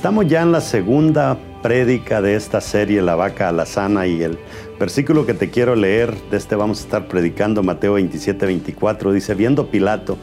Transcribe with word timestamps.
Estamos 0.00 0.28
ya 0.28 0.40
en 0.40 0.50
la 0.50 0.62
segunda 0.62 1.36
prédica 1.62 2.22
de 2.22 2.34
esta 2.34 2.62
serie, 2.62 3.02
La 3.02 3.16
vaca 3.16 3.50
alazana, 3.50 4.06
y 4.06 4.22
el 4.22 4.38
versículo 4.78 5.26
que 5.26 5.34
te 5.34 5.50
quiero 5.50 5.76
leer, 5.76 6.16
de 6.30 6.38
este 6.38 6.56
vamos 6.56 6.80
a 6.80 6.84
estar 6.84 7.06
predicando, 7.06 7.62
Mateo 7.62 7.92
27, 7.92 8.46
24, 8.46 9.12
dice, 9.12 9.34
viendo 9.34 9.66
Pilato 9.66 10.16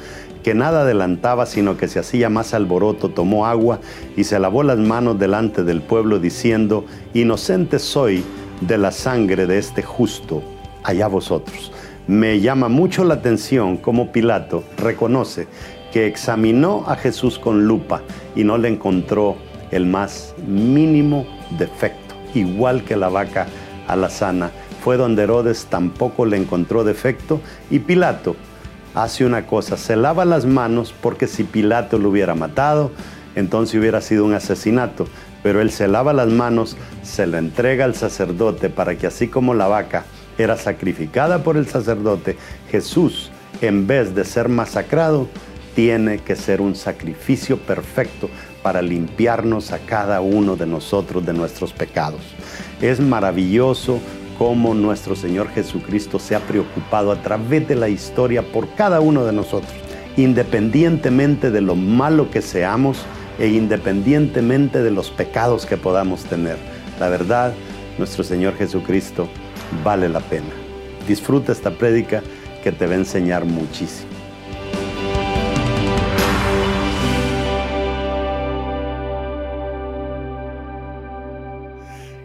que 0.44 0.56
nada 0.56 0.82
adelantaba, 0.82 1.46
sino 1.46 1.78
que 1.78 1.88
se 1.88 2.00
hacía 2.00 2.28
más 2.28 2.56
alboroto, 2.56 3.10
tomó 3.10 3.46
agua 3.46 3.80
y 4.16 4.24
se 4.24 4.40
lavó 4.40 4.64
las 4.64 4.80
manos 4.80 5.20
delante 5.20 5.64
del 5.64 5.84
pueblo, 5.84 6.18
diciendo, 6.18 6.84
inocente 7.14 7.78
soy 7.78 8.24
de 8.62 8.80
la 8.80 8.92
sangre 8.92 9.46
de 9.46 9.60
este 9.60 9.84
justo, 9.84 10.42
allá 10.82 11.08
vosotros. 11.08 11.72
Me 12.08 12.40
llama 12.40 12.68
mucho 12.68 13.04
la 13.04 13.14
atención 13.14 13.78
cómo 13.78 14.12
Pilato 14.12 14.64
reconoce 14.80 15.48
que 15.92 16.08
examinó 16.08 16.84
a 16.88 16.96
Jesús 16.96 17.38
con 17.38 17.68
lupa 17.68 18.02
y 18.36 18.44
no 18.44 18.58
le 18.58 18.70
encontró 18.70 19.38
el 19.72 19.86
más 19.86 20.34
mínimo 20.46 21.26
defecto, 21.58 22.16
igual 22.34 22.84
que 22.84 22.96
la 22.96 23.10
vaca 23.10 23.48
alazana. 23.88 24.52
Fue 24.84 24.98
donde 24.98 25.24
Herodes 25.24 25.66
tampoco 25.70 26.26
le 26.26 26.38
encontró 26.38 26.84
defecto 26.84 27.42
y 27.70 27.80
Pilato 27.80 28.36
hace 28.96 29.26
una 29.26 29.46
cosa, 29.46 29.78
se 29.78 29.96
lava 29.96 30.26
las 30.26 30.46
manos 30.46 30.94
porque 31.02 31.28
si 31.28 31.44
Pilato 31.44 32.00
lo 32.00 32.10
hubiera 32.10 32.36
matado, 32.36 32.92
entonces 33.36 33.80
hubiera 33.80 34.02
sido 34.02 34.26
un 34.26 34.34
asesinato. 34.34 35.08
Pero 35.44 35.62
él 35.62 35.72
se 35.72 35.88
lava 35.88 36.14
las 36.14 36.30
manos, 36.30 36.76
se 37.04 37.28
lo 37.28 37.38
entrega 37.38 37.86
al 37.86 37.96
sacerdote 37.96 38.70
para 38.70 38.98
que 38.98 39.08
así 39.08 39.28
como 39.28 39.54
la 39.54 39.68
vaca 39.68 40.06
era 40.38 40.58
sacrificada 40.58 41.44
por 41.44 41.58
el 41.58 41.68
sacerdote, 41.68 42.38
Jesús, 42.70 43.32
en 43.62 43.88
vez 43.88 44.16
de 44.16 44.26
ser 44.26 44.50
masacrado, 44.50 45.28
tiene 45.76 46.18
que 46.18 46.36
ser 46.36 46.60
un 46.60 46.76
sacrificio 46.76 47.58
perfecto 47.58 48.30
para 48.68 48.82
limpiarnos 48.82 49.72
a 49.72 49.80
cada 49.80 50.20
uno 50.20 50.58
de 50.58 50.66
nosotros 50.66 51.26
de 51.26 51.32
nuestros 51.32 51.72
pecados. 51.72 52.20
Es 52.82 53.00
maravilloso 53.00 54.02
cómo 54.38 54.74
nuestro 54.74 55.16
Señor 55.16 55.48
Jesucristo 55.52 56.20
se 56.20 56.36
ha 56.36 56.42
preocupado 56.42 57.14
a 57.14 57.22
través 57.22 57.66
de 57.66 57.76
la 57.76 57.88
historia 57.88 58.42
por 58.42 58.68
cada 58.76 59.00
uno 59.00 59.24
de 59.24 59.32
nosotros, 59.32 59.72
independientemente 60.18 61.50
de 61.50 61.62
lo 61.62 61.76
malo 61.76 62.30
que 62.30 62.42
seamos 62.42 62.98
e 63.40 63.48
independientemente 63.48 64.84
de 64.84 64.92
los 64.92 65.12
pecados 65.12 65.66
que 65.66 65.78
podamos 65.78 66.26
tener. 66.26 66.58
La 67.00 67.08
verdad, 67.08 67.54
nuestro 67.98 68.26
Señor 68.26 68.58
Jesucristo 68.58 69.30
vale 69.82 70.10
la 70.10 70.20
pena. 70.20 70.52
Disfruta 71.08 71.54
esta 71.54 71.72
prédica 71.72 72.22
que 72.66 72.74
te 72.74 72.86
va 72.86 72.96
a 72.96 72.98
enseñar 72.98 73.46
muchísimo. 73.46 74.17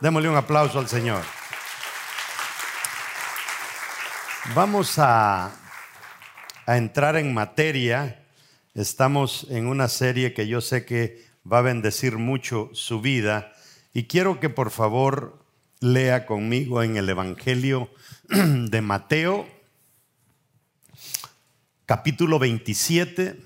Démosle 0.00 0.28
un 0.28 0.36
aplauso 0.36 0.78
al 0.78 0.86
Señor. 0.88 1.24
Vamos 4.54 4.96
a, 5.00 5.50
a, 6.66 6.76
entrar 6.76 7.16
en 7.16 7.34
materia. 7.34 8.24
Estamos 8.74 9.48
en 9.50 9.66
una 9.66 9.88
serie 9.88 10.34
que 10.34 10.46
yo 10.46 10.60
sé 10.60 10.84
que 10.84 11.26
va 11.50 11.58
a 11.58 11.62
bendecir 11.62 12.16
mucho 12.16 12.70
su 12.74 13.00
vida. 13.00 13.52
Y 13.92 14.04
quiero 14.04 14.38
que 14.38 14.48
por 14.48 14.70
favor 14.70 15.44
lea 15.80 16.26
conmigo 16.26 16.84
en 16.84 16.96
el 16.96 17.08
Evangelio 17.08 17.90
de 18.28 18.80
Mateo, 18.80 19.48
capítulo 21.86 22.38
27, 22.38 23.40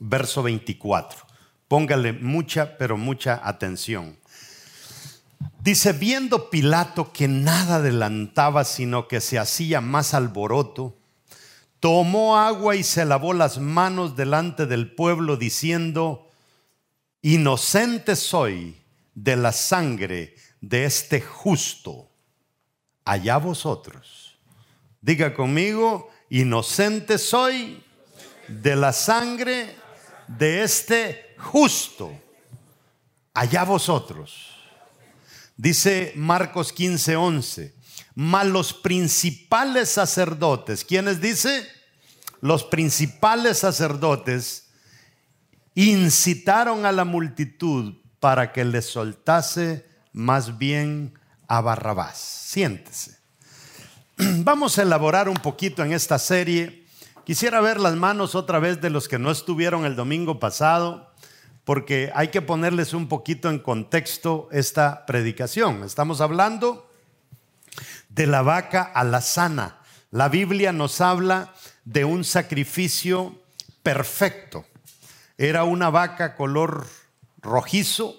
verso 0.00 0.42
24. 0.42 1.20
Póngale 1.68 2.12
mucha, 2.12 2.76
pero 2.76 2.98
mucha 2.98 3.40
atención. 3.42 4.18
Dice, 5.66 5.92
viendo 5.92 6.48
Pilato 6.48 7.12
que 7.12 7.26
nada 7.26 7.78
adelantaba, 7.78 8.62
sino 8.62 9.08
que 9.08 9.20
se 9.20 9.36
hacía 9.36 9.80
más 9.80 10.14
alboroto, 10.14 10.96
tomó 11.80 12.38
agua 12.38 12.76
y 12.76 12.84
se 12.84 13.04
lavó 13.04 13.32
las 13.32 13.58
manos 13.58 14.14
delante 14.14 14.66
del 14.66 14.94
pueblo, 14.94 15.36
diciendo, 15.36 16.30
inocente 17.20 18.14
soy 18.14 18.80
de 19.16 19.34
la 19.34 19.50
sangre 19.50 20.36
de 20.60 20.84
este 20.84 21.20
justo, 21.20 22.12
allá 23.04 23.36
vosotros. 23.38 24.38
Diga 25.00 25.34
conmigo, 25.34 26.08
inocente 26.30 27.18
soy 27.18 27.82
de 28.46 28.76
la 28.76 28.92
sangre 28.92 29.74
de 30.28 30.62
este 30.62 31.34
justo, 31.38 32.12
allá 33.34 33.64
vosotros. 33.64 34.55
Dice 35.56 36.12
Marcos 36.16 36.72
15, 36.72 37.16
11. 37.16 37.74
Mas 38.14 38.46
los 38.46 38.72
principales 38.72 39.90
sacerdotes, 39.90 40.84
¿quiénes 40.84 41.20
dice? 41.20 41.66
Los 42.40 42.64
principales 42.64 43.58
sacerdotes 43.58 44.68
incitaron 45.74 46.86
a 46.86 46.92
la 46.92 47.04
multitud 47.04 47.94
para 48.20 48.52
que 48.52 48.64
le 48.64 48.82
soltase 48.82 49.86
más 50.12 50.58
bien 50.58 51.18
a 51.48 51.60
Barrabás. 51.60 52.16
Siéntese. 52.18 53.18
Vamos 54.16 54.78
a 54.78 54.82
elaborar 54.82 55.28
un 55.28 55.36
poquito 55.36 55.84
en 55.84 55.92
esta 55.92 56.18
serie. 56.18 56.86
Quisiera 57.24 57.60
ver 57.60 57.80
las 57.80 57.96
manos 57.96 58.34
otra 58.34 58.58
vez 58.58 58.80
de 58.80 58.90
los 58.90 59.08
que 59.08 59.18
no 59.18 59.30
estuvieron 59.30 59.84
el 59.84 59.96
domingo 59.96 60.40
pasado 60.40 61.12
porque 61.66 62.12
hay 62.14 62.28
que 62.28 62.42
ponerles 62.42 62.94
un 62.94 63.08
poquito 63.08 63.50
en 63.50 63.58
contexto 63.58 64.48
esta 64.52 65.04
predicación. 65.04 65.82
Estamos 65.82 66.20
hablando 66.20 66.88
de 68.08 68.28
la 68.28 68.42
vaca 68.42 68.84
alazana. 68.84 69.80
La 70.12 70.28
Biblia 70.28 70.72
nos 70.72 71.00
habla 71.00 71.52
de 71.84 72.04
un 72.04 72.22
sacrificio 72.22 73.42
perfecto. 73.82 74.64
Era 75.38 75.64
una 75.64 75.90
vaca 75.90 76.36
color 76.36 76.86
rojizo. 77.42 78.14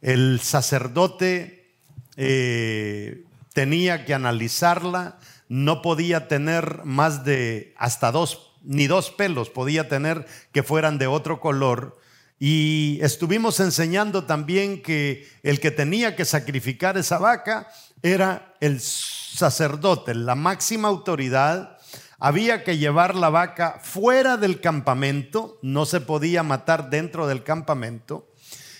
El 0.00 0.38
sacerdote 0.38 1.74
eh, 2.14 3.24
tenía 3.52 4.04
que 4.04 4.14
analizarla. 4.14 5.18
No 5.48 5.82
podía 5.82 6.28
tener 6.28 6.84
más 6.84 7.24
de 7.24 7.74
hasta 7.76 8.12
dos, 8.12 8.52
ni 8.62 8.86
dos 8.86 9.10
pelos 9.10 9.50
podía 9.50 9.88
tener 9.88 10.24
que 10.52 10.62
fueran 10.62 10.98
de 10.98 11.08
otro 11.08 11.40
color 11.40 11.99
y 12.42 12.98
estuvimos 13.02 13.60
enseñando 13.60 14.24
también 14.24 14.80
que 14.80 15.28
el 15.42 15.60
que 15.60 15.70
tenía 15.70 16.16
que 16.16 16.24
sacrificar 16.24 16.96
esa 16.96 17.18
vaca 17.18 17.68
era 18.02 18.54
el 18.60 18.80
sacerdote, 18.80 20.14
la 20.14 20.34
máxima 20.34 20.88
autoridad. 20.88 21.76
Había 22.18 22.64
que 22.64 22.78
llevar 22.78 23.14
la 23.14 23.28
vaca 23.28 23.78
fuera 23.82 24.38
del 24.38 24.58
campamento, 24.62 25.58
no 25.60 25.84
se 25.84 26.00
podía 26.00 26.42
matar 26.42 26.88
dentro 26.88 27.26
del 27.26 27.44
campamento. 27.44 28.32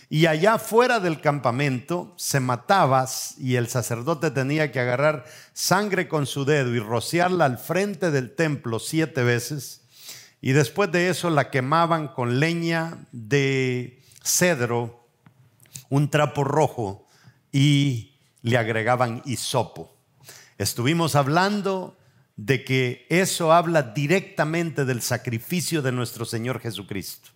Y 0.08 0.24
allá 0.24 0.56
fuera 0.56 0.98
del 0.98 1.20
campamento 1.20 2.14
se 2.16 2.40
mataba 2.40 3.06
y 3.36 3.56
el 3.56 3.68
sacerdote 3.68 4.30
tenía 4.30 4.72
que 4.72 4.80
agarrar 4.80 5.26
sangre 5.52 6.08
con 6.08 6.26
su 6.26 6.46
dedo 6.46 6.74
y 6.74 6.78
rociarla 6.78 7.44
al 7.44 7.58
frente 7.58 8.10
del 8.10 8.34
templo 8.34 8.78
siete 8.78 9.22
veces 9.22 9.79
y 10.40 10.52
después 10.52 10.90
de 10.90 11.10
eso 11.10 11.30
la 11.30 11.50
quemaban 11.50 12.08
con 12.08 12.40
leña 12.40 12.98
de 13.12 14.02
cedro, 14.22 15.06
un 15.88 16.08
trapo 16.10 16.44
rojo 16.44 17.06
y 17.52 18.16
le 18.42 18.56
agregaban 18.56 19.22
hisopo. 19.26 19.94
Estuvimos 20.56 21.14
hablando 21.14 21.96
de 22.36 22.64
que 22.64 23.06
eso 23.10 23.52
habla 23.52 23.82
directamente 23.82 24.84
del 24.84 25.02
sacrificio 25.02 25.82
de 25.82 25.92
nuestro 25.92 26.24
Señor 26.24 26.60
Jesucristo. 26.60 27.30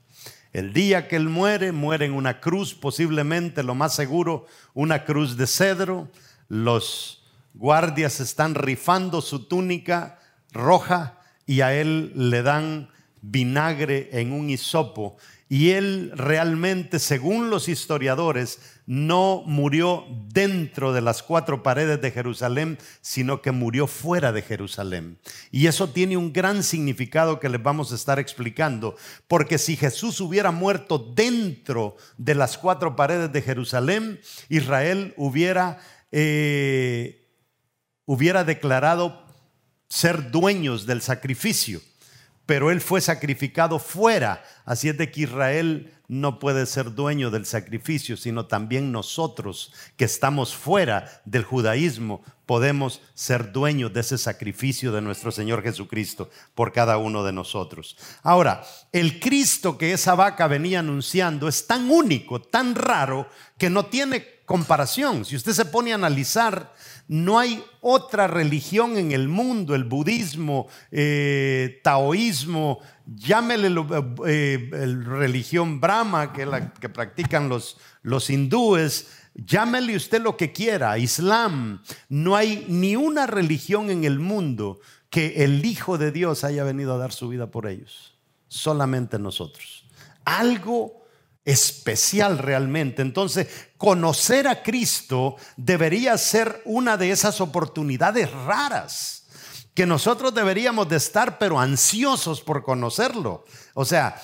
El 0.55 0.73
día 0.73 1.09
que 1.09 1.17
Él 1.17 1.29
muere, 1.29 1.73
muere 1.73 2.07
en 2.07 2.13
una 2.13 2.41
cruz, 2.41 2.75
posiblemente 2.75 3.63
lo 3.63 3.75
más 3.75 3.95
seguro, 3.95 4.47
una 4.73 5.05
cruz 5.05 5.37
de 5.37 5.47
cedro. 5.47 6.09
Los 6.49 7.25
guardias 7.55 8.21
están 8.21 8.55
rifando 8.55 9.21
su 9.21 9.47
túnica 9.47 10.21
roja 10.53 11.19
y 11.47 11.61
a 11.61 11.75
Él 11.75 12.13
le 12.15 12.43
dan 12.43 12.89
vinagre 13.21 14.11
en 14.13 14.33
un 14.33 14.51
hisopo 14.51 15.17
y 15.49 15.71
él 15.71 16.11
realmente, 16.17 16.99
según 16.99 17.51
los 17.51 17.69
historiadores, 17.69 18.59
no 18.87 19.43
murió 19.47 20.05
dentro 20.29 20.93
de 20.93 21.03
las 21.03 21.23
cuatro 21.23 21.63
paredes 21.63 22.01
de 22.01 22.11
Jerusalén, 22.11 22.79
sino 23.03 23.43
que 23.43 23.53
murió 23.53 23.87
fuera 23.87 24.33
de 24.33 24.43
Jerusalén. 24.43 25.19
Y 25.53 25.67
eso 25.67 25.91
tiene 25.91 26.17
un 26.17 26.33
gran 26.33 26.63
significado 26.63 27.41
que 27.41 27.51
les 27.51 27.63
vamos 27.63 27.93
a 27.93 27.95
estar 27.95 28.19
explicando, 28.19 28.97
porque 29.29 29.59
si 29.59 29.77
Jesús 29.77 30.21
hubiera 30.21 30.51
muerto 30.51 30.99
dentro 30.99 31.97
de 32.17 32.35
las 32.35 32.57
cuatro 32.57 32.97
paredes 32.97 33.31
de 33.33 33.43
Jerusalén, 33.43 34.21
Israel 34.49 35.13
hubiera, 35.17 35.79
eh, 36.11 37.29
hubiera 38.07 38.45
declarado 38.45 39.24
ser 39.89 40.31
dueños 40.31 40.87
del 40.87 41.03
sacrificio 41.03 41.81
pero 42.47 42.71
él 42.71 42.81
fue 42.81 43.01
sacrificado 43.01 43.79
fuera. 43.79 44.45
Así 44.65 44.89
es 44.89 44.99
de 44.99 45.11
que 45.11 45.23
Israel 45.23 45.93
no 46.21 46.39
puede 46.39 46.67
ser 46.67 46.95
dueño 46.95 47.31
del 47.31 47.45
sacrificio, 47.45 48.17
sino 48.17 48.47
también 48.47 48.93
nosotros 48.93 49.73
que 49.97 50.05
estamos 50.05 50.55
fuera 50.55 51.23
del 51.25 51.45
judaísmo 51.45 52.23
podemos 52.47 53.01
ser 53.15 53.53
dueños 53.53 53.93
de 53.93 54.01
ese 54.01 54.19
sacrificio 54.19 54.93
de 54.93 55.01
nuestro 55.01 55.33
Señor 55.33 55.63
Jesucristo 55.63 56.31
por 56.55 56.73
cada 56.73 56.99
uno 56.99 57.25
de 57.25 57.33
nosotros. 57.33 57.97
Ahora, 58.23 58.65
el 58.93 59.19
Cristo 59.19 59.77
que 59.77 59.93
esa 59.93 60.15
vaca 60.15 60.47
venía 60.47 60.81
anunciando 60.81 61.49
es 61.49 61.67
tan 61.67 61.91
único, 61.91 62.41
tan 62.41 62.75
raro, 62.75 63.29
que 63.59 63.71
no 63.71 63.87
tiene 63.87 64.43
comparación. 64.45 65.25
Si 65.25 65.37
usted 65.37 65.53
se 65.53 65.65
pone 65.65 65.93
a 65.93 65.97
analizar 65.97 66.75
no 67.07 67.39
hay 67.39 67.63
otra 67.81 68.27
religión 68.27 68.97
en 68.97 69.13
el 69.13 69.29
mundo, 69.29 69.75
el 69.75 69.85
budismo, 69.85 70.69
eh, 70.91 71.81
taoísmo, 71.83 72.81
llámele 73.07 73.75
eh, 74.27 74.71
religión 75.05 75.81
brahma, 75.81 76.33
que 76.33 76.47
la 76.47 76.73
que 76.73 76.89
practican 76.89 77.49
los, 77.49 77.77
los 78.03 78.31
hindúes, 78.31 79.09
llámele 79.35 79.97
usted 79.97 80.23
lo 80.23 80.37
que 80.37 80.53
quiera, 80.53 80.99
islam. 80.99 81.83
No 82.09 82.37
hay 82.37 82.67
ni 82.69 82.97
una 82.97 83.27
religión 83.27 83.91
en 83.91 84.05
el 84.05 84.19
mundo 84.19 84.81
que 85.11 85.45
el 85.45 85.65
Hijo 85.65 85.99
de 85.99 86.13
Dios 86.13 86.45
haya 86.45 86.65
venido 86.65 86.95
a 86.95 86.99
dar 86.99 87.13
su 87.13 87.29
vida 87.29 87.51
por 87.51 87.67
ellos. 87.67 88.19
Solamente 88.49 89.19
nosotros. 89.19 89.87
Algo 90.25 91.05
especial 91.45 92.39
realmente. 92.39 93.03
Entonces, 93.03 93.69
conocer 93.77 94.49
a 94.49 94.63
Cristo 94.63 95.37
debería 95.57 96.17
ser 96.17 96.63
una 96.65 96.97
de 96.97 97.11
esas 97.11 97.41
oportunidades 97.41 98.33
raras 98.33 99.24
que 99.75 99.87
nosotros 99.87 100.33
deberíamos 100.33 100.89
de 100.89 100.97
estar, 100.97 101.39
pero 101.39 101.59
ansiosos 101.59 102.41
por 102.41 102.63
conocerlo. 102.63 103.45
O 103.75 103.85
sea, 103.85 104.21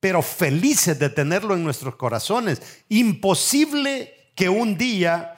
pero 0.00 0.22
felices 0.22 0.98
de 0.98 1.10
tenerlo 1.10 1.54
en 1.54 1.64
nuestros 1.64 1.96
corazones. 1.96 2.62
Imposible 2.88 4.30
que 4.34 4.48
un 4.48 4.78
día 4.78 5.36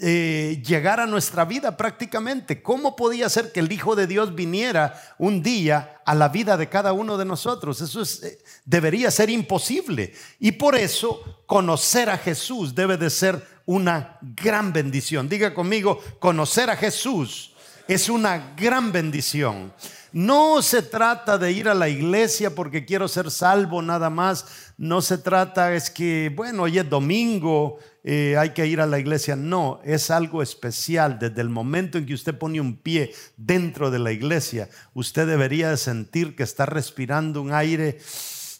eh, 0.00 0.62
llegar 0.64 1.00
a 1.00 1.06
nuestra 1.06 1.44
vida 1.44 1.76
prácticamente. 1.76 2.62
¿Cómo 2.62 2.94
podía 2.94 3.28
ser 3.28 3.50
que 3.50 3.58
el 3.58 3.72
Hijo 3.72 3.96
de 3.96 4.06
Dios 4.06 4.32
viniera 4.32 4.94
un 5.18 5.42
día 5.42 6.00
a 6.06 6.14
la 6.14 6.28
vida 6.28 6.56
de 6.56 6.68
cada 6.68 6.92
uno 6.92 7.18
de 7.18 7.24
nosotros? 7.24 7.80
Eso 7.80 8.00
es, 8.02 8.22
eh, 8.22 8.38
debería 8.64 9.10
ser 9.10 9.28
imposible. 9.28 10.14
Y 10.38 10.52
por 10.52 10.76
eso 10.76 11.42
conocer 11.46 12.10
a 12.10 12.16
Jesús 12.16 12.76
debe 12.76 12.96
de 12.96 13.10
ser 13.10 13.44
una 13.66 14.18
gran 14.22 14.72
bendición. 14.72 15.28
Diga 15.28 15.52
conmigo, 15.52 16.00
conocer 16.20 16.70
a 16.70 16.76
Jesús 16.76 17.56
es 17.88 18.10
una 18.10 18.52
gran 18.54 18.92
bendición. 18.92 19.72
No 20.12 20.62
se 20.62 20.82
trata 20.82 21.38
de 21.38 21.52
ir 21.52 21.68
a 21.68 21.74
la 21.74 21.88
iglesia 21.88 22.54
porque 22.54 22.84
quiero 22.84 23.08
ser 23.08 23.30
salvo 23.30 23.82
nada 23.82 24.10
más. 24.10 24.46
No 24.76 25.00
se 25.02 25.18
trata, 25.18 25.74
es 25.74 25.90
que, 25.90 26.32
bueno, 26.34 26.62
hoy 26.64 26.78
es 26.78 26.88
domingo, 26.88 27.78
eh, 28.04 28.36
hay 28.38 28.50
que 28.50 28.66
ir 28.66 28.80
a 28.80 28.86
la 28.86 28.98
iglesia. 28.98 29.36
No, 29.36 29.80
es 29.84 30.10
algo 30.10 30.42
especial. 30.42 31.18
Desde 31.18 31.40
el 31.40 31.48
momento 31.48 31.98
en 31.98 32.06
que 32.06 32.14
usted 32.14 32.36
pone 32.36 32.60
un 32.60 32.76
pie 32.76 33.12
dentro 33.36 33.90
de 33.90 33.98
la 33.98 34.12
iglesia, 34.12 34.68
usted 34.94 35.26
debería 35.26 35.76
sentir 35.76 36.36
que 36.36 36.42
está 36.42 36.66
respirando 36.66 37.42
un 37.42 37.52
aire 37.52 37.98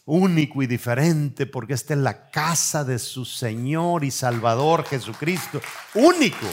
único 0.07 0.63
y 0.63 0.67
diferente 0.67 1.45
porque 1.45 1.75
esta 1.75 1.93
es 1.93 2.01
la 2.01 2.31
casa 2.31 2.83
de 2.83 2.99
su 2.99 3.27
Señor 3.27 4.05
y 4.05 4.11
Salvador 4.11 4.85
Jesucristo. 4.85 5.61
Único. 5.95 6.47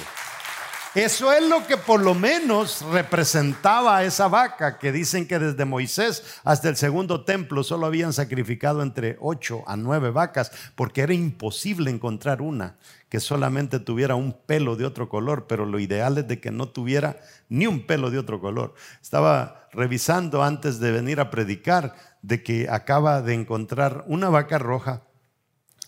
Eso 0.95 1.33
es 1.33 1.45
lo 1.49 1.67
que 1.67 1.75
por 1.75 2.01
lo 2.01 2.15
menos 2.15 2.81
representaba 2.89 3.97
a 3.97 4.05
esa 4.05 4.29
vaca 4.29 4.79
que 4.79 4.93
dicen 4.93 5.27
que 5.27 5.39
desde 5.39 5.65
Moisés 5.65 6.39
hasta 6.45 6.69
el 6.69 6.77
segundo 6.77 7.25
templo 7.25 7.65
solo 7.65 7.85
habían 7.85 8.13
sacrificado 8.13 8.81
entre 8.81 9.17
ocho 9.19 9.65
a 9.67 9.75
nueve 9.75 10.09
vacas 10.09 10.53
porque 10.75 11.01
era 11.01 11.13
imposible 11.13 11.91
encontrar 11.91 12.41
una 12.41 12.77
que 13.09 13.19
solamente 13.19 13.81
tuviera 13.81 14.15
un 14.15 14.31
pelo 14.31 14.77
de 14.77 14.85
otro 14.85 15.09
color, 15.09 15.47
pero 15.47 15.65
lo 15.65 15.79
ideal 15.79 16.17
es 16.17 16.29
de 16.29 16.39
que 16.39 16.51
no 16.51 16.69
tuviera 16.69 17.19
ni 17.49 17.67
un 17.67 17.85
pelo 17.85 18.09
de 18.09 18.17
otro 18.17 18.39
color. 18.39 18.73
Estaba 19.01 19.67
revisando 19.73 20.43
antes 20.43 20.79
de 20.79 20.93
venir 20.93 21.19
a 21.19 21.29
predicar 21.29 21.93
de 22.21 22.41
que 22.41 22.69
acaba 22.69 23.21
de 23.21 23.33
encontrar 23.33 24.05
una 24.07 24.29
vaca 24.29 24.59
roja, 24.59 25.03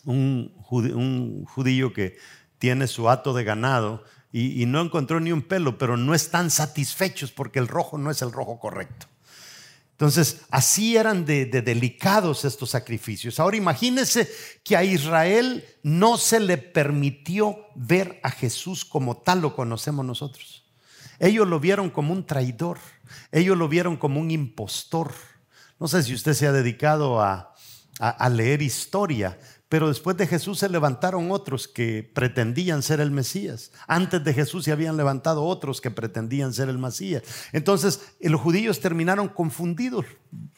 un 0.03 0.53
judío 1.45 1.93
que 1.93 2.17
tiene 2.57 2.87
su 2.87 3.09
hato 3.09 3.33
de 3.33 3.45
ganado, 3.45 4.03
y, 4.31 4.65
no 4.65 4.81
encontró 4.81 5.19
ni 5.19 5.31
un 5.31 5.41
pelo, 5.41 5.77
pero 5.77 5.95
no 5.95 6.13
están 6.13 6.51
satisfechos 6.51 7.31
porque 7.31 7.59
el 7.59 7.67
rojo 7.67 7.97
no 7.97 8.11
es 8.11 8.21
el 8.21 8.31
rojo 8.31 8.59
correcto. 8.59 9.07
Entonces, 9.91 10.41
así 10.51 10.95
eran 10.95 11.25
de, 11.25 11.45
delicados 11.45 12.45
estos 12.45 12.69
sacrificios. 12.69 13.39
Ahora 13.39 13.57
imagínense 13.57 14.31
que 14.63 14.77
a 14.77 14.83
Israel 14.83 15.65
no 15.81 16.17
se 16.17 16.39
le 16.39 16.57
permitió 16.57 17.57
ver 17.73 18.19
a 18.21 18.29
Jesús 18.29 18.85
como 18.85 19.17
tal 19.17 19.41
lo 19.41 19.55
conocemos 19.55 20.05
nosotros. 20.05 20.65
Ellos 21.19 21.47
lo 21.47 21.59
vieron 21.59 21.89
como 21.89 22.13
un 22.13 22.27
traidor, 22.27 22.77
ellos 23.31 23.57
lo 23.57 23.67
vieron 23.67 23.97
como 23.97 24.19
un 24.19 24.29
impostor. 24.29 25.13
No 25.79 25.87
sé 25.87 26.03
si 26.03 26.13
usted 26.13 26.33
se 26.33 26.45
ha 26.45 26.51
dedicado 26.51 27.21
a 27.21 28.29
leer 28.29 28.61
historia, 28.61 29.39
pero 29.69 29.89
después 29.89 30.15
de 30.15 30.27
Jesús 30.27 30.59
se 30.59 30.69
levantaron 30.69 31.29
otros 31.31 31.67
que 31.67 32.09
pretendían 32.13 32.81
ser 32.81 33.01
el 33.01 33.11
Mesías. 33.11 33.71
Antes 33.87 34.23
de 34.23 34.33
Jesús 34.33 34.63
se 34.63 34.71
habían 34.71 34.95
levantado 34.95 35.43
otros 35.43 35.81
que 35.81 35.91
pretendían 35.91 36.53
ser 36.53 36.69
el 36.69 36.77
Mesías. 36.77 37.23
Entonces 37.51 38.01
los 38.21 38.39
judíos 38.39 38.79
terminaron 38.79 39.27
confundidos, 39.27 40.05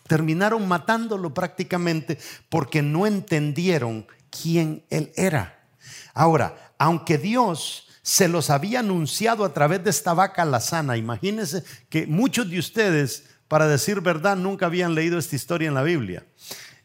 terminaron 0.08 0.68
matándolo 0.68 1.34
prácticamente 1.34 2.20
porque 2.50 2.84
no 2.84 3.08
entendieron 3.08 4.06
quién 4.30 4.84
él 4.92 5.12
era. 5.16 5.68
Ahora, 6.14 6.74
aunque 6.78 7.18
Dios 7.18 7.88
se 8.04 8.28
los 8.28 8.50
había 8.50 8.80
anunciado 8.80 9.44
a 9.44 9.54
través 9.54 9.84
de 9.84 9.90
esta 9.90 10.14
vaca 10.14 10.46
lazana, 10.46 10.98
imagínense 10.98 11.64
que 11.90 12.06
muchos 12.06 12.50
de 12.50 12.60
ustedes, 12.60 13.26
para 13.48 13.68
decir 13.68 14.02
verdad, 14.02 14.38
nunca 14.38 14.68
habían 14.68 14.94
leído 14.94 15.18
esta 15.18 15.36
historia 15.36 15.68
en 15.68 15.74
la 15.74 15.84
Biblia. 15.84 16.26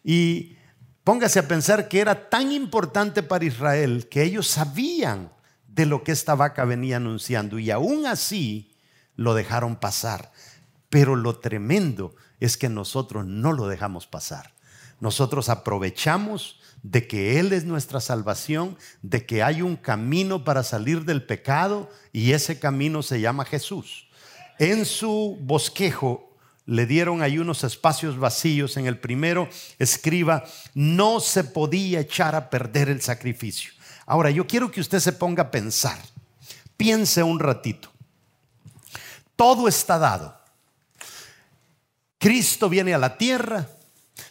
Y 0.03 0.57
Póngase 1.05 1.39
a 1.39 1.47
pensar 1.47 1.89
que 1.89 2.01
era 2.01 2.31
tan 2.31 2.51
importante 2.51 3.23
para 3.23 3.45
Israel 3.45 4.09
que 4.11 4.23
ellos 4.23 4.49
sabían 4.49 5.31
de 5.69 5.85
lo 5.85 6.03
que 6.03 6.13
esta 6.13 6.35
vaca 6.35 6.65
venía 6.65 6.97
anunciando 6.97 7.59
y 7.59 7.71
aún 7.71 8.07
así 8.07 8.73
lo 9.15 9.35
dejaron 9.35 9.77
pasar. 9.77 10.33
Pero 10.89 11.15
lo 11.15 11.39
tremendo 11.39 12.15
es 12.41 12.57
que 12.57 12.71
nosotros 12.71 13.27
no 13.27 13.53
lo 13.53 13.69
dejamos 13.69 14.07
pasar. 14.07 14.55
Nosotros 14.99 15.51
aprovechamos 15.51 16.59
de 16.83 17.07
que 17.07 17.39
Él 17.39 17.53
es 17.53 17.65
nuestra 17.65 18.01
salvación, 18.01 18.79
de 19.03 19.27
que 19.27 19.43
hay 19.43 19.61
un 19.61 19.77
camino 19.77 20.43
para 20.45 20.63
salir 20.63 21.05
del 21.05 21.25
pecado 21.25 21.91
y 22.13 22.33
ese 22.33 22.59
camino 22.59 23.03
se 23.03 23.21
llama 23.21 23.45
Jesús. 23.45 24.09
En 24.59 24.87
su 24.87 25.39
bosquejo 25.43 26.34
le 26.67 26.87
dieron 26.87 27.23
ahí 27.23 27.39
unos 27.39 27.65
espacios 27.65 28.19
vacíos. 28.19 28.77
En 28.77 28.87
el 28.87 28.99
primero 28.99 29.49
escriba, 29.79 30.45
no 30.75 31.21
se 31.21 31.45
podía 31.45 32.01
echar 32.01 32.35
a 32.35 32.51
perder 32.51 32.89
el 32.89 33.03
sacrificio. 33.03 33.73
Ahora, 34.07 34.31
yo 34.31 34.47
quiero 34.47 34.71
que 34.71 34.81
usted 34.81 35.01
se 35.01 35.13
ponga 35.13 35.45
a 35.45 35.51
pensar. 35.51 35.99
Piense 36.77 37.23
un 37.23 37.39
ratito. 37.39 37.91
Todo 39.37 39.69
está 39.69 39.99
dado. 39.99 40.39
Cristo 42.19 42.69
viene 42.69 42.95
a 42.95 42.99
la 42.99 43.19
tierra, 43.19 43.69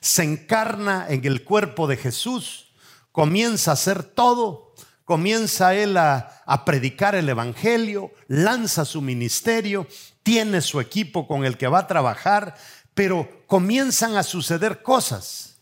se 0.01 0.23
encarna 0.23 1.05
en 1.09 1.23
el 1.25 1.43
cuerpo 1.43 1.85
de 1.85 1.97
Jesús, 1.97 2.71
comienza 3.11 3.71
a 3.71 3.75
hacer 3.75 4.01
todo, 4.03 4.72
comienza 5.05 5.75
él 5.75 5.97
a, 5.97 6.43
predicar 6.65 7.15
el 7.15 7.29
Evangelio, 7.29 8.11
lanza 8.27 8.85
su 8.85 9.01
ministerio, 9.01 9.87
tiene 10.23 10.61
su 10.61 10.79
equipo 10.79 11.27
con 11.27 11.45
el 11.45 11.57
que 11.57 11.67
va 11.67 11.79
a 11.79 11.87
trabajar, 11.87 12.55
pero 12.93 13.43
comienzan 13.47 14.15
a 14.15 14.23
suceder 14.23 14.81
cosas. 14.81 15.57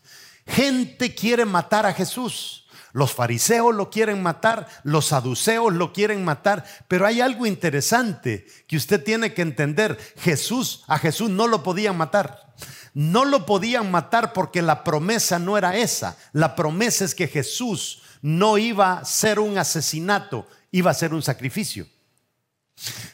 Gente 0.46 1.14
quiere 1.14 1.44
matar 1.44 1.86
a 1.86 1.94
Jesús. 1.94 2.66
Los 2.92 3.14
fariseos 3.14 3.74
lo 3.74 3.88
quieren 3.88 4.22
matar, 4.22 4.68
los 4.84 5.06
saduceos 5.06 5.72
lo 5.72 5.94
quieren 5.94 6.24
matar, 6.24 6.66
pero 6.88 7.06
hay 7.06 7.22
algo 7.22 7.46
interesante 7.46 8.46
que 8.66 8.76
usted 8.76 9.02
tiene 9.02 9.32
que 9.32 9.40
entender. 9.40 9.98
Jesús, 10.18 10.84
a 10.88 10.98
Jesús 10.98 11.30
no 11.30 11.48
lo 11.48 11.62
podían 11.62 11.96
matar. 11.96 12.52
No 12.92 13.24
lo 13.24 13.46
podían 13.46 13.90
matar 13.90 14.34
porque 14.34 14.60
la 14.60 14.84
promesa 14.84 15.38
no 15.38 15.56
era 15.56 15.78
esa. 15.78 16.18
La 16.32 16.54
promesa 16.54 17.06
es 17.06 17.14
que 17.14 17.26
Jesús 17.26 18.01
no 18.22 18.56
iba 18.56 18.98
a 18.98 19.04
ser 19.04 19.38
un 19.38 19.58
asesinato, 19.58 20.48
iba 20.70 20.90
a 20.90 20.94
ser 20.94 21.12
un 21.12 21.22
sacrificio. 21.22 21.86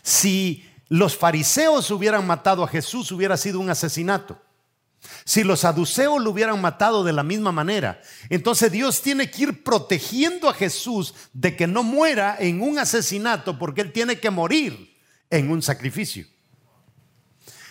Si 0.03 0.65
los 0.89 1.17
fariseos 1.17 1.91
hubieran 1.91 2.27
matado 2.27 2.63
a 2.63 2.69
Jesús, 2.69 3.11
hubiera 3.11 3.37
sido 3.37 3.59
un 3.59 3.71
asesinato. 3.71 4.41
Si 5.25 5.45
los 5.45 5.61
saduceos 5.61 6.21
lo 6.23 6.31
hubieran 6.31 6.61
matado 6.61 7.05
de 7.05 7.13
la 7.13 7.23
misma 7.23 7.53
manera, 7.53 8.01
entonces 8.29 8.73
Dios 8.73 9.01
tiene 9.01 9.31
que 9.31 9.45
ir 9.45 9.63
protegiendo 9.63 10.49
a 10.49 10.55
Jesús 10.55 11.15
de 11.33 11.57
que 11.57 11.67
no 11.67 11.83
muera 11.83 12.37
en 12.39 12.61
un 12.61 12.79
asesinato 12.79 13.59
porque 13.59 13.81
él 13.81 13.93
tiene 13.93 14.19
que 14.19 14.31
morir 14.31 14.97
en 15.31 15.51
un 15.51 15.63
sacrificio. 15.63 16.27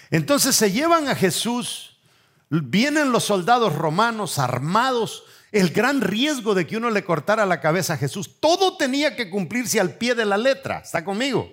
Entonces 0.10 0.56
se 0.56 0.72
llevan 0.72 1.10
a 1.10 1.16
Jesús, 1.16 1.98
vienen 2.50 3.12
los 3.12 3.26
soldados 3.26 3.76
romanos 3.76 4.40
armados, 4.40 5.24
el 5.52 5.70
gran 5.70 6.02
riesgo 6.02 6.54
de 6.54 6.68
que 6.68 6.78
uno 6.78 6.90
le 6.90 7.04
cortara 7.04 7.46
la 7.46 7.62
cabeza 7.62 7.94
a 7.94 7.98
Jesús, 7.98 8.40
todo 8.40 8.78
tenía 8.78 9.16
que 9.16 9.30
cumplirse 9.30 9.80
al 9.80 9.96
pie 9.96 10.16
de 10.16 10.26
la 10.26 10.38
letra, 10.38 10.80
¿está 10.80 11.04
conmigo? 11.04 11.50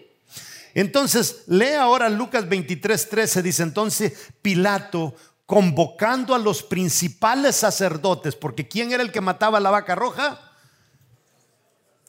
Entonces, 0.75 1.45
lee 1.47 1.75
ahora 1.79 2.09
Lucas 2.09 2.49
23, 2.49 3.09
13, 3.09 3.43
dice 3.43 3.63
entonces 3.63 4.13
Pilato 4.43 5.15
convocando 5.47 6.35
a 6.35 6.39
los 6.39 6.63
principales 6.63 7.57
sacerdotes, 7.57 8.35
porque 8.35 8.67
¿quién 8.67 8.93
era 8.93 9.03
el 9.03 9.13
que 9.13 9.21
mataba 9.21 9.61
la 9.61 9.71
vaca 9.71 9.95
roja? 9.95 10.44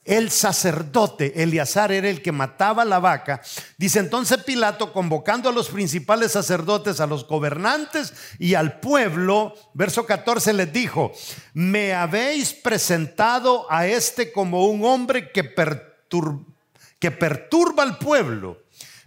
El 0.05 0.29
sacerdote 0.29 1.41
Eleazar 1.41 1.91
era 1.91 2.07
el 2.07 2.21
que 2.21 2.31
mataba 2.31 2.85
la 2.85 2.99
vaca. 2.99 3.41
Dice 3.75 3.97
entonces 3.97 4.43
Pilato, 4.43 4.93
convocando 4.93 5.49
a 5.49 5.51
los 5.51 5.69
principales 5.69 6.33
sacerdotes, 6.33 6.99
a 6.99 7.07
los 7.07 7.27
gobernantes 7.27 8.13
y 8.37 8.53
al 8.53 8.79
pueblo, 8.79 9.55
verso 9.73 10.05
14 10.05 10.53
les 10.53 10.71
dijo, 10.71 11.11
me 11.55 11.95
habéis 11.95 12.53
presentado 12.53 13.65
a 13.71 13.87
este 13.87 14.31
como 14.31 14.67
un 14.67 14.85
hombre 14.85 15.31
que, 15.31 15.55
que 16.99 17.11
perturba 17.11 17.81
al 17.81 17.97
pueblo, 17.97 18.61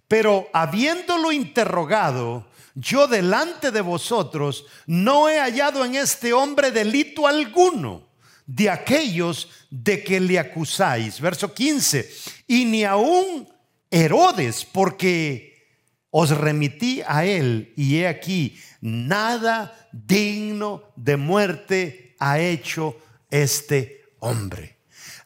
pero 0.09 0.49
habiéndolo 0.53 1.31
interrogado, 1.31 2.45
yo 2.75 3.07
delante 3.07 3.71
de 3.71 3.83
vosotros 3.83 4.67
no 4.87 5.29
he 5.29 5.39
hallado 5.39 5.85
en 5.85 5.95
este 5.95 6.33
hombre 6.33 6.73
delito 6.73 7.29
alguno 7.29 8.08
de 8.49 8.69
aquellos 8.69 9.49
de 9.71 10.03
que 10.03 10.19
le 10.19 10.41
acusáis. 10.41 11.21
Verso 11.21 11.55
15, 11.55 12.11
y 12.49 12.65
ni 12.65 12.83
aún 12.83 13.49
Herodes, 13.89 14.65
porque 14.65 15.69
os 16.11 16.31
remití 16.31 17.03
a 17.07 17.25
él 17.25 17.73
y 17.77 17.99
he 17.99 18.09
aquí, 18.09 18.59
nada 18.81 19.89
digno 19.93 20.83
de 20.97 21.17
muerte 21.17 22.17
ha 22.19 22.41
hecho 22.41 22.97
este 23.31 24.03
hombre. 24.19 24.79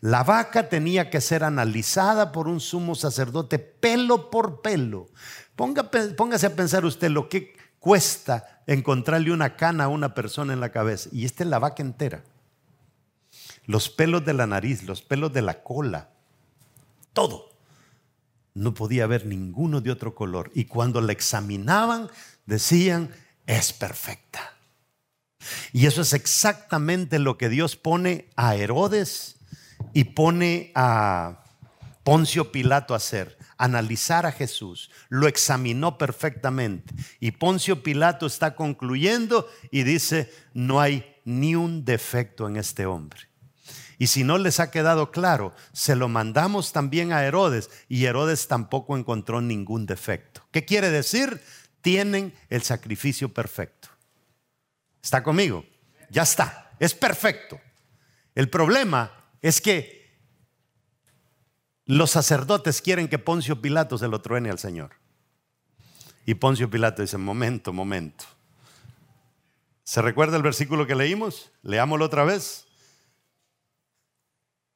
La 0.02 0.24
vaca 0.24 0.68
tenía 0.68 1.08
que 1.08 1.20
ser 1.20 1.44
analizada 1.44 2.32
por 2.32 2.48
un 2.48 2.60
sumo 2.60 2.94
sacerdote 2.94 3.58
pelo 3.58 4.30
por 4.30 4.60
pelo 4.60 5.08
póngase 6.16 6.46
a 6.46 6.56
pensar 6.56 6.84
usted 6.84 7.10
lo 7.10 7.28
que 7.28 7.54
cuesta 7.78 8.62
encontrarle 8.66 9.32
una 9.32 9.56
cana 9.56 9.84
a 9.84 9.88
una 9.88 10.14
persona 10.14 10.52
en 10.52 10.60
la 10.60 10.70
cabeza. 10.70 11.08
Y 11.12 11.24
esta 11.24 11.44
es 11.44 11.50
la 11.50 11.58
vaca 11.58 11.82
entera. 11.82 12.22
Los 13.64 13.88
pelos 13.88 14.24
de 14.24 14.34
la 14.34 14.46
nariz, 14.46 14.82
los 14.84 15.02
pelos 15.02 15.32
de 15.32 15.42
la 15.42 15.62
cola, 15.62 16.10
todo. 17.12 17.50
No 18.54 18.74
podía 18.74 19.04
haber 19.04 19.26
ninguno 19.26 19.80
de 19.80 19.90
otro 19.90 20.14
color. 20.14 20.50
Y 20.54 20.66
cuando 20.66 21.00
la 21.00 21.12
examinaban, 21.12 22.10
decían, 22.46 23.10
es 23.46 23.72
perfecta. 23.72 24.54
Y 25.72 25.86
eso 25.86 26.02
es 26.02 26.12
exactamente 26.12 27.18
lo 27.18 27.38
que 27.38 27.48
Dios 27.48 27.76
pone 27.76 28.28
a 28.36 28.54
Herodes 28.54 29.36
y 29.92 30.04
pone 30.04 30.70
a 30.74 31.44
Poncio 32.04 32.52
Pilato 32.52 32.94
a 32.94 32.98
hacer 32.98 33.38
analizar 33.62 34.26
a 34.26 34.32
Jesús, 34.32 34.90
lo 35.08 35.28
examinó 35.28 35.96
perfectamente. 35.96 36.92
Y 37.20 37.30
Poncio 37.30 37.84
Pilato 37.84 38.26
está 38.26 38.56
concluyendo 38.56 39.48
y 39.70 39.84
dice, 39.84 40.32
no 40.52 40.80
hay 40.80 41.14
ni 41.24 41.54
un 41.54 41.84
defecto 41.84 42.48
en 42.48 42.56
este 42.56 42.86
hombre. 42.86 43.20
Y 44.02 44.08
si 44.08 44.24
no 44.24 44.36
les 44.36 44.58
ha 44.58 44.72
quedado 44.72 45.12
claro, 45.12 45.54
se 45.72 45.94
lo 45.94 46.08
mandamos 46.08 46.72
también 46.72 47.12
a 47.12 47.24
Herodes 47.24 47.70
y 47.88 48.04
Herodes 48.04 48.48
tampoco 48.48 48.96
encontró 48.96 49.40
ningún 49.40 49.86
defecto. 49.86 50.42
¿Qué 50.50 50.64
quiere 50.64 50.90
decir? 50.90 51.40
Tienen 51.82 52.34
el 52.48 52.62
sacrificio 52.62 53.32
perfecto. 53.32 53.90
¿Está 55.00 55.22
conmigo? 55.22 55.64
Ya 56.10 56.22
está, 56.22 56.72
es 56.80 56.94
perfecto. 56.94 57.60
El 58.34 58.50
problema 58.50 59.12
es 59.40 59.60
que 59.60 60.18
los 61.86 62.10
sacerdotes 62.10 62.82
quieren 62.82 63.06
que 63.06 63.20
Poncio 63.20 63.62
Pilato 63.62 63.98
se 63.98 64.08
lo 64.08 64.20
truene 64.20 64.50
al 64.50 64.58
Señor. 64.58 64.96
Y 66.26 66.34
Poncio 66.34 66.68
Pilato 66.68 67.02
dice, 67.02 67.18
momento, 67.18 67.72
momento. 67.72 68.24
¿Se 69.84 70.02
recuerda 70.02 70.36
el 70.38 70.42
versículo 70.42 70.88
que 70.88 70.96
leímos? 70.96 71.52
Leámoslo 71.62 72.06
otra 72.06 72.24
vez. 72.24 72.66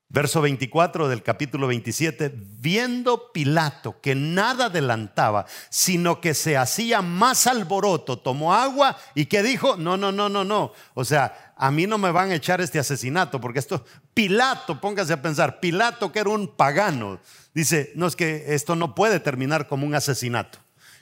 Verso 0.09 0.41
24 0.41 1.09
del 1.09 1.25
capítulo 1.25 1.67
27, 1.67 2.33
viendo 2.61 3.33
Pilato 3.33 4.01
que 4.01 4.15
nada 4.15 4.67
adelantaba, 4.67 5.47
sino 5.69 6.21
que 6.21 6.33
se 6.33 6.57
hacía 6.57 7.03
más 7.03 7.49
alboroto, 7.49 8.17
tomó 8.17 8.55
agua 8.55 8.97
y 9.17 9.27
que 9.27 9.43
dijo, 9.43 9.77
no, 9.77 9.97
no, 9.97 10.13
no, 10.13 10.29
no, 10.29 10.45
no. 10.45 10.73
O 10.95 11.05
sea, 11.05 11.53
a 11.57 11.73
mí 11.73 11.89
no 11.89 11.99
me 11.99 12.13
van 12.13 12.31
a 12.31 12.37
echar 12.37 12.61
este 12.61 12.79
asesinato, 12.79 13.41
porque 13.41 13.59
esto, 13.59 13.85
Pilato, 14.15 14.81
póngase 14.81 15.13
a 15.13 15.23
pensar, 15.23 15.59
Pilato 15.59 16.13
que 16.13 16.21
era 16.21 16.31
un 16.31 16.55
pagano, 16.55 17.19
dice, 17.53 17.91
no 17.97 18.07
es 18.07 18.15
que 18.15 18.55
esto 18.55 18.77
no 18.77 18.95
puede 18.95 19.19
terminar 19.19 19.67
como 19.67 19.87
un 19.87 19.97
asesinato. 19.97 20.61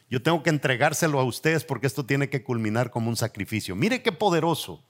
Yo 0.09 0.23
tengo 0.23 0.43
que 0.43 0.51
entregárselo 0.51 1.21
a 1.21 1.25
ustedes 1.25 1.65
porque 1.65 1.87
esto 1.87 2.07
tiene 2.07 2.31
que 2.31 2.43
culminar 2.43 2.91
como 2.91 3.11
un 3.11 3.17
sacrificio. 3.17 3.77
Mire 3.77 4.03
qué 4.03 4.13
poderoso. 4.13 4.83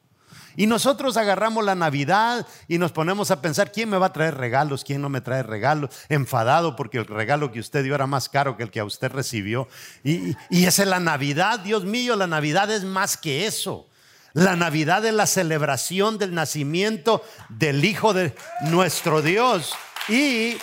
Y 0.56 0.66
nosotros 0.66 1.16
agarramos 1.16 1.64
la 1.64 1.74
Navidad 1.74 2.46
y 2.68 2.78
nos 2.78 2.92
ponemos 2.92 3.30
a 3.30 3.40
pensar, 3.42 3.72
¿quién 3.72 3.88
me 3.90 3.98
va 3.98 4.06
a 4.06 4.12
traer 4.12 4.36
regalos? 4.36 4.84
¿Quién 4.84 5.02
no 5.02 5.08
me 5.08 5.20
trae 5.20 5.42
regalos? 5.42 5.90
Enfadado 6.08 6.76
porque 6.76 6.98
el 6.98 7.06
regalo 7.06 7.50
que 7.50 7.60
usted 7.60 7.82
dio 7.82 7.94
era 7.94 8.06
más 8.06 8.28
caro 8.28 8.56
que 8.56 8.62
el 8.62 8.70
que 8.70 8.80
a 8.80 8.84
usted 8.84 9.10
recibió. 9.10 9.68
Y, 10.02 10.36
esa 10.50 10.82
es 10.82 10.88
la 10.88 11.00
Navidad, 11.00 11.60
Dios 11.60 11.84
mío, 11.84 12.16
la 12.16 12.26
Navidad 12.26 12.70
es 12.70 12.84
más 12.84 13.16
que 13.16 13.46
eso. 13.46 13.88
La 14.32 14.56
Navidad 14.56 15.04
es 15.04 15.14
la 15.14 15.26
celebración 15.26 16.18
del 16.18 16.34
nacimiento 16.34 17.24
del 17.48 17.84
Hijo 17.84 18.12
de 18.12 18.34
nuestro 18.62 19.22
Dios 19.22 19.74
y 20.08 20.56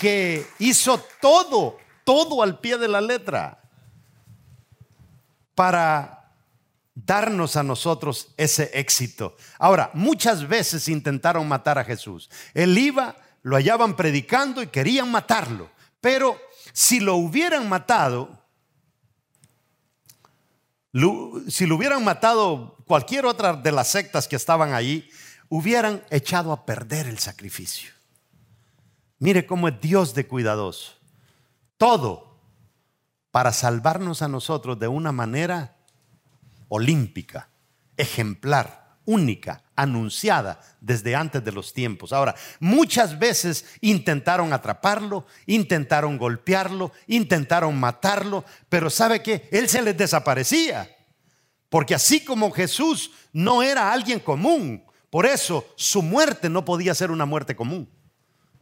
que 0.00 0.46
hizo 0.58 1.04
todo, 1.20 1.76
todo 2.04 2.42
al 2.42 2.60
pie 2.60 2.78
de 2.78 2.88
la 2.88 3.00
letra 3.00 3.60
para 5.54 6.17
darnos 7.06 7.56
a 7.56 7.62
nosotros 7.62 8.28
ese 8.36 8.70
éxito. 8.74 9.36
Ahora, 9.58 9.90
muchas 9.94 10.48
veces 10.48 10.88
intentaron 10.88 11.46
matar 11.46 11.78
a 11.78 11.84
Jesús. 11.84 12.28
Él 12.54 12.76
iba, 12.76 13.16
lo 13.42 13.56
hallaban 13.56 13.94
predicando 13.94 14.62
y 14.62 14.68
querían 14.68 15.10
matarlo. 15.10 15.70
Pero 16.00 16.38
si 16.72 17.00
lo 17.00 17.16
hubieran 17.16 17.68
matado, 17.68 18.42
si 21.48 21.66
lo 21.66 21.76
hubieran 21.76 22.02
matado 22.02 22.76
cualquier 22.86 23.26
otra 23.26 23.54
de 23.54 23.72
las 23.72 23.88
sectas 23.88 24.26
que 24.26 24.36
estaban 24.36 24.72
allí, 24.72 25.08
hubieran 25.48 26.02
echado 26.10 26.52
a 26.52 26.66
perder 26.66 27.06
el 27.06 27.18
sacrificio. 27.18 27.92
Mire 29.18 29.46
cómo 29.46 29.68
es 29.68 29.80
Dios 29.80 30.14
de 30.14 30.26
cuidadoso. 30.26 30.94
Todo 31.76 32.38
para 33.30 33.52
salvarnos 33.52 34.22
a 34.22 34.28
nosotros 34.28 34.78
de 34.78 34.88
una 34.88 35.12
manera 35.12 35.77
olímpica, 36.68 37.48
ejemplar, 37.96 38.96
única, 39.08 39.62
anunciada 39.74 40.60
desde 40.80 41.16
antes 41.16 41.42
de 41.42 41.52
los 41.52 41.72
tiempos. 41.72 42.12
Ahora, 42.12 42.34
muchas 42.60 43.18
veces 43.18 43.64
intentaron 43.80 44.52
atraparlo, 44.52 45.24
intentaron 45.46 46.18
golpearlo, 46.18 46.92
intentaron 47.06 47.78
matarlo, 47.80 48.44
pero 48.68 48.90
¿sabe 48.90 49.22
qué? 49.22 49.48
Él 49.50 49.68
se 49.68 49.80
les 49.80 49.96
desaparecía. 49.96 50.94
Porque 51.70 51.94
así 51.94 52.22
como 52.22 52.50
Jesús 52.50 53.10
no 53.32 53.62
era 53.62 53.92
alguien 53.92 54.20
común, 54.20 54.84
por 55.10 55.24
eso 55.24 55.66
su 55.76 56.02
muerte 56.02 56.50
no 56.50 56.64
podía 56.64 56.94
ser 56.94 57.10
una 57.10 57.24
muerte 57.24 57.56
común. 57.56 57.88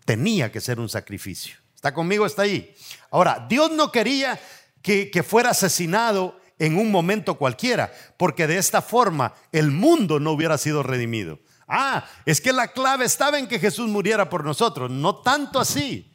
Tenía 0.04 0.52
que 0.52 0.60
ser 0.60 0.78
un 0.78 0.88
sacrificio. 0.88 1.56
¿Está 1.74 1.92
conmigo? 1.92 2.24
Está 2.24 2.42
ahí. 2.42 2.72
Ahora, 3.10 3.44
Dios 3.48 3.72
no 3.72 3.90
quería 3.90 4.38
que, 4.80 5.10
que 5.10 5.24
fuera 5.24 5.50
asesinado 5.50 6.38
en 6.58 6.78
un 6.78 6.90
momento 6.90 7.36
cualquiera, 7.36 7.92
porque 8.16 8.46
de 8.46 8.58
esta 8.58 8.82
forma 8.82 9.34
el 9.52 9.70
mundo 9.70 10.20
no 10.20 10.32
hubiera 10.32 10.58
sido 10.58 10.82
redimido. 10.82 11.38
Ah, 11.68 12.06
es 12.24 12.40
que 12.40 12.52
la 12.52 12.68
clave 12.68 13.04
estaba 13.04 13.38
en 13.38 13.48
que 13.48 13.58
Jesús 13.58 13.88
muriera 13.88 14.30
por 14.30 14.44
nosotros. 14.44 14.90
No 14.90 15.16
tanto 15.16 15.58
así. 15.58 16.12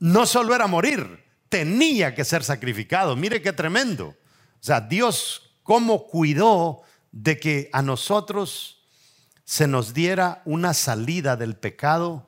No 0.00 0.26
solo 0.26 0.54
era 0.54 0.66
morir, 0.66 1.24
tenía 1.48 2.14
que 2.14 2.24
ser 2.24 2.42
sacrificado. 2.42 3.14
Mire 3.14 3.42
qué 3.42 3.52
tremendo. 3.52 4.08
O 4.08 4.64
sea, 4.64 4.80
Dios 4.80 5.56
cómo 5.62 6.06
cuidó 6.06 6.82
de 7.12 7.38
que 7.38 7.68
a 7.72 7.82
nosotros 7.82 8.84
se 9.44 9.68
nos 9.68 9.92
diera 9.92 10.42
una 10.44 10.72
salida 10.74 11.36
del 11.36 11.56
pecado 11.56 12.26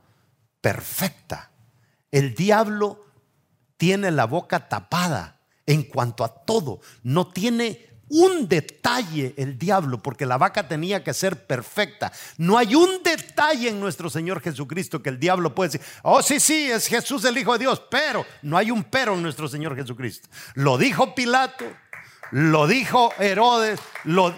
perfecta. 0.60 1.50
El 2.10 2.34
diablo 2.34 3.06
tiene 3.76 4.10
la 4.10 4.26
boca 4.26 4.68
tapada 4.68 5.40
en 5.66 5.84
cuanto 5.84 6.24
a 6.24 6.44
todo. 6.44 6.80
No 7.02 7.28
tiene 7.28 7.94
un 8.08 8.48
detalle 8.48 9.34
el 9.36 9.58
diablo, 9.58 10.02
porque 10.02 10.26
la 10.26 10.38
vaca 10.38 10.68
tenía 10.68 11.02
que 11.02 11.14
ser 11.14 11.46
perfecta. 11.46 12.12
No 12.36 12.58
hay 12.58 12.74
un 12.74 13.02
detalle 13.02 13.70
en 13.70 13.80
nuestro 13.80 14.10
Señor 14.10 14.40
Jesucristo 14.40 15.02
que 15.02 15.10
el 15.10 15.18
diablo 15.18 15.54
puede 15.54 15.70
decir, 15.70 15.86
oh 16.02 16.22
sí, 16.22 16.38
sí, 16.38 16.70
es 16.70 16.86
Jesús 16.86 17.24
el 17.24 17.38
Hijo 17.38 17.54
de 17.54 17.60
Dios, 17.60 17.82
pero 17.90 18.24
no 18.42 18.56
hay 18.56 18.70
un 18.70 18.84
pero 18.84 19.14
en 19.14 19.22
nuestro 19.22 19.48
Señor 19.48 19.74
Jesucristo. 19.74 20.28
Lo 20.54 20.78
dijo 20.78 21.14
Pilato, 21.14 21.64
lo 22.30 22.66
dijo 22.66 23.12
Herodes, 23.18 23.80
lo, 24.04 24.34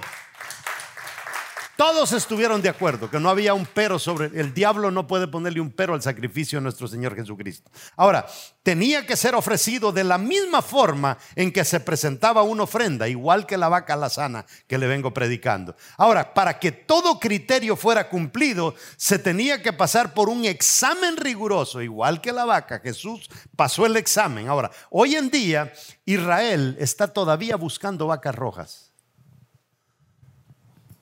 todos 1.76 2.12
estuvieron 2.12 2.62
de 2.62 2.70
acuerdo 2.70 3.10
que 3.10 3.20
no 3.20 3.28
había 3.28 3.54
un 3.54 3.66
pero 3.66 3.98
sobre 3.98 4.26
el 4.38 4.54
diablo 4.54 4.90
no 4.90 5.06
puede 5.06 5.28
ponerle 5.28 5.60
un 5.60 5.70
pero 5.70 5.94
al 5.94 6.02
sacrificio 6.02 6.58
de 6.58 6.62
nuestro 6.62 6.88
Señor 6.88 7.14
Jesucristo. 7.14 7.70
Ahora, 7.96 8.26
tenía 8.62 9.06
que 9.06 9.16
ser 9.16 9.34
ofrecido 9.34 9.92
de 9.92 10.02
la 10.02 10.18
misma 10.18 10.62
forma 10.62 11.18
en 11.34 11.52
que 11.52 11.64
se 11.64 11.80
presentaba 11.80 12.42
una 12.42 12.64
ofrenda, 12.64 13.08
igual 13.08 13.46
que 13.46 13.56
la 13.56 13.68
vaca 13.68 13.94
la 13.94 14.08
sana 14.08 14.46
que 14.66 14.78
le 14.78 14.86
vengo 14.86 15.12
predicando. 15.12 15.76
Ahora, 15.98 16.34
para 16.34 16.58
que 16.58 16.72
todo 16.72 17.20
criterio 17.20 17.76
fuera 17.76 18.08
cumplido, 18.08 18.74
se 18.96 19.18
tenía 19.18 19.62
que 19.62 19.72
pasar 19.72 20.14
por 20.14 20.28
un 20.28 20.44
examen 20.44 21.16
riguroso, 21.16 21.82
igual 21.82 22.20
que 22.20 22.32
la 22.32 22.44
vaca. 22.44 22.80
Jesús 22.80 23.28
pasó 23.54 23.86
el 23.86 23.96
examen. 23.96 24.48
Ahora, 24.48 24.70
hoy 24.90 25.14
en 25.14 25.30
día 25.30 25.72
Israel 26.06 26.76
está 26.80 27.08
todavía 27.08 27.56
buscando 27.56 28.06
vacas 28.06 28.34
rojas. 28.34 28.85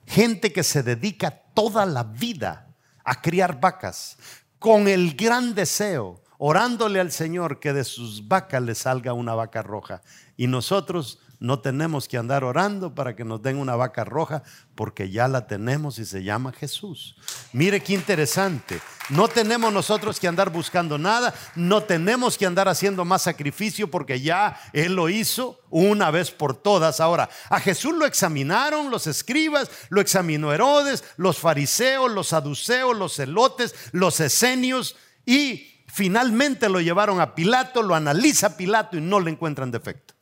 Gente 0.06 0.52
que 0.52 0.62
se 0.62 0.82
dedica 0.82 1.30
toda 1.30 1.86
la 1.86 2.04
vida 2.04 2.68
a 3.04 3.20
criar 3.20 3.60
vacas 3.60 4.16
con 4.58 4.88
el 4.88 5.14
gran 5.14 5.54
deseo, 5.54 6.22
orándole 6.38 7.00
al 7.00 7.12
Señor 7.12 7.60
que 7.60 7.72
de 7.72 7.84
sus 7.84 8.26
vacas 8.26 8.62
le 8.62 8.74
salga 8.74 9.12
una 9.12 9.34
vaca 9.34 9.62
roja. 9.62 10.02
Y 10.36 10.46
nosotros 10.46 11.20
no 11.40 11.58
tenemos 11.58 12.08
que 12.08 12.16
andar 12.16 12.44
orando 12.44 12.94
para 12.94 13.14
que 13.16 13.24
nos 13.24 13.42
den 13.42 13.56
una 13.56 13.76
vaca 13.76 14.04
roja 14.04 14.42
porque 14.74 15.10
ya 15.10 15.28
la 15.28 15.46
tenemos 15.46 15.98
y 15.98 16.04
se 16.04 16.22
llama 16.22 16.52
Jesús. 16.52 17.16
Mire 17.52 17.80
qué 17.80 17.94
interesante. 17.94 18.80
No 19.10 19.28
tenemos 19.28 19.72
nosotros 19.72 20.18
que 20.18 20.28
andar 20.28 20.50
buscando 20.50 20.96
nada, 20.96 21.34
no 21.54 21.82
tenemos 21.82 22.38
que 22.38 22.46
andar 22.46 22.68
haciendo 22.68 23.04
más 23.04 23.22
sacrificio 23.22 23.90
porque 23.90 24.20
ya 24.20 24.58
Él 24.72 24.94
lo 24.94 25.08
hizo 25.08 25.60
una 25.68 26.10
vez 26.10 26.30
por 26.30 26.56
todas. 26.56 27.00
Ahora, 27.00 27.28
a 27.50 27.60
Jesús 27.60 27.94
lo 27.94 28.06
examinaron 28.06 28.90
los 28.90 29.06
escribas, 29.06 29.70
lo 29.90 30.00
examinó 30.00 30.52
Herodes, 30.52 31.04
los 31.16 31.38
fariseos, 31.38 32.10
los 32.10 32.28
saduceos, 32.28 32.96
los 32.96 33.16
celotes, 33.16 33.74
los 33.92 34.20
esenios 34.20 34.96
y 35.26 35.84
finalmente 35.86 36.68
lo 36.68 36.80
llevaron 36.80 37.20
a 37.20 37.34
Pilato, 37.34 37.82
lo 37.82 37.94
analiza 37.94 38.56
Pilato 38.56 38.96
y 38.96 39.00
no 39.00 39.20
le 39.20 39.30
encuentran 39.30 39.70
defecto. 39.70 40.14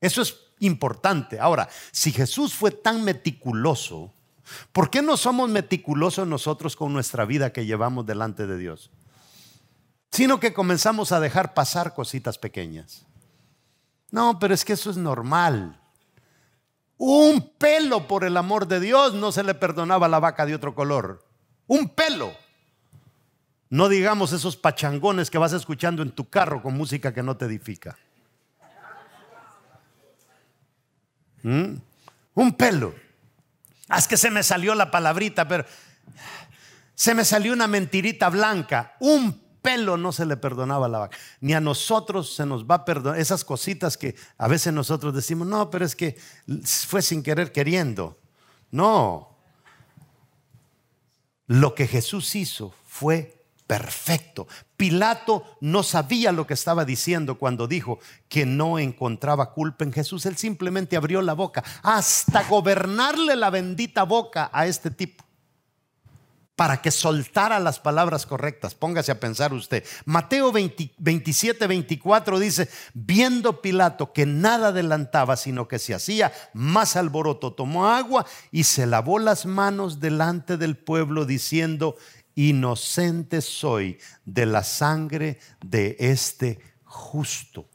Eso 0.00 0.22
es 0.22 0.34
importante. 0.60 1.40
Ahora, 1.40 1.68
si 1.90 2.12
Jesús 2.12 2.54
fue 2.54 2.70
tan 2.70 3.02
meticuloso, 3.04 4.12
¿por 4.72 4.90
qué 4.90 5.02
no 5.02 5.16
somos 5.16 5.50
meticulosos 5.50 6.26
nosotros 6.26 6.76
con 6.76 6.92
nuestra 6.92 7.24
vida 7.24 7.52
que 7.52 7.66
llevamos 7.66 8.06
delante 8.06 8.46
de 8.46 8.56
Dios? 8.56 8.90
Sino 10.10 10.40
que 10.40 10.54
comenzamos 10.54 11.12
a 11.12 11.20
dejar 11.20 11.54
pasar 11.54 11.94
cositas 11.94 12.38
pequeñas. 12.38 13.06
No, 14.10 14.38
pero 14.38 14.54
es 14.54 14.64
que 14.64 14.72
eso 14.72 14.90
es 14.90 14.96
normal. 14.96 15.80
Un 16.96 17.52
pelo 17.56 18.06
por 18.06 18.24
el 18.24 18.36
amor 18.36 18.66
de 18.66 18.80
Dios 18.80 19.14
no 19.14 19.32
se 19.32 19.42
le 19.42 19.54
perdonaba 19.54 20.06
a 20.06 20.08
la 20.10 20.18
vaca 20.18 20.44
de 20.46 20.54
otro 20.54 20.74
color. 20.74 21.24
Un 21.66 21.88
pelo. 21.88 22.32
No 23.70 23.88
digamos 23.88 24.32
esos 24.32 24.56
pachangones 24.56 25.30
que 25.30 25.38
vas 25.38 25.52
escuchando 25.52 26.02
en 26.02 26.10
tu 26.10 26.28
carro 26.28 26.60
con 26.60 26.76
música 26.76 27.14
que 27.14 27.22
no 27.22 27.36
te 27.36 27.44
edifica. 27.44 27.96
¿Mm? 31.42 31.76
Un 32.34 32.52
pelo. 32.56 32.94
Haz 33.88 34.06
que 34.06 34.16
se 34.16 34.30
me 34.30 34.42
salió 34.42 34.74
la 34.74 34.90
palabrita, 34.90 35.48
pero 35.48 35.64
se 36.94 37.14
me 37.14 37.24
salió 37.24 37.52
una 37.52 37.66
mentirita 37.66 38.28
blanca. 38.28 38.94
Un 39.00 39.40
pelo 39.62 39.96
no 39.96 40.12
se 40.12 40.26
le 40.26 40.36
perdonaba 40.36 40.86
a 40.86 40.88
la 40.88 40.98
vaca. 40.98 41.18
Ni 41.40 41.54
a 41.54 41.60
nosotros 41.60 42.34
se 42.34 42.46
nos 42.46 42.64
va 42.64 42.76
a 42.76 42.84
perdonar. 42.84 43.18
Esas 43.18 43.44
cositas 43.44 43.96
que 43.96 44.14
a 44.38 44.48
veces 44.48 44.72
nosotros 44.72 45.14
decimos, 45.14 45.46
no, 45.48 45.70
pero 45.70 45.84
es 45.84 45.96
que 45.96 46.18
fue 46.86 47.02
sin 47.02 47.22
querer 47.22 47.52
queriendo. 47.52 48.18
No. 48.70 49.36
Lo 51.46 51.74
que 51.74 51.86
Jesús 51.86 52.34
hizo 52.36 52.72
fue 52.86 53.39
perfecto. 53.70 54.48
Pilato 54.76 55.44
no 55.60 55.84
sabía 55.84 56.32
lo 56.32 56.44
que 56.44 56.54
estaba 56.54 56.84
diciendo 56.84 57.38
cuando 57.38 57.68
dijo 57.68 58.00
que 58.28 58.44
no 58.44 58.80
encontraba 58.80 59.52
culpa 59.52 59.84
en 59.84 59.92
Jesús. 59.92 60.26
Él 60.26 60.36
simplemente 60.36 60.96
abrió 60.96 61.22
la 61.22 61.34
boca 61.34 61.62
hasta 61.84 62.42
gobernarle 62.48 63.36
la 63.36 63.48
bendita 63.48 64.02
boca 64.02 64.50
a 64.52 64.66
este 64.66 64.90
tipo 64.90 65.24
para 66.60 66.82
que 66.82 66.90
soltara 66.90 67.58
las 67.58 67.78
palabras 67.78 68.26
correctas. 68.26 68.74
Póngase 68.74 69.12
a 69.12 69.18
pensar 69.18 69.54
usted. 69.54 69.82
Mateo 70.04 70.52
27, 70.52 71.66
24 71.66 72.38
dice, 72.38 72.68
viendo 72.92 73.62
Pilato 73.62 74.12
que 74.12 74.26
nada 74.26 74.68
adelantaba, 74.68 75.36
sino 75.36 75.68
que 75.68 75.78
se 75.78 75.94
hacía 75.94 76.32
más 76.52 76.96
alboroto, 76.96 77.54
tomó 77.54 77.88
agua 77.88 78.26
y 78.50 78.64
se 78.64 78.84
lavó 78.86 79.18
las 79.18 79.46
manos 79.46 80.00
delante 80.00 80.58
del 80.58 80.76
pueblo 80.76 81.24
diciendo, 81.24 81.96
inocente 82.34 83.40
soy 83.40 83.98
de 84.24 84.46
la 84.46 84.62
sangre 84.62 85.38
de 85.64 85.96
este 85.98 86.58
justo. 86.84 87.68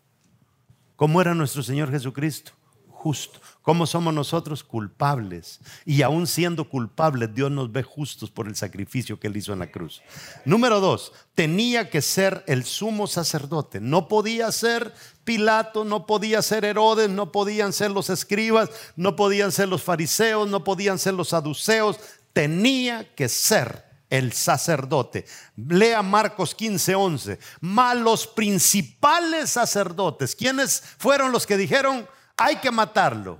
¿Cómo 0.96 1.22
era 1.22 1.34
nuestro 1.34 1.62
Señor 1.62 1.92
Jesucristo? 1.92 2.54
Justo. 2.88 3.40
¿Cómo 3.62 3.86
somos 3.86 4.14
nosotros? 4.14 4.64
Culpables. 4.64 5.60
Y 5.86 6.02
aún 6.02 6.26
siendo 6.26 6.70
culpables, 6.70 7.34
Dios 7.36 7.52
nos 7.52 7.72
ve 7.72 7.84
justos 7.84 8.32
por 8.32 8.48
el 8.48 8.56
sacrificio 8.56 9.20
que 9.20 9.28
Él 9.28 9.38
hizo 9.38 9.54
en 9.54 9.60
la 9.60 9.72
cruz. 9.72 10.02
Número 10.44 10.80
dos, 10.80 11.14
tenía 11.36 11.90
que 11.90 12.02
ser 12.02 12.44
el 12.48 12.64
sumo 12.64 13.08
sacerdote. 13.08 13.80
No 13.80 14.08
podía 14.08 14.52
ser 14.52 14.94
Pilato, 15.24 15.86
no 15.86 16.06
podía 16.06 16.42
ser 16.42 16.66
Herodes, 16.66 17.10
no 17.10 17.32
podían 17.32 17.74
ser 17.74 17.92
los 17.92 18.10
escribas, 18.10 18.70
no 18.96 19.16
podían 19.16 19.52
ser 19.52 19.68
los 19.68 19.84
fariseos, 19.84 20.48
no 20.50 20.64
podían 20.64 20.98
ser 20.98 21.14
los 21.14 21.30
saduceos. 21.30 22.00
Tenía 22.34 23.14
que 23.16 23.30
ser 23.30 23.95
el 24.18 24.34
sacerdote. 24.34 25.26
Lea 25.56 26.02
Marcos 26.02 26.56
15, 26.56 26.96
11. 26.96 27.40
Mas 27.62 27.98
los 27.98 28.28
principales 28.28 29.52
sacerdotes, 29.52 30.36
¿quiénes 30.36 30.84
fueron 30.98 31.32
los 31.32 31.46
que 31.46 31.58
dijeron 31.58 32.08
hay 32.38 32.58
que 32.58 32.72
matarlo? 32.72 33.40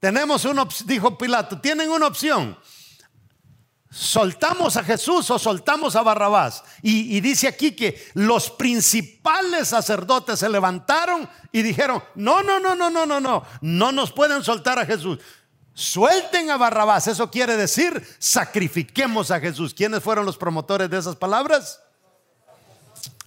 Tenemos 0.00 0.44
una 0.44 0.66
dijo 0.84 1.16
Pilato, 1.16 1.60
tienen 1.60 1.90
una 1.90 2.08
opción. 2.08 2.58
¿Soltamos 3.90 4.78
a 4.78 4.84
Jesús 4.84 5.30
o 5.30 5.38
soltamos 5.38 5.96
a 5.96 6.02
Barrabás? 6.02 6.64
Y, 6.80 7.14
y, 7.14 7.20
dice 7.20 7.46
aquí 7.46 7.72
que 7.72 8.08
los 8.14 8.50
principales 8.50 9.68
sacerdotes 9.68 10.38
se 10.38 10.48
levantaron 10.48 11.28
y 11.52 11.60
dijeron, 11.60 12.02
no, 12.14 12.42
no, 12.42 12.58
no, 12.58 12.74
no, 12.74 12.88
no, 12.88 13.04
no, 13.04 13.20
no, 13.20 13.44
no 13.60 13.92
nos 13.92 14.10
pueden 14.10 14.42
soltar 14.42 14.78
a 14.78 14.86
Jesús. 14.86 15.18
Suelten 15.74 16.50
a 16.50 16.56
Barrabás. 16.56 17.06
Eso 17.08 17.30
quiere 17.30 17.56
decir, 17.56 18.06
sacrifiquemos 18.18 19.30
a 19.30 19.40
Jesús. 19.40 19.74
¿Quiénes 19.74 20.02
fueron 20.02 20.26
los 20.26 20.36
promotores 20.36 20.90
de 20.90 20.98
esas 20.98 21.16
palabras? 21.16 21.82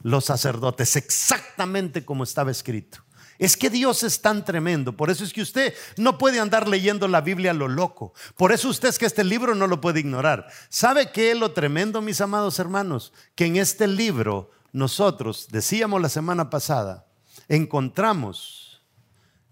Los 0.02 0.26
sacerdotes, 0.26 0.96
exactamente 0.96 2.06
como 2.06 2.24
estaba 2.24 2.52
escrito. 2.52 3.00
Es 3.38 3.58
que 3.58 3.70
Dios 3.70 4.04
es 4.04 4.22
tan 4.22 4.46
tremendo. 4.46 4.96
Por 4.96 5.10
eso 5.10 5.24
es 5.24 5.34
que 5.34 5.42
usted 5.42 5.74
no 5.98 6.18
puede 6.18 6.40
andar 6.40 6.68
leyendo 6.68 7.08
la 7.08 7.22
Biblia 7.22 7.52
a 7.52 7.56
lo 7.56 7.68
loco. 7.68 8.14
Por 8.38 8.52
eso 8.52 8.70
usted 8.70 8.90
es 8.90 9.00
que 9.00 9.06
este 9.06 9.24
libro 9.24 9.56
no 9.56 9.68
lo 9.68 9.82
puede 9.82 10.00
ignorar. 10.00 10.48
¿Sabe 10.70 11.12
qué 11.12 11.32
es 11.32 11.38
lo 11.38 11.52
tremendo, 11.52 12.02
mis 12.02 12.22
amados 12.22 12.60
hermanos? 12.60 13.12
Que 13.36 13.46
en 13.46 13.58
este 13.58 13.88
libro 13.88 14.52
nosotros, 14.72 15.48
decíamos 15.50 16.02
la 16.02 16.10
semana 16.10 16.50
pasada, 16.50 17.08
encontramos 17.50 18.82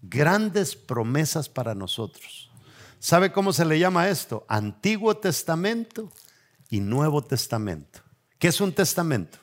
grandes 0.02 0.76
promesas 0.76 1.48
para 1.48 1.74
nosotros. 1.74 2.43
¿Sabe 3.04 3.32
cómo 3.32 3.52
se 3.52 3.66
le 3.66 3.78
llama 3.78 4.08
esto? 4.08 4.46
Antiguo 4.48 5.14
Testamento 5.14 6.10
y 6.70 6.80
Nuevo 6.80 7.22
Testamento. 7.22 8.00
¿Qué 8.38 8.48
es 8.48 8.62
un 8.62 8.72
testamento? 8.72 9.36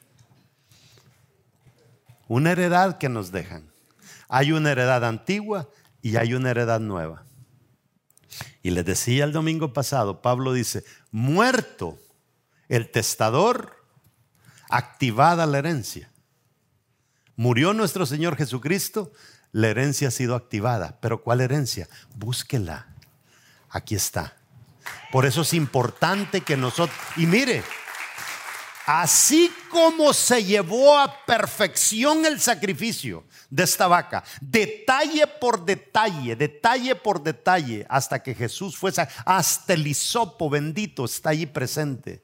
Una 2.27 2.53
heredad 2.53 2.97
que 2.97 3.07
nos 3.07 3.31
dejan. 3.31 3.71
Hay 4.27 4.51
una 4.51 4.71
heredad 4.71 5.05
antigua 5.05 5.69
y 6.01 6.15
hay 6.15 6.33
una 6.33 6.49
heredad 6.49 6.79
nueva. 6.79 7.23
Y 8.63 8.71
les 8.71 8.83
decía 8.83 9.25
el 9.25 9.31
domingo 9.31 9.73
pasado, 9.73 10.23
Pablo 10.23 10.53
dice, 10.53 10.83
muerto 11.11 11.99
el 12.67 12.89
testador, 12.89 13.85
activada 14.71 15.45
la 15.45 15.59
herencia. 15.59 16.11
Murió 17.35 17.75
nuestro 17.75 18.07
Señor 18.07 18.37
Jesucristo, 18.37 19.11
la 19.51 19.67
herencia 19.67 20.07
ha 20.07 20.11
sido 20.11 20.33
activada. 20.33 20.97
Pero 20.99 21.21
¿cuál 21.21 21.41
herencia? 21.41 21.87
Búsquela. 22.15 22.90
Aquí 23.71 23.95
está. 23.95 24.35
Por 25.11 25.25
eso 25.25 25.41
es 25.41 25.53
importante 25.53 26.41
que 26.41 26.55
nosotros... 26.57 26.95
Y 27.17 27.25
mire, 27.25 27.63
así 28.85 29.51
como 29.69 30.13
se 30.13 30.43
llevó 30.43 30.97
a 30.97 31.25
perfección 31.25 32.25
el 32.25 32.39
sacrificio 32.39 33.25
de 33.49 33.63
esta 33.63 33.87
vaca, 33.87 34.23
detalle 34.39 35.27
por 35.27 35.65
detalle, 35.65 36.35
detalle 36.35 36.95
por 36.95 37.23
detalle, 37.23 37.85
hasta 37.89 38.21
que 38.21 38.35
Jesús 38.35 38.77
fue, 38.77 38.91
hasta 39.25 39.73
el 39.73 39.87
hisopo 39.87 40.49
bendito 40.49 41.05
está 41.05 41.29
allí 41.29 41.45
presente. 41.45 42.23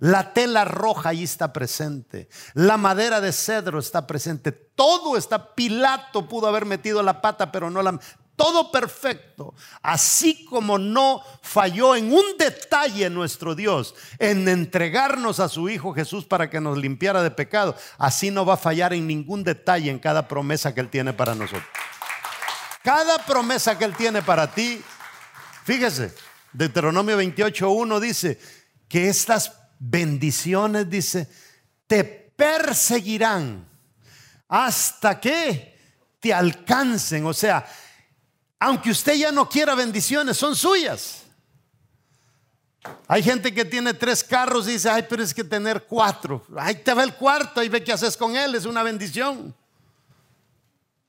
La 0.00 0.34
tela 0.34 0.64
roja 0.64 1.10
ahí 1.10 1.22
está 1.22 1.52
presente. 1.52 2.28
La 2.52 2.76
madera 2.76 3.20
de 3.20 3.32
cedro 3.32 3.78
está 3.78 4.06
presente. 4.06 4.52
Todo 4.52 5.16
está. 5.16 5.54
Pilato 5.54 6.28
pudo 6.28 6.48
haber 6.48 6.66
metido 6.66 7.02
la 7.02 7.22
pata, 7.22 7.50
pero 7.52 7.70
no 7.70 7.80
la. 7.80 7.98
Todo 8.36 8.72
perfecto. 8.72 9.54
Así 9.80 10.44
como 10.46 10.76
no 10.78 11.22
falló 11.42 11.94
en 11.94 12.12
un 12.12 12.36
detalle 12.36 13.08
nuestro 13.08 13.54
Dios 13.54 13.94
en 14.18 14.48
entregarnos 14.48 15.38
a 15.38 15.48
su 15.48 15.68
Hijo 15.68 15.94
Jesús 15.94 16.24
para 16.24 16.50
que 16.50 16.60
nos 16.60 16.76
limpiara 16.76 17.22
de 17.22 17.30
pecado, 17.30 17.76
así 17.96 18.30
no 18.30 18.44
va 18.44 18.54
a 18.54 18.58
fallar 18.58 18.92
en 18.92 19.06
ningún 19.06 19.44
detalle 19.44 19.90
en 19.90 20.00
cada 20.00 20.26
promesa 20.26 20.74
que 20.74 20.80
Él 20.80 20.90
tiene 20.90 21.12
para 21.12 21.34
nosotros. 21.34 21.64
Cada 22.82 23.24
promesa 23.24 23.78
que 23.78 23.84
Él 23.84 23.94
tiene 23.94 24.20
para 24.20 24.52
ti, 24.52 24.82
fíjese, 25.64 26.12
Deuteronomio 26.52 27.20
28.1 27.20 28.00
dice 28.00 28.40
que 28.88 29.08
estas 29.08 29.52
bendiciones, 29.78 30.90
dice, 30.90 31.28
te 31.86 32.04
perseguirán 32.04 33.68
hasta 34.48 35.20
que 35.20 35.74
te 36.20 36.32
alcancen. 36.32 37.26
O 37.26 37.34
sea, 37.34 37.66
aunque 38.64 38.90
usted 38.90 39.14
ya 39.14 39.30
no 39.30 39.46
quiera 39.46 39.74
bendiciones, 39.74 40.38
son 40.38 40.56
suyas. 40.56 41.22
Hay 43.06 43.22
gente 43.22 43.52
que 43.52 43.62
tiene 43.62 43.92
tres 43.92 44.24
carros 44.24 44.66
y 44.66 44.72
dice, 44.72 44.88
ay, 44.88 45.04
pero 45.06 45.22
es 45.22 45.34
que 45.34 45.44
tener 45.44 45.84
cuatro. 45.84 46.42
Ahí 46.56 46.76
te 46.76 46.94
va 46.94 47.02
el 47.02 47.14
cuarto, 47.14 47.62
y 47.62 47.68
ve 47.68 47.84
qué 47.84 47.92
haces 47.92 48.16
con 48.16 48.34
él, 48.34 48.54
es 48.54 48.64
una 48.64 48.82
bendición. 48.82 49.54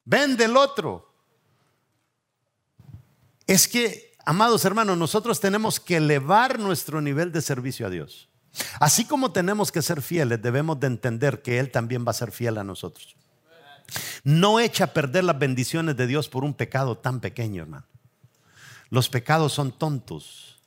Vende 0.04 0.44
el 0.44 0.58
otro. 0.58 1.10
Es 3.48 3.70
que, 3.70 4.18
amados 4.26 4.66
hermanos, 4.66 4.98
nosotros 4.98 5.40
tenemos 5.40 5.80
que 5.80 5.96
elevar 5.96 6.60
nuestro 6.60 7.00
nivel 7.00 7.32
de 7.32 7.42
servicio 7.42 7.88
a 7.88 7.90
Dios. 7.90 8.28
Así 8.82 9.06
como 9.06 9.32
tenemos 9.32 9.72
que 9.72 9.82
ser 9.82 10.02
fieles, 10.02 10.42
debemos 10.42 10.78
de 10.82 10.88
entender 10.88 11.42
que 11.42 11.60
Él 11.60 11.72
también 11.72 12.06
va 12.06 12.12
a 12.12 12.16
ser 12.16 12.34
fiel 12.34 12.58
a 12.58 12.66
nosotros. 12.66 13.16
No 14.24 14.60
echa 14.60 14.86
a 14.86 14.94
perder 14.94 15.24
las 15.24 15.38
bendiciones 15.38 15.96
de 15.98 16.08
Dios 16.08 16.30
por 16.30 16.44
un 16.44 16.54
pecado 16.54 16.98
tan 16.98 17.20
pequeño, 17.20 17.64
hermano. 17.64 17.86
Los 18.90 19.10
pecados 19.10 19.54
son 19.54 19.72
tontos. 19.72 20.64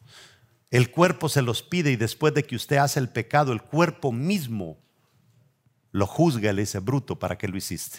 El 0.70 0.90
cuerpo 0.90 1.28
se 1.28 1.42
los 1.42 1.62
pide 1.62 1.90
y 1.90 1.96
después 1.96 2.34
de 2.34 2.44
que 2.44 2.56
usted 2.56 2.76
hace 2.76 3.00
el 3.00 3.08
pecado, 3.08 3.52
el 3.52 3.62
cuerpo 3.62 4.12
mismo 4.12 4.78
lo 5.92 6.06
juzga 6.06 6.50
y 6.50 6.54
le 6.54 6.62
dice, 6.62 6.78
bruto, 6.78 7.18
¿para 7.18 7.38
qué 7.38 7.48
lo 7.48 7.56
hiciste? 7.56 7.98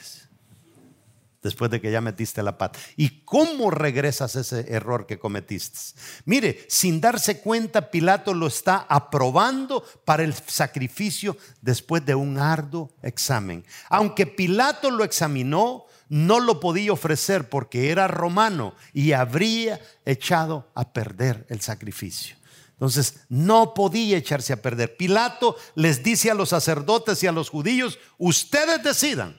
Después 1.42 1.72
de 1.72 1.80
que 1.80 1.92
ya 1.92 2.02
metiste 2.02 2.44
la 2.44 2.58
pata. 2.58 2.80
¿Y 2.98 3.22
cómo 3.24 3.72
regresas 3.72 4.36
ese 4.36 4.66
error 4.74 5.06
que 5.06 5.20
cometiste? 5.20 5.80
Mire, 6.26 6.66
sin 6.68 7.00
darse 7.00 7.40
cuenta, 7.40 7.92
Pilato 7.92 8.34
lo 8.34 8.48
está 8.48 8.86
aprobando 8.90 9.84
para 10.06 10.24
el 10.24 10.34
sacrificio 10.34 11.38
después 11.62 12.06
de 12.06 12.16
un 12.16 12.38
arduo 12.38 12.92
examen. 13.02 13.66
Aunque 13.90 14.28
Pilato 14.28 14.92
lo 14.92 15.04
examinó, 15.04 15.86
no 16.10 16.40
lo 16.40 16.60
podía 16.60 16.92
ofrecer 16.92 17.50
porque 17.50 17.92
era 17.92 18.08
romano 18.08 18.74
y 18.94 19.14
habría 19.14 19.80
echado 20.06 20.70
a 20.74 20.92
perder 20.92 21.46
el 21.50 21.62
sacrificio. 21.62 22.36
Entonces, 22.72 23.26
no 23.28 23.74
podía 23.74 24.18
echarse 24.18 24.54
a 24.54 24.62
perder. 24.62 24.96
Pilato 24.96 25.58
les 25.76 26.02
dice 26.02 26.32
a 26.32 26.34
los 26.34 26.50
sacerdotes 26.50 27.22
y 27.22 27.28
a 27.28 27.34
los 27.34 27.50
judíos, 27.50 28.00
ustedes 28.18 28.82
decidan 28.82 29.38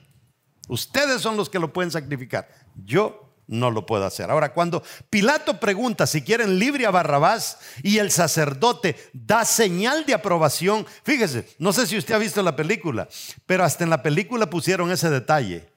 Ustedes 0.71 1.21
son 1.21 1.35
los 1.35 1.49
que 1.49 1.59
lo 1.59 1.73
pueden 1.73 1.91
sacrificar. 1.91 2.47
Yo 2.85 3.35
no 3.45 3.71
lo 3.71 3.85
puedo 3.85 4.05
hacer. 4.05 4.31
Ahora, 4.31 4.53
cuando 4.53 4.81
Pilato 5.09 5.59
pregunta 5.59 6.07
si 6.07 6.21
quieren 6.21 6.59
libre 6.59 6.85
a 6.85 6.91
Barrabás 6.91 7.57
y 7.83 7.97
el 7.97 8.09
sacerdote 8.09 8.95
da 9.11 9.43
señal 9.43 10.05
de 10.05 10.13
aprobación, 10.13 10.87
fíjese, 11.03 11.45
no 11.59 11.73
sé 11.73 11.87
si 11.87 11.97
usted 11.97 12.13
ha 12.13 12.19
visto 12.19 12.41
la 12.41 12.55
película, 12.55 13.09
pero 13.45 13.65
hasta 13.65 13.83
en 13.83 13.89
la 13.89 14.01
película 14.01 14.49
pusieron 14.49 14.89
ese 14.93 15.09
detalle, 15.09 15.69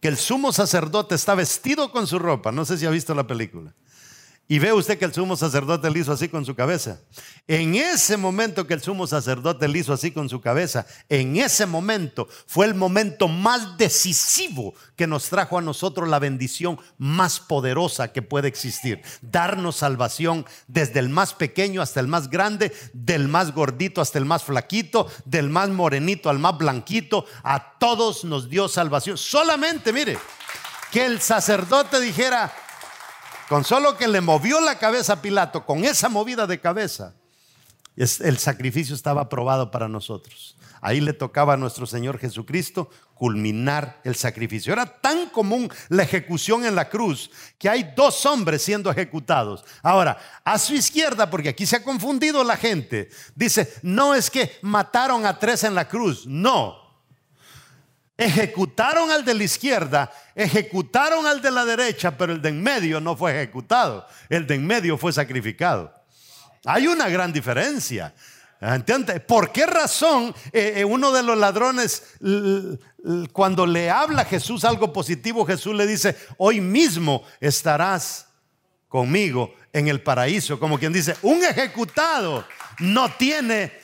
que 0.00 0.08
el 0.08 0.16
sumo 0.16 0.54
sacerdote 0.54 1.14
está 1.14 1.34
vestido 1.34 1.92
con 1.92 2.06
su 2.06 2.18
ropa, 2.18 2.50
no 2.50 2.64
sé 2.64 2.78
si 2.78 2.86
ha 2.86 2.90
visto 2.90 3.14
la 3.14 3.26
película. 3.26 3.74
Y 4.48 4.58
ve 4.58 4.72
usted 4.72 4.98
que 4.98 5.04
el 5.04 5.14
sumo 5.14 5.36
sacerdote 5.36 5.88
le 5.90 6.00
hizo 6.00 6.12
así 6.12 6.28
con 6.28 6.44
su 6.44 6.54
cabeza. 6.54 7.00
En 7.46 7.74
ese 7.74 8.16
momento 8.16 8.66
que 8.66 8.74
el 8.74 8.82
sumo 8.82 9.06
sacerdote 9.06 9.66
le 9.66 9.78
hizo 9.78 9.92
así 9.92 10.10
con 10.10 10.28
su 10.28 10.40
cabeza, 10.40 10.84
en 11.08 11.36
ese 11.36 11.64
momento 11.64 12.28
fue 12.46 12.66
el 12.66 12.74
momento 12.74 13.28
más 13.28 13.78
decisivo 13.78 14.74
que 14.96 15.06
nos 15.06 15.28
trajo 15.30 15.58
a 15.58 15.62
nosotros 15.62 16.08
la 16.08 16.18
bendición 16.18 16.78
más 16.98 17.40
poderosa 17.40 18.12
que 18.12 18.20
puede 18.20 18.48
existir. 18.48 19.00
Darnos 19.22 19.76
salvación 19.76 20.44
desde 20.66 20.98
el 20.98 21.08
más 21.08 21.32
pequeño 21.34 21.80
hasta 21.80 22.00
el 22.00 22.08
más 22.08 22.28
grande, 22.28 22.72
del 22.92 23.28
más 23.28 23.54
gordito 23.54 24.00
hasta 24.00 24.18
el 24.18 24.24
más 24.24 24.44
flaquito, 24.44 25.08
del 25.24 25.48
más 25.48 25.70
morenito 25.70 26.28
al 26.28 26.38
más 26.38 26.58
blanquito. 26.58 27.24
A 27.42 27.78
todos 27.78 28.24
nos 28.24 28.50
dio 28.50 28.68
salvación. 28.68 29.16
Solamente, 29.16 29.92
mire, 29.92 30.18
que 30.90 31.06
el 31.06 31.22
sacerdote 31.22 32.00
dijera, 32.00 32.52
con 33.52 33.64
solo 33.64 33.98
que 33.98 34.08
le 34.08 34.22
movió 34.22 34.62
la 34.62 34.78
cabeza 34.78 35.12
a 35.12 35.20
Pilato, 35.20 35.66
con 35.66 35.84
esa 35.84 36.08
movida 36.08 36.46
de 36.46 36.58
cabeza, 36.58 37.12
el 37.96 38.38
sacrificio 38.38 38.94
estaba 38.94 39.20
aprobado 39.20 39.70
para 39.70 39.88
nosotros. 39.88 40.56
Ahí 40.80 41.02
le 41.02 41.12
tocaba 41.12 41.52
a 41.52 41.56
nuestro 41.58 41.84
Señor 41.84 42.18
Jesucristo 42.18 42.88
culminar 43.12 44.00
el 44.04 44.16
sacrificio. 44.16 44.72
Era 44.72 44.86
tan 44.86 45.28
común 45.28 45.70
la 45.90 46.02
ejecución 46.02 46.64
en 46.64 46.74
la 46.74 46.88
cruz 46.88 47.30
que 47.58 47.68
hay 47.68 47.92
dos 47.94 48.24
hombres 48.24 48.62
siendo 48.62 48.90
ejecutados. 48.90 49.66
Ahora, 49.82 50.16
a 50.44 50.58
su 50.58 50.72
izquierda, 50.72 51.28
porque 51.28 51.50
aquí 51.50 51.66
se 51.66 51.76
ha 51.76 51.84
confundido 51.84 52.44
la 52.44 52.56
gente, 52.56 53.10
dice, 53.34 53.70
no 53.82 54.14
es 54.14 54.30
que 54.30 54.50
mataron 54.62 55.26
a 55.26 55.38
tres 55.38 55.62
en 55.64 55.74
la 55.74 55.86
cruz, 55.86 56.26
no, 56.26 56.81
Ejecutaron 58.22 59.10
al 59.10 59.24
de 59.24 59.34
la 59.34 59.42
izquierda, 59.42 60.12
ejecutaron 60.36 61.26
al 61.26 61.42
de 61.42 61.50
la 61.50 61.64
derecha, 61.64 62.16
pero 62.16 62.32
el 62.32 62.40
de 62.40 62.50
en 62.50 62.62
medio 62.62 63.00
no 63.00 63.16
fue 63.16 63.32
ejecutado. 63.32 64.06
El 64.28 64.46
de 64.46 64.54
en 64.54 64.64
medio 64.64 64.96
fue 64.96 65.12
sacrificado. 65.12 65.92
Hay 66.64 66.86
una 66.86 67.08
gran 67.08 67.32
diferencia. 67.32 68.14
¿Por 69.26 69.50
qué 69.50 69.66
razón 69.66 70.32
eh, 70.52 70.74
eh, 70.76 70.84
uno 70.84 71.10
de 71.10 71.24
los 71.24 71.36
ladrones, 71.36 72.04
cuando 73.32 73.66
le 73.66 73.90
habla 73.90 74.22
a 74.22 74.26
Jesús 74.26 74.64
algo 74.64 74.92
positivo, 74.92 75.44
Jesús 75.44 75.74
le 75.74 75.84
dice, 75.84 76.16
hoy 76.36 76.60
mismo 76.60 77.24
estarás 77.40 78.28
conmigo 78.86 79.52
en 79.72 79.88
el 79.88 80.00
paraíso? 80.00 80.60
Como 80.60 80.78
quien 80.78 80.92
dice, 80.92 81.16
un 81.22 81.42
ejecutado 81.42 82.46
no 82.78 83.10
tiene 83.14 83.81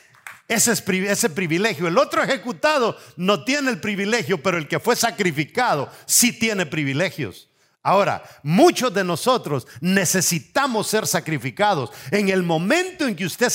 ese, 0.49 0.73
es, 0.73 0.83
ese 0.89 1.31
privilegio. 1.31 1.87
El 1.87 1.99
otro 1.99 2.23
ejecutado 2.23 2.97
no 3.17 3.45
tiene 3.45 3.71
el 3.71 3.81
privilegio, 3.81 4.43
pero 4.43 4.59
el 4.59 4.67
que 4.67 4.81
fue 4.81 4.97
sacrificado 4.97 5.91
sí 6.07 6.33
tiene 6.33 6.67
privilegios. 6.67 7.49
Ahora, 7.83 8.23
muchos 8.43 8.93
de 8.93 9.05
nosotros 9.05 9.67
necesitamos 9.81 10.89
ser 10.89 11.07
sacrificados. 11.07 11.91
En 12.11 12.29
el 12.29 12.43
momento 12.43 13.07
en 13.07 13.15
que, 13.15 13.25
usted 13.25 13.51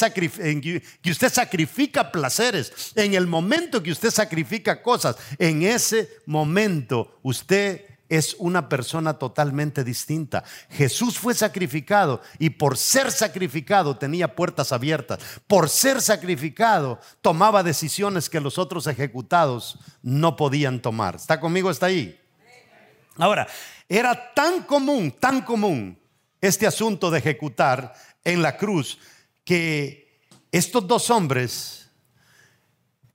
que 1.01 1.11
usted 1.11 1.31
sacrifica 1.31 2.11
placeres, 2.11 2.93
en 2.95 3.13
el 3.13 3.27
momento 3.27 3.83
que 3.83 3.91
usted 3.91 4.09
sacrifica 4.09 4.81
cosas, 4.81 5.17
en 5.37 5.61
ese 5.61 6.09
momento 6.25 7.19
usted 7.21 7.92
es 8.17 8.35
una 8.37 8.69
persona 8.69 9.15
totalmente 9.15 9.83
distinta. 9.83 10.43
Jesús 10.69 11.17
fue 11.17 11.33
sacrificado 11.33 12.21
y 12.37 12.51
por 12.51 12.77
ser 12.77 13.11
sacrificado 13.11 13.97
tenía 13.97 14.35
puertas 14.35 14.71
abiertas. 14.71 15.19
Por 15.47 15.67
ser 15.67 15.99
sacrificado 15.99 16.99
tomaba 17.21 17.63
decisiones 17.63 18.29
que 18.29 18.39
los 18.39 18.59
otros 18.59 18.85
ejecutados 18.85 19.79
no 20.03 20.35
podían 20.35 20.79
tomar. 20.79 21.15
¿Está 21.15 21.39
conmigo? 21.39 21.71
¿Está 21.71 21.87
ahí? 21.87 22.19
Ahora, 23.17 23.47
era 23.89 24.33
tan 24.33 24.61
común, 24.63 25.11
tan 25.19 25.41
común 25.41 25.99
este 26.39 26.67
asunto 26.67 27.09
de 27.09 27.17
ejecutar 27.17 27.95
en 28.23 28.43
la 28.43 28.57
cruz 28.57 28.99
que 29.43 30.19
estos 30.51 30.87
dos 30.87 31.09
hombres, 31.09 31.89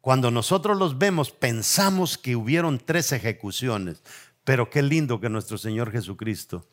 cuando 0.01 0.33
nosotros 0.33 0.77
los 0.77 0.99
vemos, 0.99 1.31
pensamos 1.31 2.19
que 2.19 2.35
hubieron 2.35 2.79
tres 2.79 3.13
ejecuciones. 3.13 4.03
Pero 4.49 4.71
qué 4.71 4.81
lindo 4.81 5.21
que 5.21 5.29
nuestro 5.29 5.59
Señor 5.59 5.93
Jesucristo 5.93 6.67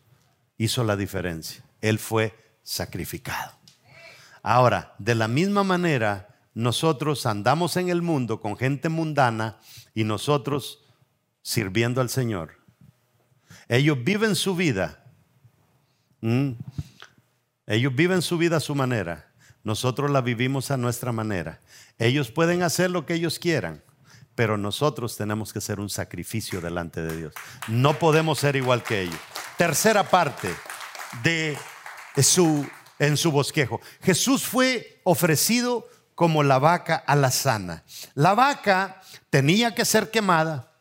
hizo 0.57 0.85
la 0.85 0.95
diferencia. 0.95 1.61
Él 1.81 1.99
fue 1.99 2.33
sacrificado. 2.63 3.51
Ahora, 4.41 4.95
de 4.97 5.13
la 5.13 5.27
misma 5.27 5.65
manera, 5.65 6.39
nosotros 6.53 7.25
andamos 7.25 7.75
en 7.75 7.89
el 7.89 8.01
mundo 8.01 8.39
con 8.39 8.55
gente 8.55 8.87
mundana 8.87 9.59
y 9.93 10.05
nosotros 10.05 10.85
sirviendo 11.41 11.99
al 11.99 12.09
Señor. 12.09 12.53
Ellos 13.67 13.97
viven 14.05 14.37
su 14.37 14.55
vida. 14.55 15.03
Ellos 17.67 17.93
viven 17.93 18.21
su 18.21 18.37
vida 18.37 18.55
a 18.55 18.61
su 18.61 18.73
manera. 18.73 19.33
Nosotros 19.65 20.09
la 20.09 20.21
vivimos 20.21 20.71
a 20.71 20.77
nuestra 20.77 21.11
manera. 21.11 21.59
Ellos 21.99 22.31
pueden 22.31 22.63
hacer 22.63 22.89
lo 22.89 23.05
que 23.05 23.15
ellos 23.15 23.37
quieran, 23.37 23.83
pero 24.35 24.57
nosotros 24.57 25.17
tenemos 25.17 25.51
que 25.53 25.61
ser 25.61 25.79
un 25.79 25.89
sacrificio 25.89 26.61
delante 26.61 27.01
de 27.01 27.17
Dios. 27.17 27.33
No 27.67 27.97
podemos 27.97 28.39
ser 28.39 28.55
igual 28.55 28.83
que 28.83 29.01
ellos. 29.01 29.19
Tercera 29.57 30.09
parte 30.09 30.53
de 31.23 31.57
su 32.21 32.67
en 32.99 33.17
su 33.17 33.31
bosquejo. 33.31 33.81
Jesús 34.01 34.45
fue 34.45 35.01
ofrecido 35.03 35.87
como 36.15 36.43
la 36.43 36.59
vaca 36.59 36.95
alazana. 36.95 37.83
La 38.13 38.33
vaca 38.33 39.01
tenía 39.29 39.75
que 39.75 39.85
ser 39.85 40.11
quemada. 40.11 40.71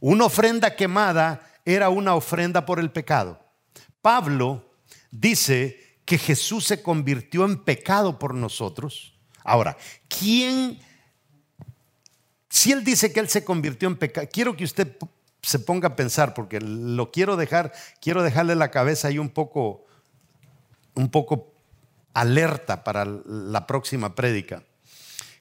Una 0.00 0.26
ofrenda 0.26 0.76
quemada 0.76 1.40
era 1.64 1.88
una 1.88 2.14
ofrenda 2.14 2.66
por 2.66 2.78
el 2.78 2.90
pecado. 2.90 3.40
Pablo 4.02 4.74
dice 5.10 5.98
que 6.04 6.18
Jesús 6.18 6.66
se 6.66 6.82
convirtió 6.82 7.44
en 7.44 7.62
pecado 7.62 8.18
por 8.18 8.34
nosotros. 8.34 9.14
Ahora, 9.44 9.76
¿quién? 10.08 10.78
Si 12.62 12.70
él 12.70 12.84
dice 12.84 13.12
que 13.12 13.18
él 13.18 13.28
se 13.28 13.44
convirtió 13.44 13.88
en 13.88 13.96
pecado, 13.96 14.28
quiero 14.32 14.56
que 14.56 14.62
usted 14.62 14.96
se 15.42 15.58
ponga 15.58 15.88
a 15.88 15.96
pensar 15.96 16.32
porque 16.32 16.60
lo 16.60 17.10
quiero 17.10 17.36
dejar, 17.36 17.72
quiero 18.00 18.22
dejarle 18.22 18.54
la 18.54 18.70
cabeza 18.70 19.08
ahí 19.08 19.18
un 19.18 19.30
poco 19.30 19.84
un 20.94 21.10
poco 21.10 21.56
alerta 22.14 22.84
para 22.84 23.04
la 23.04 23.66
próxima 23.66 24.14
prédica. 24.14 24.62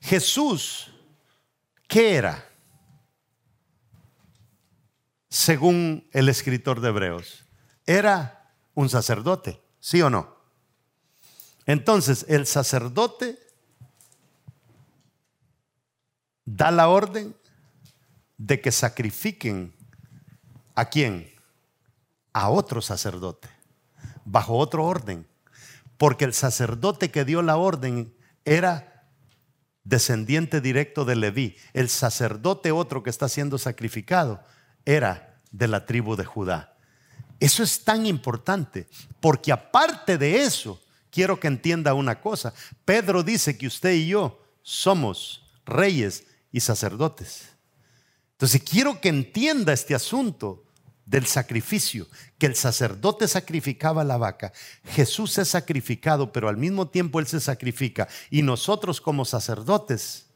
Jesús, 0.02 0.92
¿qué 1.88 2.16
era? 2.16 2.44
Según 5.30 6.10
el 6.14 6.28
escritor 6.28 6.82
de 6.82 6.90
Hebreos, 6.90 7.46
era 7.86 8.52
un 8.74 8.90
sacerdote, 8.90 9.62
¿sí 9.80 10.02
o 10.02 10.10
no? 10.10 10.38
Entonces, 11.68 12.26
el 12.30 12.48
sacerdote 12.48 13.38
da 16.56 16.72
la 16.72 16.88
orden 16.90 17.36
de 18.38 18.62
que 18.62 18.72
sacrifiquen 18.72 19.74
a 20.76 20.86
quién? 20.86 21.30
A 22.34 22.50
otro 22.50 22.82
sacerdote, 22.82 23.50
bajo 24.26 24.58
otro 24.58 24.86
orden 24.86 25.28
porque 26.02 26.26
el 26.26 26.34
sacerdote 26.34 27.12
que 27.12 27.26
dio 27.26 27.44
la 27.44 27.58
orden 27.58 28.12
era 28.44 29.06
descendiente 29.84 30.60
directo 30.60 31.06
de 31.06 31.16
Leví. 31.16 31.58
El 31.74 31.90
sacerdote 31.90 32.72
otro 32.72 33.04
que 33.04 33.12
está 33.12 33.30
siendo 33.30 33.60
sacrificado 33.60 34.44
era 34.84 35.40
de 35.52 35.68
la 35.68 35.86
tribu 35.86 36.16
de 36.16 36.26
Judá. 36.26 36.76
Eso 37.40 37.62
es 37.62 37.84
tan 37.84 38.08
importante, 38.08 38.88
porque 39.20 39.52
aparte 39.52 40.18
de 40.18 40.42
eso, 40.42 40.82
quiero 41.12 41.40
que 41.40 41.48
entienda 41.48 41.94
una 41.94 42.20
cosa. 42.20 42.52
Pedro 42.84 43.22
dice 43.22 43.56
que 43.56 43.68
usted 43.68 43.92
y 43.92 44.08
yo 44.08 44.44
somos 44.64 45.52
reyes 45.68 46.26
y 46.52 46.60
sacerdotes. 46.60 47.44
Entonces 48.34 48.64
quiero 48.64 49.00
que 49.00 49.10
entienda 49.10 49.74
este 49.74 49.96
asunto 49.96 50.64
del 51.06 51.26
sacrificio, 51.26 52.08
que 52.38 52.46
el 52.46 52.56
sacerdote 52.56 53.28
sacrificaba 53.28 54.04
la 54.04 54.18
vaca, 54.18 54.54
Jesús 54.86 55.38
es 55.38 55.50
sacrificado, 55.50 56.32
pero 56.32 56.48
al 56.48 56.58
mismo 56.58 56.88
tiempo 56.88 57.20
Él 57.20 57.28
se 57.28 57.40
sacrifica. 57.40 58.08
Y 58.30 58.44
nosotros 58.44 59.02
como 59.02 59.26
sacerdotes, 59.26 60.28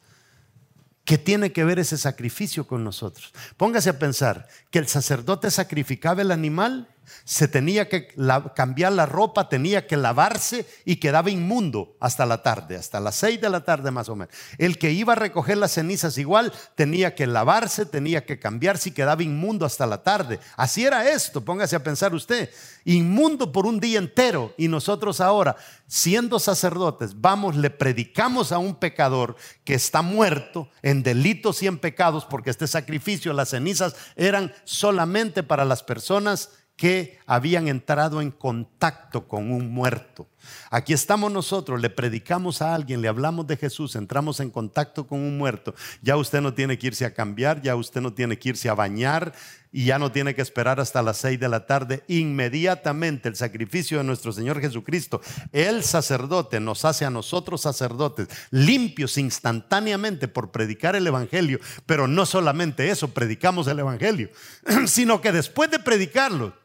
¿qué 1.06 1.18
tiene 1.18 1.54
que 1.54 1.64
ver 1.64 1.80
ese 1.80 1.98
sacrificio 1.98 2.68
con 2.68 2.84
nosotros? 2.84 3.34
Póngase 3.58 3.90
a 3.90 4.00
pensar 4.00 4.48
que 4.70 4.80
el 4.80 4.88
sacerdote 4.88 5.50
sacrificaba 5.50 6.22
el 6.22 6.32
animal 6.32 6.90
se 7.24 7.48
tenía 7.48 7.90
que 7.90 8.08
cambiar 8.56 8.94
la 8.94 9.06
ropa, 9.06 9.50
tenía 9.50 9.88
que 9.88 9.98
lavarse 9.98 10.66
y 10.86 10.98
quedaba 10.98 11.30
inmundo 11.30 11.96
hasta 12.00 12.26
la 12.26 12.42
tarde, 12.44 12.76
hasta 12.76 13.00
las 13.00 13.16
seis 13.16 13.40
de 13.40 13.50
la 13.50 13.64
tarde 13.64 13.92
más 13.92 14.10
o 14.10 14.16
menos. 14.16 14.34
El 14.58 14.78
que 14.78 14.92
iba 14.92 15.14
a 15.14 15.16
recoger 15.16 15.58
las 15.58 15.74
cenizas 15.74 16.18
igual 16.18 16.54
tenía 16.76 17.16
que 17.16 17.28
lavarse, 17.28 17.86
tenía 17.86 18.26
que 18.26 18.40
cambiarse 18.40 18.90
y 18.90 18.94
quedaba 18.94 19.24
inmundo 19.24 19.66
hasta 19.66 19.86
la 19.86 20.04
tarde. 20.04 20.40
Así 20.58 20.86
era 20.86 21.10
esto, 21.10 21.44
póngase 21.44 21.76
a 21.76 21.84
pensar 21.84 22.14
usted, 22.14 22.50
inmundo 22.84 23.52
por 23.52 23.66
un 23.66 23.80
día 23.80 24.00
entero 24.00 24.54
y 24.58 24.68
nosotros 24.68 25.22
ahora, 25.22 25.56
siendo 25.88 26.40
sacerdotes, 26.40 27.22
vamos, 27.22 27.56
le 27.56 27.70
predicamos 27.70 28.52
a 28.52 28.58
un 28.58 28.76
pecador 28.76 29.36
que 29.64 29.74
está 29.74 30.02
muerto 30.02 30.70
en 30.82 31.04
delitos 31.04 31.62
y 31.64 31.68
en 31.68 31.78
pecados 31.78 32.26
porque 32.26 32.50
este 32.50 32.68
sacrificio, 32.68 33.34
las 33.34 33.50
cenizas 33.50 33.96
eran 34.16 34.54
solamente 34.64 35.44
para 35.44 35.66
las 35.66 35.84
personas 35.84 36.50
que 36.76 37.20
habían 37.26 37.68
entrado 37.68 38.22
en 38.22 38.32
contacto 38.32 39.28
con 39.28 39.52
un 39.52 39.72
muerto. 39.72 40.28
Aquí 40.70 40.94
estamos 40.94 41.32
nosotros, 41.32 41.82
le 41.82 41.90
predicamos 41.90 42.62
a 42.62 42.76
alguien, 42.76 43.02
le 43.02 43.08
hablamos 43.08 43.48
de 43.48 43.58
Jesús, 43.58 43.96
entramos 43.96 44.40
en 44.40 44.52
contacto 44.52 45.08
con 45.08 45.20
un 45.20 45.38
muerto. 45.38 45.74
Ya 46.02 46.18
usted 46.18 46.42
no 46.42 46.54
tiene 46.54 46.78
que 46.78 46.88
irse 46.88 47.06
a 47.06 47.14
cambiar, 47.14 47.62
ya 47.62 47.76
usted 47.76 48.02
no 48.02 48.14
tiene 48.14 48.38
que 48.38 48.50
irse 48.50 48.70
a 48.70 48.76
bañar 48.76 49.34
y 49.72 49.86
ya 49.86 50.00
no 50.00 50.12
tiene 50.12 50.36
que 50.36 50.42
esperar 50.42 50.80
hasta 50.80 51.02
las 51.02 51.18
seis 51.18 51.40
de 51.40 51.50
la 51.50 51.66
tarde. 51.66 52.04
Inmediatamente 52.08 53.30
el 53.30 53.36
sacrificio 53.36 53.98
de 53.98 54.04
nuestro 54.04 54.32
Señor 54.32 54.60
Jesucristo, 54.60 55.22
el 55.52 55.84
sacerdote, 55.84 56.60
nos 56.60 56.86
hace 56.86 57.06
a 57.06 57.10
nosotros 57.10 57.62
sacerdotes 57.62 58.28
limpios 58.52 59.18
instantáneamente 59.18 60.28
por 60.28 60.52
predicar 60.52 60.96
el 60.96 61.08
Evangelio. 61.08 61.60
Pero 61.86 62.08
no 62.08 62.26
solamente 62.26 62.90
eso, 62.90 63.14
predicamos 63.14 63.68
el 63.68 63.80
Evangelio, 63.80 64.30
sino 64.86 65.22
que 65.22 65.32
después 65.32 65.72
de 65.72 65.80
predicarlo, 65.80 66.65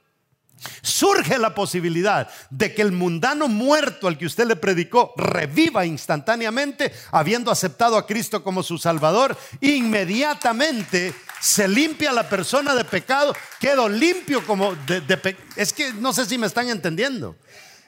surge 0.83 1.39
la 1.39 1.55
posibilidad 1.55 2.29
de 2.51 2.75
que 2.75 2.83
el 2.83 2.93
mundano 2.93 3.49
muerto 3.49 4.09
al 4.09 4.19
que 4.19 4.27
usted 4.27 4.47
le 4.47 4.57
predicó 4.57 5.13
reviva 5.17 5.87
instantáneamente, 5.87 6.93
habiendo 7.11 7.51
aceptado 7.51 7.97
a 7.97 8.07
Cristo 8.07 8.43
como 8.43 8.63
su 8.63 8.79
Salvador, 8.79 9.37
inmediatamente 9.61 11.15
se 11.41 11.67
limpia 11.69 12.13
la 12.13 12.29
persona 12.29 12.75
de 12.75 12.85
pecado, 12.85 13.35
quedó 13.59 13.89
limpio 13.89 14.47
como 14.47 14.75
de, 14.75 15.01
de 15.01 15.37
Es 15.57 15.73
que 15.73 15.93
no 15.95 16.13
sé 16.13 16.27
si 16.27 16.39
me 16.39 16.47
están 16.47 16.69
entendiendo. 16.69 17.37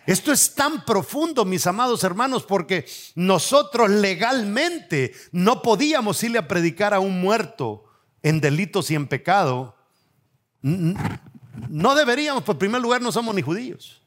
Esto 0.05 0.33
es 0.33 0.55
tan 0.55 0.85
profundo, 0.85 1.45
mis 1.45 1.67
amados 1.67 2.03
hermanos, 2.03 2.45
porque 2.45 2.87
nosotros 3.15 3.89
legalmente 3.89 5.15
no 5.31 5.63
podíamos 5.63 6.23
irle 6.25 6.39
a 6.39 6.49
predicar 6.49 6.93
a 6.93 6.99
un 6.99 7.21
muerto 7.21 7.85
en 8.23 8.41
delitos 8.41 8.91
y 8.91 8.97
en 8.97 9.07
pecado 9.07 9.77
no 11.69 11.95
deberíamos, 11.95 12.43
por 12.43 12.59
primer 12.59 12.81
lugar, 12.81 13.01
no 13.03 13.13
somos 13.13 13.35
ni 13.35 13.43
judíos. 13.43 14.01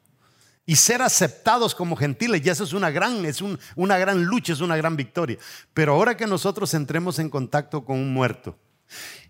Y 0.65 0.78
ser 0.78 1.02
aceptados 1.02 1.76
como 1.76 1.96
gentiles, 1.96 2.41
y 2.44 2.50
eso 2.50 2.63
es 2.63 2.74
una 2.74 2.89
gran, 2.89 3.26
es 3.26 3.44
una 3.76 3.98
gran 3.98 4.24
lucha, 4.26 4.54
es 4.54 4.62
una 4.62 4.76
gran 4.76 4.96
victoria. 4.96 5.38
Pero 5.74 5.94
ahora 5.94 6.18
que 6.18 6.26
nosotros 6.26 6.74
entremos 6.74 7.20
en 7.20 7.30
contacto 7.30 7.86
con 7.86 7.98
un 7.98 8.13
muerto, 8.13 8.58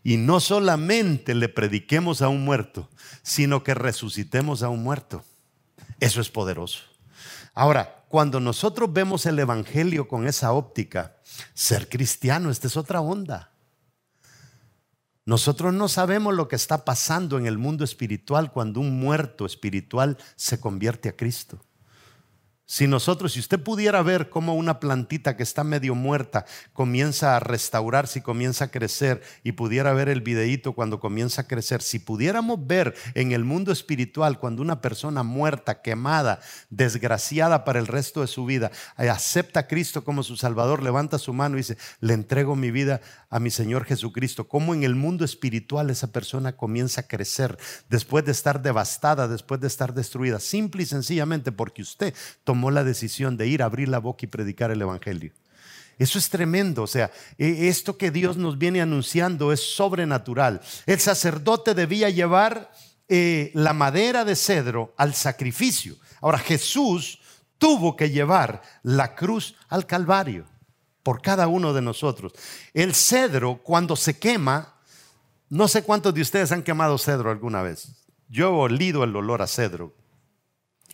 y 0.03 0.17
no 0.17 0.39
solamente 0.39 1.33
le 1.33 1.49
prediquemos 1.49 2.21
a 2.21 2.29
un 2.29 2.45
muerto, 2.45 2.89
sino 3.21 3.63
que 3.63 3.73
resucitemos 3.73 4.63
a 4.63 4.69
un 4.69 4.83
muerto, 4.83 5.23
eso 5.99 6.21
es 6.21 6.29
poderoso. 6.29 6.83
Ahora, 7.53 8.03
cuando 8.07 8.39
nosotros 8.39 8.91
vemos 8.93 9.25
el 9.25 9.39
Evangelio 9.39 10.07
con 10.07 10.27
esa 10.27 10.51
óptica, 10.53 11.17
ser 11.53 11.89
cristiano, 11.89 12.51
esta 12.51 12.67
es 12.67 12.77
otra 12.77 13.01
onda. 13.01 13.51
Nosotros 15.25 15.73
no 15.73 15.87
sabemos 15.87 16.35
lo 16.35 16.47
que 16.47 16.55
está 16.55 16.85
pasando 16.85 17.39
en 17.39 17.47
el 17.47 17.57
mundo 17.57 17.83
espiritual 17.83 18.51
cuando 18.51 18.79
un 18.79 18.99
muerto 18.99 19.47
espiritual 19.47 20.17
se 20.35 20.59
convierte 20.59 21.09
a 21.09 21.15
Cristo. 21.15 21.59
Si 22.67 22.87
nosotros, 22.87 23.33
si 23.33 23.39
usted 23.39 23.61
pudiera 23.61 24.01
ver 24.01 24.29
cómo 24.31 24.55
una 24.55 24.79
plantita 24.79 25.37
que 25.37 25.43
está 25.43 25.63
medio 25.63 25.93
muerta 25.93 26.45
comienza 26.73 27.35
a 27.35 27.39
restaurarse 27.39 28.19
y 28.19 28.21
comienza 28.23 28.65
a 28.65 28.71
crecer 28.71 29.21
y 29.43 29.51
pudiera 29.51 29.93
ver 29.93 30.09
el 30.09 30.21
videíto 30.21 30.73
cuando 30.73 30.99
comienza 30.99 31.43
a 31.43 31.47
crecer, 31.47 31.83
si 31.83 31.99
pudiéramos 31.99 32.65
ver 32.65 32.95
en 33.13 33.33
el 33.33 33.43
mundo 33.43 33.71
espiritual 33.71 34.39
cuando 34.39 34.63
una 34.63 34.81
persona 34.81 35.21
muerta, 35.21 35.83
quemada, 35.83 36.39
desgraciada 36.71 37.65
para 37.65 37.77
el 37.77 37.85
resto 37.85 38.21
de 38.21 38.27
su 38.27 38.45
vida, 38.45 38.71
eh, 38.97 39.09
acepta 39.09 39.59
a 39.59 39.67
Cristo 39.67 40.03
como 40.03 40.23
su 40.23 40.35
Salvador, 40.35 40.81
levanta 40.81 41.19
su 41.19 41.33
mano 41.33 41.57
y 41.57 41.59
dice, 41.59 41.77
le 41.99 42.15
entrego 42.15 42.55
mi 42.55 42.71
vida 42.71 42.99
a 43.35 43.39
mi 43.41 43.51
Señor 43.51 43.83
Jesucristo, 43.83 44.47
cómo 44.47 44.73
en 44.73 44.85
el 44.85 44.95
mundo 44.95 45.25
espiritual 45.25 45.89
esa 45.89 46.13
persona 46.13 46.55
comienza 46.55 47.01
a 47.01 47.07
crecer 47.09 47.57
después 47.89 48.23
de 48.23 48.31
estar 48.31 48.61
devastada, 48.61 49.27
después 49.27 49.59
de 49.59 49.67
estar 49.67 49.93
destruida, 49.93 50.39
simple 50.39 50.83
y 50.83 50.85
sencillamente 50.85 51.51
porque 51.51 51.81
usted 51.81 52.13
tomó 52.45 52.71
la 52.71 52.85
decisión 52.85 53.35
de 53.35 53.47
ir 53.47 53.61
a 53.61 53.65
abrir 53.65 53.89
la 53.89 53.99
boca 53.99 54.19
y 54.23 54.27
predicar 54.27 54.71
el 54.71 54.81
Evangelio. 54.81 55.33
Eso 55.99 56.17
es 56.17 56.29
tremendo, 56.29 56.83
o 56.83 56.87
sea, 56.87 57.11
e, 57.37 57.67
esto 57.67 57.97
que 57.97 58.09
Dios 58.09 58.37
nos 58.37 58.57
viene 58.57 58.81
anunciando 58.81 59.51
es 59.51 59.59
sobrenatural. 59.59 60.61
El 60.85 61.01
sacerdote 61.01 61.73
debía 61.73 62.09
llevar 62.09 62.71
eh, 63.09 63.51
la 63.53 63.73
madera 63.73 64.23
de 64.23 64.37
cedro 64.37 64.93
al 64.95 65.13
sacrificio. 65.13 65.97
Ahora 66.21 66.37
Jesús 66.37 67.19
tuvo 67.57 67.97
que 67.97 68.11
llevar 68.11 68.61
la 68.81 69.13
cruz 69.13 69.55
al 69.67 69.85
Calvario 69.85 70.54
por 71.05 71.21
cada 71.21 71.47
uno 71.47 71.71
de 71.71 71.83
nosotros. 71.83 72.33
El 72.73 72.95
cedro, 72.95 73.59
cuando 73.61 73.95
se 73.95 74.17
quema, 74.17 74.73
no 75.49 75.67
sé 75.67 75.83
cuántos 75.83 76.15
de 76.15 76.21
ustedes 76.21 76.51
han 76.51 76.63
quemado 76.63 76.97
cedro 76.97 77.29
alguna 77.29 77.61
vez. 77.61 77.91
Yo 78.27 78.47
he 78.47 78.49
olido 78.49 79.03
el 79.03 79.15
olor 79.15 79.43
a 79.43 79.47
cedro. 79.47 79.93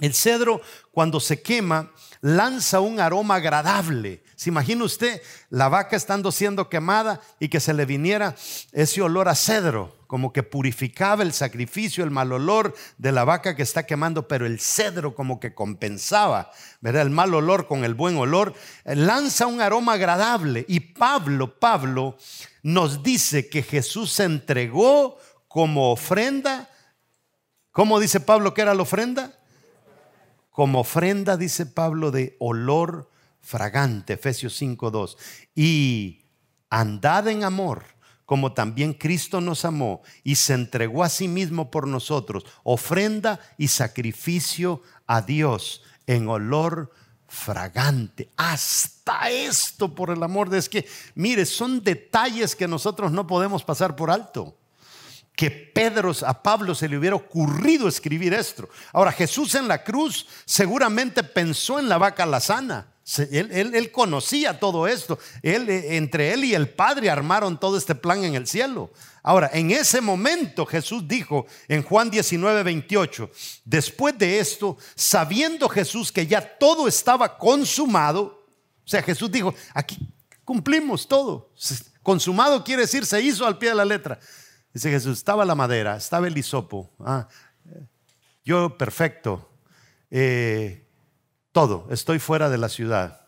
El 0.02 0.16
cedro, 0.16 0.62
cuando 0.92 1.20
se 1.20 1.44
quema, 1.44 1.92
lanza 2.22 2.80
un 2.80 3.00
aroma 3.00 3.36
agradable. 3.36 4.24
¿Se 4.36 4.50
imagina 4.50 4.84
usted 4.84 5.22
la 5.52 5.70
vaca 5.70 5.96
estando 5.96 6.32
siendo 6.32 6.70
quemada 6.70 7.22
y 7.40 7.50
que 7.50 7.60
se 7.60 7.76
le 7.76 7.86
viniera 7.86 8.36
ese 8.72 9.04
olor 9.04 9.30
a 9.30 9.36
cedro? 9.36 9.96
Como 10.08 10.34
que 10.34 10.42
purificaba 10.42 11.22
el 11.22 11.34
sacrificio, 11.34 12.04
el 12.04 12.10
mal 12.10 12.32
olor 12.32 12.74
de 12.98 13.12
la 13.12 13.26
vaca 13.26 13.56
que 13.56 13.62
está 13.62 13.86
quemando, 13.86 14.28
pero 14.28 14.48
el 14.48 14.60
cedro 14.60 15.14
como 15.14 15.40
que 15.40 15.54
compensaba, 15.54 16.52
¿verdad? 16.82 17.04
El 17.04 17.12
mal 17.12 17.32
olor 17.36 17.68
con 17.68 17.86
el 17.86 17.94
buen 17.94 18.18
olor. 18.18 18.56
Lanza 18.86 19.46
un 19.46 19.62
aroma 19.62 19.94
agradable. 19.94 20.66
Y 20.68 20.80
Pablo, 20.80 21.60
Pablo 21.60 22.18
nos 22.64 23.04
dice 23.04 23.50
que 23.50 23.62
Jesús 23.62 24.12
se 24.14 24.24
entregó 24.24 25.20
como 25.48 25.92
ofrenda. 25.92 26.72
¿Cómo 27.72 28.00
dice 28.00 28.20
Pablo 28.20 28.56
que 28.56 28.64
era 28.64 28.74
la 28.74 28.82
ofrenda? 28.82 29.38
Como 30.62 30.82
ofrenda, 30.82 31.38
dice 31.38 31.66
Pablo, 31.66 32.12
de 32.12 32.36
olor 32.38 33.10
fragante, 33.40 34.14
Efesios 34.14 34.62
5.2. 34.62 35.18
Y 35.56 36.26
andad 36.70 37.28
en 37.30 37.44
amor, 37.44 37.84
como 38.28 38.54
también 38.54 38.94
Cristo 38.94 39.42
nos 39.42 39.66
amó 39.66 40.04
y 40.24 40.36
se 40.36 40.54
entregó 40.54 41.04
a 41.04 41.10
sí 41.10 41.28
mismo 41.28 41.72
por 41.72 41.88
nosotros, 41.88 42.46
ofrenda 42.62 43.40
y 43.58 43.70
sacrificio 43.70 44.84
a 45.08 45.24
Dios 45.24 45.82
en 46.06 46.28
olor 46.28 46.92
fragante. 47.28 48.30
Hasta 48.38 49.32
esto, 49.32 49.96
por 49.96 50.12
el 50.12 50.22
amor 50.22 50.52
de 50.52 50.60
es 50.60 50.70
que, 50.70 50.88
mire, 51.16 51.48
son 51.48 51.84
detalles 51.84 52.56
que 52.56 52.68
nosotros 52.68 53.12
no 53.12 53.26
podemos 53.26 53.64
pasar 53.64 53.96
por 53.96 54.12
alto 54.12 54.61
que 55.42 55.50
Pedro, 55.50 56.14
a 56.28 56.44
Pablo 56.44 56.76
se 56.76 56.88
le 56.88 56.96
hubiera 56.96 57.16
ocurrido 57.16 57.88
escribir 57.88 58.32
esto. 58.32 58.70
Ahora, 58.94 59.12
Jesús 59.12 59.56
en 59.56 59.68
la 59.68 59.84
cruz 59.84 60.28
seguramente 60.46 61.24
pensó 61.24 61.80
en 61.80 61.90
la 61.90 61.98
vaca 61.98 62.28
lazana. 62.28 62.94
Él, 63.18 63.74
él, 63.74 63.92
conocía 63.92 64.60
todo 64.60 64.88
esto. 64.88 65.18
Él, 65.42 65.68
eh, 65.68 65.98
entre 65.98 66.32
él 66.32 66.46
y 66.46 66.54
el 66.54 66.70
Padre 66.70 67.10
armaron 67.10 67.60
todo 67.60 67.76
este 67.76 67.96
plan 67.96 68.24
en 68.24 68.36
el 68.36 68.46
cielo. 68.46 68.92
Ahora, 69.24 69.50
en 69.52 69.72
ese 69.72 70.00
momento 70.00 70.64
Jesús 70.68 71.08
dijo 71.08 71.48
en 71.68 71.82
Juan 71.82 72.12
19, 72.12 72.62
28, 72.62 73.32
después 73.66 74.16
de 74.20 74.38
esto, 74.38 74.78
sabiendo 74.94 75.68
Jesús 75.70 76.12
que 76.12 76.28
ya 76.28 76.56
todo 76.60 76.88
estaba 76.88 77.40
consumado, 77.40 78.46
o 78.86 78.88
sea, 78.88 79.02
Jesús 79.02 79.32
dijo, 79.32 79.56
aquí 79.74 79.98
cumplimos 80.46 81.08
todo. 81.08 81.52
Consumado 82.04 82.64
quiere 82.64 82.84
decir, 82.84 83.08
se 83.08 83.20
hizo 83.24 83.48
al 83.48 83.58
pie 83.58 83.70
de 83.70 83.76
la 83.76 83.86
letra. 83.86 84.20
Dice 84.74 84.90
Jesús, 84.90 85.18
estaba 85.18 85.46
la 85.46 85.56
madera, 85.56 85.98
estaba 85.98 86.28
el 86.28 86.38
hisopo. 86.38 86.90
Ah, 87.00 87.28
yo 88.44 88.78
perfecto. 88.78 89.50
Eh, 90.10 90.88
todo, 91.52 91.88
estoy 91.92 92.20
fuera 92.20 92.50
de 92.50 92.58
la 92.58 92.70
ciudad. 92.70 93.28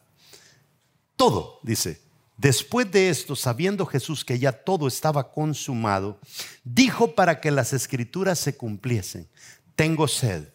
Todo, 1.15 1.59
dice. 1.63 2.01
Después 2.37 2.91
de 2.91 3.09
esto, 3.09 3.35
sabiendo 3.35 3.85
Jesús 3.85 4.25
que 4.25 4.39
ya 4.39 4.51
todo 4.51 4.87
estaba 4.87 5.31
consumado, 5.31 6.19
dijo 6.63 7.13
para 7.13 7.39
que 7.39 7.51
las 7.51 7.73
escrituras 7.73 8.39
se 8.39 8.57
cumpliesen, 8.57 9.29
tengo 9.75 10.07
sed. 10.07 10.52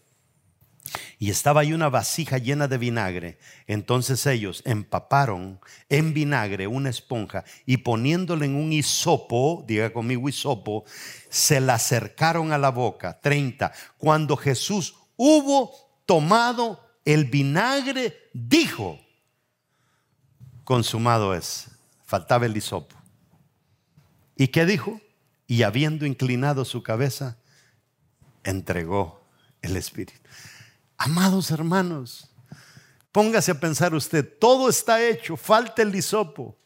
Y 1.18 1.30
estaba 1.30 1.62
ahí 1.62 1.72
una 1.72 1.88
vasija 1.88 2.38
llena 2.38 2.68
de 2.68 2.78
vinagre. 2.78 3.38
Entonces 3.66 4.24
ellos 4.26 4.62
empaparon 4.64 5.60
en 5.88 6.14
vinagre 6.14 6.66
una 6.66 6.90
esponja 6.90 7.44
y 7.66 7.78
poniéndole 7.78 8.46
en 8.46 8.54
un 8.54 8.72
hisopo, 8.72 9.64
diga 9.66 9.92
conmigo 9.92 10.28
hisopo, 10.28 10.84
se 11.28 11.60
la 11.60 11.74
acercaron 11.74 12.52
a 12.52 12.58
la 12.58 12.70
boca. 12.70 13.18
30. 13.20 13.72
Cuando 13.96 14.36
Jesús 14.36 14.94
hubo 15.16 15.72
tomado 16.06 16.80
el 17.04 17.24
vinagre, 17.24 18.30
dijo, 18.32 18.98
consumado 20.64 21.34
es. 21.34 21.68
Faltaba 22.04 22.46
el 22.46 22.56
hisopo. 22.56 22.96
¿Y 24.36 24.48
qué 24.48 24.64
dijo? 24.64 25.00
Y 25.46 25.62
habiendo 25.62 26.06
inclinado 26.06 26.64
su 26.64 26.82
cabeza, 26.82 27.38
entregó 28.44 29.20
el 29.62 29.76
Espíritu. 29.76 30.18
Amados 30.98 31.52
hermanos, 31.52 32.28
póngase 33.12 33.52
a 33.52 33.60
pensar 33.60 33.94
usted, 33.94 34.28
todo 34.40 34.68
está 34.68 35.00
hecho, 35.00 35.36
falta 35.36 35.80
el 35.82 35.94
hisopo. 35.94 36.58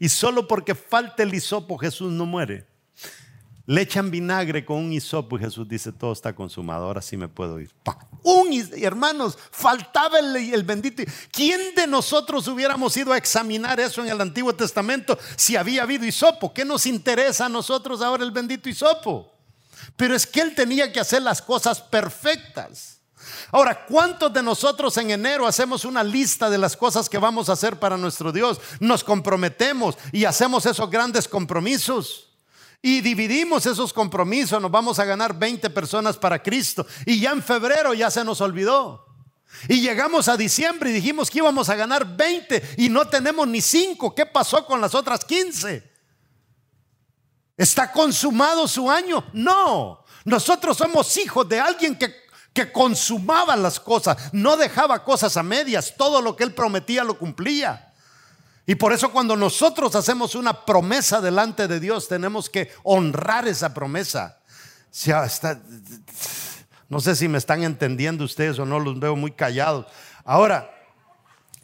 Y 0.00 0.08
solo 0.08 0.48
porque 0.48 0.74
falta 0.74 1.22
el 1.22 1.32
hisopo 1.32 1.78
Jesús 1.78 2.12
no 2.12 2.26
muere. 2.26 2.66
Le 3.64 3.82
echan 3.82 4.10
vinagre 4.10 4.64
con 4.64 4.78
un 4.78 4.92
hisopo 4.92 5.36
y 5.36 5.40
Jesús 5.40 5.68
dice, 5.68 5.92
todo 5.92 6.12
está 6.12 6.34
consumado, 6.34 6.86
ahora 6.86 7.02
sí 7.02 7.16
me 7.16 7.28
puedo 7.28 7.60
ir. 7.60 7.70
Un, 8.22 8.48
hermanos, 8.82 9.38
faltaba 9.52 10.18
el, 10.18 10.34
el 10.36 10.62
bendito. 10.64 11.02
¿Quién 11.30 11.74
de 11.76 11.86
nosotros 11.86 12.48
hubiéramos 12.48 12.96
ido 12.96 13.12
a 13.12 13.18
examinar 13.18 13.78
eso 13.78 14.02
en 14.02 14.08
el 14.08 14.20
Antiguo 14.20 14.54
Testamento 14.54 15.16
si 15.36 15.54
había 15.54 15.82
habido 15.82 16.06
hisopo? 16.06 16.52
¿Qué 16.52 16.64
nos 16.64 16.86
interesa 16.86 17.46
a 17.46 17.50
nosotros 17.50 18.00
ahora 18.00 18.24
el 18.24 18.32
bendito 18.32 18.68
hisopo? 18.68 19.30
Pero 19.96 20.16
es 20.16 20.26
que 20.26 20.40
él 20.40 20.54
tenía 20.54 20.90
que 20.92 21.00
hacer 21.00 21.22
las 21.22 21.40
cosas 21.42 21.80
perfectas. 21.80 22.97
Ahora, 23.50 23.86
¿cuántos 23.86 24.32
de 24.32 24.42
nosotros 24.42 24.96
en 24.98 25.10
enero 25.10 25.46
hacemos 25.46 25.84
una 25.84 26.02
lista 26.02 26.50
de 26.50 26.58
las 26.58 26.76
cosas 26.76 27.08
que 27.08 27.18
vamos 27.18 27.48
a 27.48 27.52
hacer 27.52 27.78
para 27.78 27.96
nuestro 27.96 28.32
Dios? 28.32 28.60
Nos 28.80 29.04
comprometemos 29.04 29.96
y 30.12 30.24
hacemos 30.24 30.66
esos 30.66 30.90
grandes 30.90 31.28
compromisos. 31.28 32.28
Y 32.80 33.00
dividimos 33.00 33.66
esos 33.66 33.92
compromisos, 33.92 34.62
nos 34.62 34.70
vamos 34.70 34.98
a 34.98 35.04
ganar 35.04 35.36
20 35.36 35.70
personas 35.70 36.16
para 36.16 36.42
Cristo. 36.42 36.86
Y 37.06 37.20
ya 37.20 37.32
en 37.32 37.42
febrero 37.42 37.94
ya 37.94 38.10
se 38.10 38.24
nos 38.24 38.40
olvidó. 38.40 39.06
Y 39.66 39.80
llegamos 39.80 40.28
a 40.28 40.36
diciembre 40.36 40.90
y 40.90 40.92
dijimos 40.92 41.30
que 41.30 41.38
íbamos 41.38 41.68
a 41.68 41.74
ganar 41.74 42.16
20 42.16 42.74
y 42.76 42.88
no 42.88 43.08
tenemos 43.08 43.48
ni 43.48 43.60
5. 43.60 44.14
¿Qué 44.14 44.26
pasó 44.26 44.64
con 44.64 44.80
las 44.80 44.94
otras 44.94 45.24
15? 45.24 45.90
¿Está 47.56 47.90
consumado 47.90 48.68
su 48.68 48.88
año? 48.90 49.24
No. 49.32 50.04
Nosotros 50.24 50.76
somos 50.76 51.16
hijos 51.16 51.48
de 51.48 51.58
alguien 51.58 51.98
que 51.98 52.27
que 52.52 52.72
consumaba 52.72 53.56
las 53.56 53.78
cosas, 53.78 54.16
no 54.32 54.56
dejaba 54.56 55.04
cosas 55.04 55.36
a 55.36 55.42
medias, 55.42 55.94
todo 55.96 56.20
lo 56.20 56.36
que 56.36 56.44
él 56.44 56.54
prometía 56.54 57.04
lo 57.04 57.18
cumplía. 57.18 57.92
Y 58.66 58.74
por 58.74 58.92
eso 58.92 59.10
cuando 59.10 59.34
nosotros 59.34 59.94
hacemos 59.94 60.34
una 60.34 60.66
promesa 60.66 61.20
delante 61.20 61.68
de 61.68 61.80
Dios, 61.80 62.06
tenemos 62.06 62.50
que 62.50 62.70
honrar 62.82 63.48
esa 63.48 63.72
promesa. 63.72 64.40
no 66.88 67.00
sé 67.00 67.16
si 67.16 67.28
me 67.28 67.38
están 67.38 67.62
entendiendo 67.62 68.24
ustedes 68.24 68.58
o 68.58 68.66
no, 68.66 68.78
los 68.78 69.00
veo 69.00 69.16
muy 69.16 69.30
callados. 69.30 69.86
Ahora, 70.24 70.70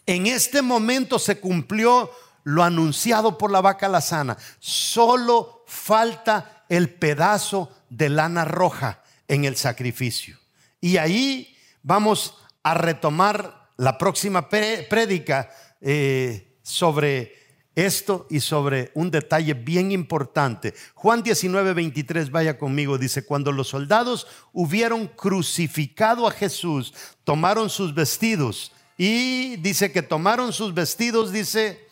en 0.06 0.26
este 0.26 0.62
momento 0.62 1.18
se 1.18 1.40
cumplió 1.40 2.10
lo 2.44 2.62
anunciado 2.62 3.36
por 3.36 3.50
la 3.50 3.60
vaca 3.60 3.88
lazana. 3.88 4.36
Solo 4.58 5.64
falta 5.66 6.64
el 6.68 6.94
pedazo 6.94 7.70
de 7.90 8.08
lana 8.08 8.44
roja 8.44 9.02
en 9.28 9.44
el 9.44 9.56
sacrificio. 9.56 10.38
Y 10.84 10.98
ahí 10.98 11.56
vamos 11.82 12.34
a 12.62 12.74
retomar 12.74 13.70
la 13.78 13.96
próxima 13.96 14.50
prédica 14.50 15.48
eh, 15.80 16.58
sobre 16.60 17.32
esto 17.74 18.26
y 18.28 18.40
sobre 18.40 18.90
un 18.92 19.10
detalle 19.10 19.54
bien 19.54 19.92
importante. 19.92 20.74
Juan 20.92 21.22
19, 21.22 21.72
23, 21.72 22.30
vaya 22.30 22.58
conmigo, 22.58 22.98
dice, 22.98 23.24
cuando 23.24 23.50
los 23.50 23.68
soldados 23.68 24.26
hubieron 24.52 25.06
crucificado 25.06 26.26
a 26.26 26.30
Jesús, 26.30 26.92
tomaron 27.24 27.70
sus 27.70 27.94
vestidos 27.94 28.70
y 28.98 29.56
dice 29.56 29.90
que 29.90 30.02
tomaron 30.02 30.52
sus 30.52 30.74
vestidos, 30.74 31.32
dice, 31.32 31.88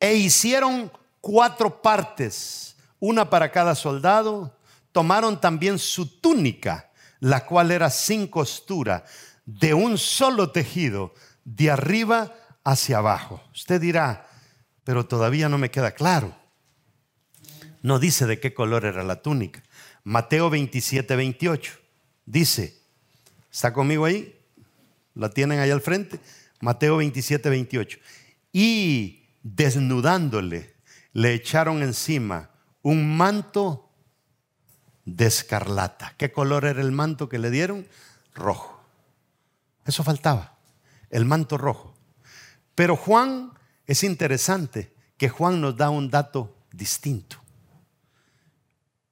e 0.00 0.14
hicieron 0.14 0.90
cuatro 1.20 1.82
partes, 1.82 2.74
una 2.98 3.28
para 3.28 3.52
cada 3.52 3.74
soldado, 3.74 4.55
tomaron 4.96 5.42
también 5.42 5.78
su 5.78 6.06
túnica, 6.22 6.90
la 7.20 7.44
cual 7.44 7.70
era 7.70 7.90
sin 7.90 8.26
costura, 8.28 9.04
de 9.44 9.74
un 9.74 9.98
solo 9.98 10.52
tejido, 10.52 11.12
de 11.44 11.70
arriba 11.70 12.34
hacia 12.64 12.96
abajo. 12.96 13.44
Usted 13.52 13.78
dirá, 13.78 14.26
pero 14.84 15.04
todavía 15.04 15.50
no 15.50 15.58
me 15.58 15.70
queda 15.70 15.90
claro. 15.90 16.34
No 17.82 17.98
dice 17.98 18.24
de 18.24 18.40
qué 18.40 18.54
color 18.54 18.86
era 18.86 19.02
la 19.02 19.20
túnica. 19.20 19.62
Mateo 20.02 20.48
27, 20.48 21.14
28. 21.14 21.72
Dice, 22.24 22.80
¿está 23.52 23.74
conmigo 23.74 24.06
ahí? 24.06 24.34
¿La 25.14 25.28
tienen 25.28 25.58
ahí 25.58 25.72
al 25.72 25.82
frente? 25.82 26.20
Mateo 26.62 26.96
27, 26.96 27.50
28. 27.50 27.98
Y 28.50 29.28
desnudándole, 29.42 30.74
le 31.12 31.34
echaron 31.34 31.82
encima 31.82 32.48
un 32.80 33.14
manto 33.14 33.85
de 35.06 35.26
escarlata. 35.26 36.14
¿Qué 36.18 36.30
color 36.30 36.66
era 36.66 36.82
el 36.82 36.92
manto 36.92 37.30
que 37.30 37.38
le 37.38 37.50
dieron? 37.50 37.88
Rojo. 38.34 38.78
Eso 39.86 40.04
faltaba, 40.04 40.58
el 41.10 41.24
manto 41.24 41.56
rojo. 41.56 41.94
Pero 42.74 42.96
Juan, 42.96 43.52
es 43.86 44.02
interesante 44.02 44.92
que 45.16 45.28
Juan 45.28 45.60
nos 45.60 45.76
da 45.76 45.88
un 45.88 46.10
dato 46.10 46.54
distinto. 46.72 47.38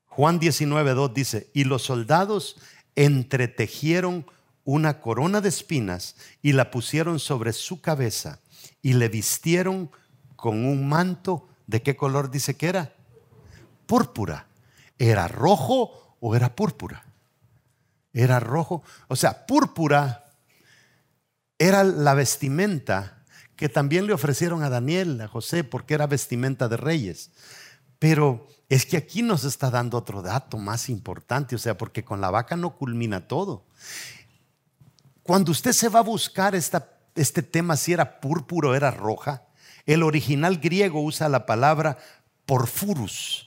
Juan 0.06 0.38
19.2 0.38 1.12
dice, 1.12 1.50
y 1.54 1.64
los 1.64 1.82
soldados 1.82 2.56
entretejieron 2.94 4.26
una 4.64 5.00
corona 5.00 5.40
de 5.40 5.48
espinas 5.48 6.16
y 6.42 6.52
la 6.52 6.70
pusieron 6.70 7.18
sobre 7.18 7.52
su 7.52 7.80
cabeza 7.80 8.40
y 8.82 8.94
le 8.94 9.08
vistieron 9.08 9.90
con 10.36 10.64
un 10.66 10.88
manto. 10.88 11.48
¿De 11.66 11.82
qué 11.82 11.96
color 11.96 12.30
dice 12.30 12.56
que 12.56 12.68
era? 12.68 12.94
Púrpura. 13.86 14.46
¿Era 14.98 15.28
rojo 15.28 16.16
o 16.20 16.36
era 16.36 16.54
púrpura? 16.54 17.04
Era 18.12 18.40
rojo. 18.40 18.82
O 19.08 19.16
sea, 19.16 19.46
púrpura 19.46 20.24
era 21.58 21.84
la 21.84 22.14
vestimenta 22.14 23.24
que 23.56 23.68
también 23.68 24.06
le 24.06 24.12
ofrecieron 24.12 24.62
a 24.62 24.70
Daniel, 24.70 25.20
a 25.20 25.28
José, 25.28 25.64
porque 25.64 25.94
era 25.94 26.06
vestimenta 26.06 26.68
de 26.68 26.76
reyes. 26.76 27.30
Pero 27.98 28.46
es 28.68 28.86
que 28.86 28.96
aquí 28.96 29.22
nos 29.22 29.44
está 29.44 29.70
dando 29.70 29.98
otro 29.98 30.22
dato 30.22 30.58
más 30.58 30.88
importante, 30.88 31.54
o 31.54 31.58
sea, 31.58 31.76
porque 31.76 32.04
con 32.04 32.20
la 32.20 32.30
vaca 32.30 32.56
no 32.56 32.76
culmina 32.76 33.28
todo. 33.28 33.64
Cuando 35.22 35.52
usted 35.52 35.72
se 35.72 35.88
va 35.88 36.00
a 36.00 36.02
buscar 36.02 36.54
este 36.54 37.42
tema, 37.42 37.76
si 37.76 37.92
era 37.92 38.20
púrpura 38.20 38.70
o 38.70 38.74
era 38.74 38.90
roja, 38.90 39.44
el 39.86 40.02
original 40.02 40.58
griego 40.58 41.02
usa 41.02 41.28
la 41.28 41.46
palabra 41.46 41.98
porfurus, 42.46 43.43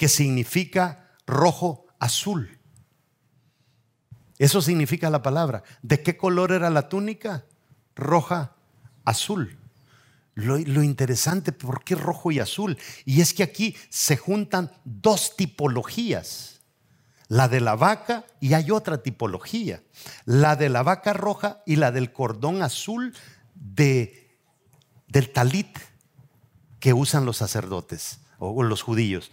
que 0.00 0.08
significa 0.08 1.10
rojo 1.26 1.84
azul. 1.98 2.58
Eso 4.38 4.62
significa 4.62 5.10
la 5.10 5.20
palabra. 5.20 5.62
¿De 5.82 6.02
qué 6.02 6.16
color 6.16 6.52
era 6.52 6.70
la 6.70 6.88
túnica? 6.88 7.44
Roja 7.94 8.56
azul. 9.04 9.58
Lo, 10.34 10.56
interesante, 10.82 11.52
¿por 11.52 11.84
qué 11.84 11.96
rojo 11.96 12.32
y 12.32 12.38
azul? 12.38 12.78
Y 13.04 13.20
es 13.20 13.34
que 13.34 13.42
aquí 13.42 13.76
se 13.90 14.16
juntan 14.16 14.72
dos 14.86 15.36
tipologías 15.36 16.62
la 17.28 17.48
de 17.48 17.60
la 17.60 17.76
vaca 17.76 18.24
y 18.40 18.54
hay 18.54 18.70
otra 18.70 19.02
tipología, 19.02 19.82
la 20.24 20.56
de 20.56 20.70
la 20.70 20.82
vaca 20.82 21.12
roja 21.12 21.62
y 21.66 21.76
la 21.76 21.92
del 21.92 22.10
cordón 22.10 22.62
azul 22.62 23.14
de, 23.54 24.34
del 25.08 25.30
talit 25.30 25.78
que 26.80 26.94
usan 26.94 27.26
los 27.26 27.36
sacerdotes 27.36 28.20
o 28.38 28.62
los 28.62 28.82
judíos. 28.82 29.30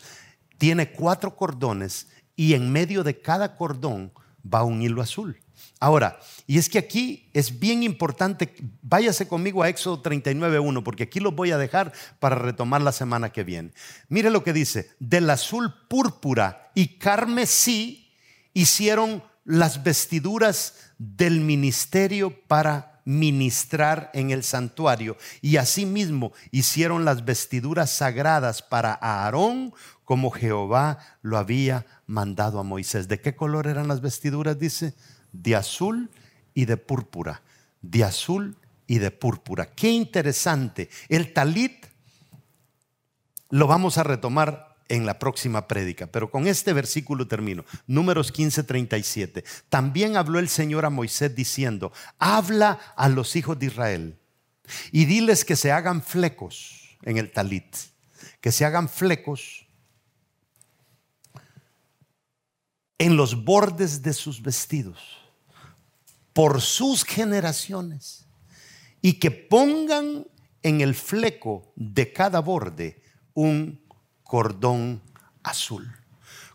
Tiene 0.58 0.92
cuatro 0.92 1.36
cordones 1.36 2.08
y 2.36 2.54
en 2.54 2.72
medio 2.72 3.04
de 3.04 3.20
cada 3.20 3.56
cordón 3.56 4.12
va 4.44 4.64
un 4.64 4.82
hilo 4.82 5.02
azul. 5.02 5.40
Ahora, 5.80 6.20
y 6.46 6.58
es 6.58 6.70
que 6.70 6.80
aquí 6.80 7.30
es 7.34 7.60
bien 7.60 7.84
importante, 7.84 8.56
váyase 8.82 9.28
conmigo 9.28 9.62
a 9.64 9.70
Éxodo 9.70 10.02
39.1, 10.02 10.84
porque 10.84 11.04
aquí 11.04 11.20
lo 11.20 11.32
voy 11.32 11.52
a 11.52 11.58
dejar 11.58 11.94
para 12.20 12.36
retomar 12.36 12.82
la 12.82 12.92
semana 12.92 13.32
que 13.32 13.44
viene. 13.44 13.72
Mire 14.10 14.30
lo 14.30 14.44
que 14.44 14.54
dice, 14.54 14.92
del 15.00 15.30
azul 15.30 15.74
púrpura 15.88 16.72
y 16.74 16.98
carmesí 16.98 18.14
hicieron 18.54 19.24
las 19.46 19.84
vestiduras 19.84 20.92
del 20.98 21.42
ministerio 21.42 22.34
para 22.48 22.97
ministrar 23.08 24.12
en 24.14 24.32
el 24.32 24.44
santuario. 24.44 25.16
Y 25.42 25.56
asimismo 25.56 26.34
hicieron 26.52 27.06
las 27.06 27.24
vestiduras 27.24 27.90
sagradas 27.90 28.62
para 28.62 29.00
Aarón, 29.02 29.74
como 30.04 30.30
Jehová 30.30 31.00
lo 31.22 31.38
había 31.38 31.86
mandado 32.06 32.60
a 32.60 32.64
Moisés. 32.64 33.08
¿De 33.08 33.22
qué 33.22 33.34
color 33.34 33.68
eran 33.68 33.88
las 33.88 34.02
vestiduras? 34.02 34.60
Dice 34.60 34.94
de 35.32 35.56
azul 35.56 36.12
y 36.54 36.66
de 36.66 36.76
púrpura, 36.76 37.44
de 37.82 38.04
azul 38.04 38.58
y 38.88 38.98
de 38.98 39.12
púrpura. 39.12 39.68
Qué 39.68 39.90
interesante. 39.90 40.90
El 41.08 41.32
talit 41.32 41.86
lo 43.50 43.68
vamos 43.68 43.98
a 43.98 44.04
retomar 44.04 44.67
en 44.90 45.06
la 45.06 45.20
próxima 45.20 45.68
prédica, 45.68 46.08
pero 46.08 46.32
con 46.32 46.48
este 46.48 46.74
versículo 46.74 47.28
termino. 47.28 47.66
Números 47.88 48.32
15, 48.32 48.64
37. 48.64 49.44
También 49.70 50.18
habló 50.18 50.40
el 50.40 50.50
Señor 50.50 50.86
a 50.86 50.90
Moisés 50.90 51.36
diciendo, 51.36 51.92
habla 52.20 52.80
a 52.96 53.10
los 53.10 53.36
hijos 53.36 53.58
de 53.60 53.68
Israel 53.68 54.20
y 54.92 55.06
diles 55.06 55.46
que 55.46 55.56
se 55.56 55.72
hagan 55.72 56.02
flecos 56.02 56.98
en 57.04 57.18
el 57.18 57.32
talit, 57.32 57.76
que 58.42 58.52
se 58.52 58.66
hagan 58.66 58.90
flecos 58.90 59.68
en 62.98 63.16
los 63.16 63.44
bordes 63.44 64.02
de 64.02 64.14
sus 64.14 64.42
vestidos 64.42 65.00
por 66.34 66.62
sus 66.62 67.04
generaciones 67.04 68.28
y 69.02 69.14
que 69.14 69.32
pongan 69.32 70.28
en 70.62 70.82
el 70.82 70.96
fleco 70.96 71.72
de 71.76 72.12
cada 72.12 72.40
borde 72.42 73.02
un 73.34 73.87
cordón 74.28 75.02
azul. 75.44 75.92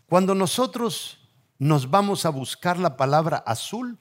Cuando 0.07 0.35
nosotros 0.35 1.19
nos 1.57 1.89
vamos 1.89 2.25
a 2.25 2.29
buscar 2.29 2.77
la 2.77 2.97
palabra 2.97 3.37
azul, 3.37 3.97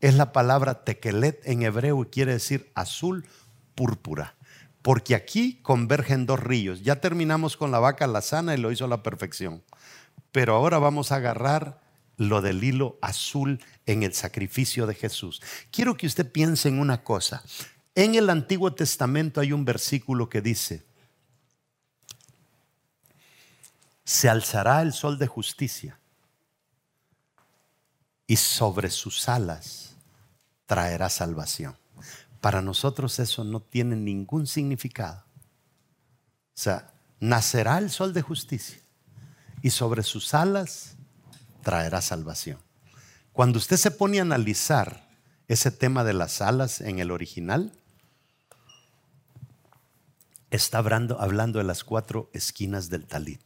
es 0.00 0.14
la 0.14 0.32
palabra 0.32 0.84
tekelet 0.84 1.40
en 1.44 1.62
hebreo 1.62 2.02
y 2.02 2.06
quiere 2.06 2.32
decir 2.32 2.70
azul 2.74 3.26
púrpura. 3.74 4.34
Porque 4.82 5.14
aquí 5.14 5.60
convergen 5.62 6.26
dos 6.26 6.40
ríos. 6.40 6.82
Ya 6.82 7.00
terminamos 7.00 7.56
con 7.56 7.70
la 7.70 7.78
vaca 7.78 8.06
la 8.06 8.20
sana 8.20 8.54
y 8.54 8.58
lo 8.58 8.70
hizo 8.70 8.84
a 8.84 8.88
la 8.88 9.02
perfección. 9.02 9.62
Pero 10.30 10.54
ahora 10.54 10.78
vamos 10.78 11.10
a 11.10 11.16
agarrar 11.16 11.80
lo 12.18 12.42
del 12.42 12.62
hilo 12.62 12.98
azul 13.00 13.60
en 13.86 14.02
el 14.02 14.12
sacrificio 14.12 14.86
de 14.86 14.94
Jesús. 14.94 15.40
Quiero 15.70 15.96
que 15.96 16.06
usted 16.06 16.30
piense 16.30 16.68
en 16.68 16.78
una 16.78 17.02
cosa. 17.02 17.42
En 17.94 18.14
el 18.14 18.28
Antiguo 18.28 18.74
Testamento 18.74 19.40
hay 19.40 19.52
un 19.52 19.64
versículo 19.64 20.28
que 20.28 20.42
dice, 20.42 20.84
se 24.04 24.28
alzará 24.28 24.82
el 24.82 24.92
sol 24.92 25.18
de 25.18 25.26
justicia 25.26 25.98
y 28.26 28.36
sobre 28.36 28.90
sus 28.90 29.28
alas 29.28 29.96
traerá 30.66 31.08
salvación. 31.08 31.76
Para 32.40 32.60
nosotros 32.60 33.18
eso 33.18 33.44
no 33.44 33.60
tiene 33.60 33.96
ningún 33.96 34.46
significado. 34.46 35.24
O 36.54 36.56
sea, 36.56 36.92
nacerá 37.18 37.78
el 37.78 37.90
sol 37.90 38.12
de 38.12 38.22
justicia 38.22 38.80
y 39.62 39.70
sobre 39.70 40.02
sus 40.02 40.34
alas 40.34 40.96
traerá 41.62 42.02
salvación. 42.02 42.58
Cuando 43.32 43.58
usted 43.58 43.78
se 43.78 43.90
pone 43.90 44.18
a 44.18 44.22
analizar 44.22 45.08
ese 45.48 45.70
tema 45.70 46.04
de 46.04 46.12
las 46.12 46.42
alas 46.42 46.80
en 46.80 46.98
el 46.98 47.10
original, 47.10 47.72
está 50.50 50.78
hablando, 50.78 51.20
hablando 51.20 51.58
de 51.58 51.64
las 51.64 51.82
cuatro 51.82 52.30
esquinas 52.32 52.90
del 52.90 53.06
talit. 53.06 53.40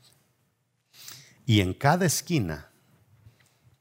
Y 1.48 1.62
en 1.62 1.72
cada 1.72 2.04
esquina 2.04 2.68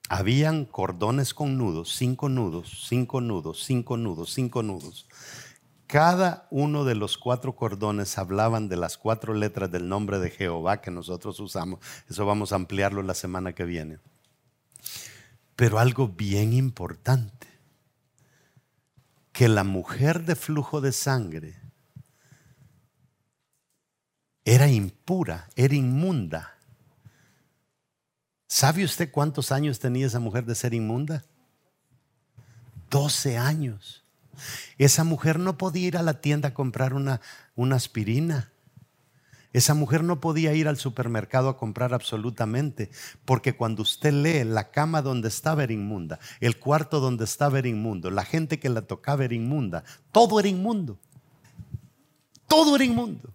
habían 0.08 0.64
cordones 0.64 1.34
con 1.34 1.58
nudos, 1.58 1.94
cinco 1.98 2.30
nudos, 2.30 2.86
cinco 2.88 3.20
nudos, 3.20 3.66
cinco 3.66 3.98
nudos, 3.98 4.34
cinco 4.34 4.64
nudos. 4.64 5.06
Cada 5.86 6.48
uno 6.50 6.86
de 6.86 6.96
los 6.96 7.18
cuatro 7.18 7.58
cordones 7.58 8.18
hablaban 8.18 8.70
de 8.70 8.78
las 8.78 8.98
cuatro 8.98 9.34
letras 9.34 9.70
del 9.70 9.90
nombre 9.90 10.18
de 10.20 10.30
Jehová 10.30 10.80
que 10.80 10.92
nosotros 10.92 11.42
usamos. 11.42 11.82
Eso 12.10 12.26
vamos 12.26 12.54
a 12.54 12.56
ampliarlo 12.56 13.04
la 13.04 13.14
semana 13.14 13.52
que 13.52 13.66
viene. 13.66 14.00
Pero 15.58 15.78
algo 15.78 16.08
bien 16.08 16.54
importante, 16.54 17.48
que 19.34 19.50
la 19.50 19.66
mujer 19.66 20.24
de 20.24 20.38
flujo 20.38 20.80
de 20.80 20.94
sangre 20.94 21.60
era 24.46 24.70
impura, 24.70 25.50
era 25.58 25.76
inmunda. 25.76 26.57
¿Sabe 28.48 28.86
usted 28.86 29.12
cuántos 29.12 29.52
años 29.52 29.80
tenía 29.80 30.08
esa 30.08 30.20
mujer 30.20 30.46
de 30.46 30.56
ser 30.56 30.74
inmunda? 30.74 31.24
12 32.90 33.38
años. 33.38 34.06
Esa 34.78 35.04
mujer 35.04 35.40
no 35.40 35.58
podía 35.58 35.88
ir 35.88 35.98
a 35.98 36.04
la 36.04 36.22
tienda 36.22 36.50
a 36.50 36.54
comprar 36.54 36.94
una, 36.94 37.20
aspirina. 37.72 38.52
Esa 39.52 39.74
mujer 39.74 40.04
no 40.04 40.22
podía 40.22 40.54
ir 40.54 40.68
al 40.68 40.78
supermercado 40.78 41.50
a 41.50 41.58
comprar 41.58 41.94
absolutamente, 41.94 42.90
porque 43.26 43.56
cuando 43.56 43.82
usted 43.82 44.14
lee 44.14 44.44
la 44.44 44.72
cama 44.72 45.02
donde 45.02 45.28
estaba 45.30 45.64
era 45.64 45.74
inmunda, 45.74 46.20
el 46.40 46.60
cuarto 46.60 47.00
donde 47.00 47.24
estaba 47.24 47.60
era 47.60 47.68
inmundo, 47.68 48.12
la 48.12 48.24
gente 48.24 48.60
que 48.60 48.70
la 48.70 48.82
tocaba 48.84 49.26
era 49.26 49.34
inmunda, 49.34 49.84
todo 50.12 50.40
era 50.40 50.48
inmundo. 50.48 51.00
Todo 52.48 52.76
era 52.76 52.86
inmundo. 52.86 53.34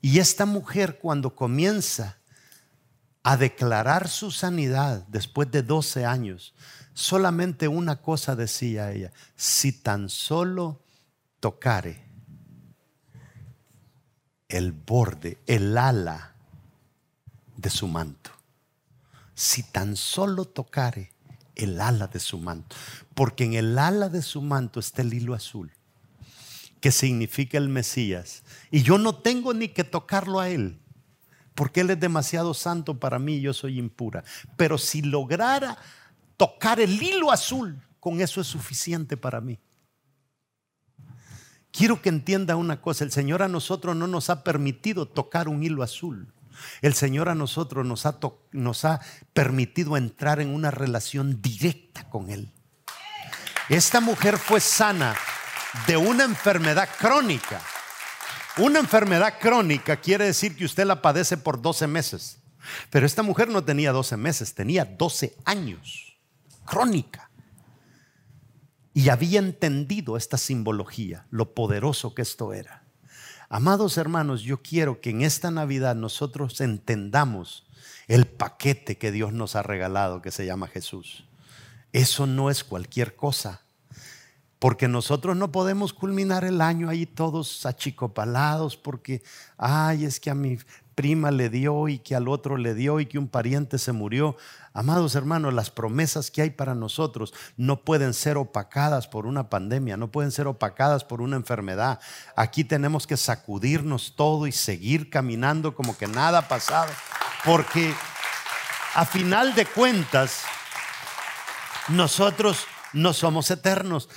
Y 0.00 0.18
esta 0.18 0.46
mujer 0.46 0.98
cuando 0.98 1.34
comienza 1.34 2.18
a 3.28 3.36
declarar 3.36 4.06
su 4.06 4.30
sanidad 4.30 5.04
después 5.08 5.50
de 5.50 5.64
12 5.64 6.06
años, 6.06 6.54
solamente 6.94 7.66
una 7.66 8.00
cosa 8.00 8.36
decía 8.36 8.92
ella, 8.92 9.10
si 9.34 9.72
tan 9.72 10.08
solo 10.08 10.80
tocare 11.40 12.04
el 14.48 14.70
borde, 14.70 15.38
el 15.48 15.76
ala 15.76 16.36
de 17.56 17.68
su 17.68 17.88
manto. 17.88 18.30
Si 19.34 19.64
tan 19.64 19.96
solo 19.96 20.44
tocare 20.44 21.10
el 21.56 21.80
ala 21.80 22.06
de 22.06 22.20
su 22.20 22.38
manto. 22.38 22.76
Porque 23.12 23.42
en 23.42 23.54
el 23.54 23.76
ala 23.76 24.08
de 24.08 24.22
su 24.22 24.40
manto 24.40 24.78
está 24.78 25.02
el 25.02 25.12
hilo 25.12 25.34
azul, 25.34 25.72
que 26.80 26.92
significa 26.92 27.58
el 27.58 27.70
Mesías. 27.70 28.44
Y 28.70 28.84
yo 28.84 28.98
no 28.98 29.16
tengo 29.16 29.52
ni 29.52 29.66
que 29.66 29.82
tocarlo 29.82 30.38
a 30.38 30.48
él, 30.48 30.78
porque 31.56 31.80
él 31.80 31.90
es 31.90 31.98
demasiado 31.98 32.54
santo 32.54 33.00
para 33.00 33.18
mí 33.18 33.36
y 33.36 33.40
yo 33.40 33.52
soy 33.52 33.78
impura. 33.78 34.22
Pero 34.56 34.78
si 34.78 35.02
lograra 35.02 35.76
tocar 36.36 36.78
el 36.78 37.02
hilo 37.02 37.32
azul, 37.32 37.82
con 37.98 38.20
eso 38.20 38.40
es 38.40 38.46
suficiente 38.46 39.16
para 39.16 39.40
mí. 39.40 39.58
Quiero 41.72 42.00
que 42.00 42.10
entienda 42.10 42.56
una 42.56 42.80
cosa, 42.80 43.04
el 43.04 43.10
Señor 43.10 43.42
a 43.42 43.48
nosotros 43.48 43.96
no 43.96 44.06
nos 44.06 44.30
ha 44.30 44.44
permitido 44.44 45.08
tocar 45.08 45.48
un 45.48 45.62
hilo 45.62 45.82
azul. 45.82 46.32
El 46.82 46.94
Señor 46.94 47.28
a 47.28 47.34
nosotros 47.34 47.84
nos 47.84 48.06
ha, 48.06 48.18
nos 48.52 48.84
ha 48.84 49.00
permitido 49.32 49.96
entrar 49.96 50.40
en 50.40 50.54
una 50.54 50.70
relación 50.70 51.42
directa 51.42 52.08
con 52.08 52.30
Él. 52.30 52.52
Esta 53.68 54.00
mujer 54.00 54.38
fue 54.38 54.60
sana 54.60 55.16
de 55.86 55.96
una 55.96 56.24
enfermedad 56.24 56.88
crónica. 56.98 57.60
Una 58.58 58.78
enfermedad 58.78 59.34
crónica 59.38 60.00
quiere 60.00 60.24
decir 60.24 60.56
que 60.56 60.64
usted 60.64 60.86
la 60.86 61.02
padece 61.02 61.36
por 61.36 61.60
12 61.60 61.86
meses. 61.86 62.38
Pero 62.90 63.04
esta 63.04 63.22
mujer 63.22 63.48
no 63.48 63.62
tenía 63.64 63.92
12 63.92 64.16
meses, 64.16 64.54
tenía 64.54 64.84
12 64.84 65.36
años. 65.44 66.16
Crónica. 66.64 67.30
Y 68.94 69.10
había 69.10 69.40
entendido 69.40 70.16
esta 70.16 70.38
simbología, 70.38 71.26
lo 71.30 71.52
poderoso 71.52 72.14
que 72.14 72.22
esto 72.22 72.54
era. 72.54 72.84
Amados 73.50 73.98
hermanos, 73.98 74.40
yo 74.40 74.62
quiero 74.62 75.02
que 75.02 75.10
en 75.10 75.20
esta 75.20 75.50
Navidad 75.50 75.94
nosotros 75.94 76.60
entendamos 76.62 77.66
el 78.08 78.26
paquete 78.26 78.96
que 78.96 79.12
Dios 79.12 79.34
nos 79.34 79.54
ha 79.54 79.62
regalado, 79.62 80.22
que 80.22 80.30
se 80.30 80.46
llama 80.46 80.66
Jesús. 80.66 81.28
Eso 81.92 82.26
no 82.26 82.50
es 82.50 82.64
cualquier 82.64 83.16
cosa. 83.16 83.65
Porque 84.66 84.88
nosotros 84.88 85.36
no 85.36 85.52
podemos 85.52 85.92
culminar 85.92 86.42
el 86.42 86.60
año 86.60 86.88
ahí 86.88 87.06
todos 87.06 87.64
achicopalados 87.64 88.76
porque, 88.76 89.22
ay, 89.56 90.04
es 90.04 90.18
que 90.18 90.28
a 90.28 90.34
mi 90.34 90.58
prima 90.96 91.30
le 91.30 91.50
dio 91.50 91.86
y 91.86 92.00
que 92.00 92.16
al 92.16 92.26
otro 92.26 92.56
le 92.56 92.74
dio 92.74 92.98
y 92.98 93.06
que 93.06 93.16
un 93.16 93.28
pariente 93.28 93.78
se 93.78 93.92
murió. 93.92 94.36
Amados 94.72 95.14
hermanos, 95.14 95.54
las 95.54 95.70
promesas 95.70 96.32
que 96.32 96.42
hay 96.42 96.50
para 96.50 96.74
nosotros 96.74 97.32
no 97.56 97.84
pueden 97.84 98.12
ser 98.12 98.38
opacadas 98.38 99.06
por 99.06 99.26
una 99.26 99.48
pandemia, 99.48 99.96
no 99.96 100.10
pueden 100.10 100.32
ser 100.32 100.48
opacadas 100.48 101.04
por 101.04 101.20
una 101.20 101.36
enfermedad. 101.36 102.00
Aquí 102.34 102.64
tenemos 102.64 103.06
que 103.06 103.16
sacudirnos 103.16 104.14
todo 104.16 104.48
y 104.48 104.52
seguir 104.52 105.10
caminando 105.10 105.76
como 105.76 105.96
que 105.96 106.08
nada 106.08 106.38
ha 106.38 106.48
pasado, 106.48 106.90
porque 107.44 107.94
a 108.96 109.06
final 109.06 109.54
de 109.54 109.64
cuentas 109.64 110.42
nosotros 111.86 112.66
no 112.92 113.12
somos 113.12 113.48
eternos. 113.52 114.08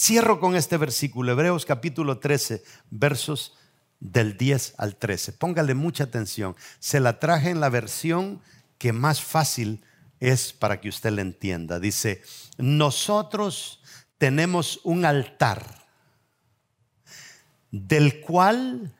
Cierro 0.00 0.38
con 0.38 0.54
este 0.54 0.76
versículo, 0.76 1.32
Hebreos 1.32 1.66
capítulo 1.66 2.20
13, 2.20 2.62
versos 2.88 3.56
del 3.98 4.36
10 4.36 4.74
al 4.78 4.94
13. 4.94 5.32
Póngale 5.32 5.74
mucha 5.74 6.04
atención. 6.04 6.54
Se 6.78 7.00
la 7.00 7.18
traje 7.18 7.50
en 7.50 7.58
la 7.58 7.68
versión 7.68 8.40
que 8.78 8.92
más 8.92 9.20
fácil 9.20 9.82
es 10.20 10.52
para 10.52 10.80
que 10.80 10.88
usted 10.88 11.10
le 11.10 11.22
entienda. 11.22 11.80
Dice, 11.80 12.22
nosotros 12.58 13.82
tenemos 14.18 14.78
un 14.84 15.04
altar 15.04 15.84
del 17.72 18.20
cual 18.20 18.94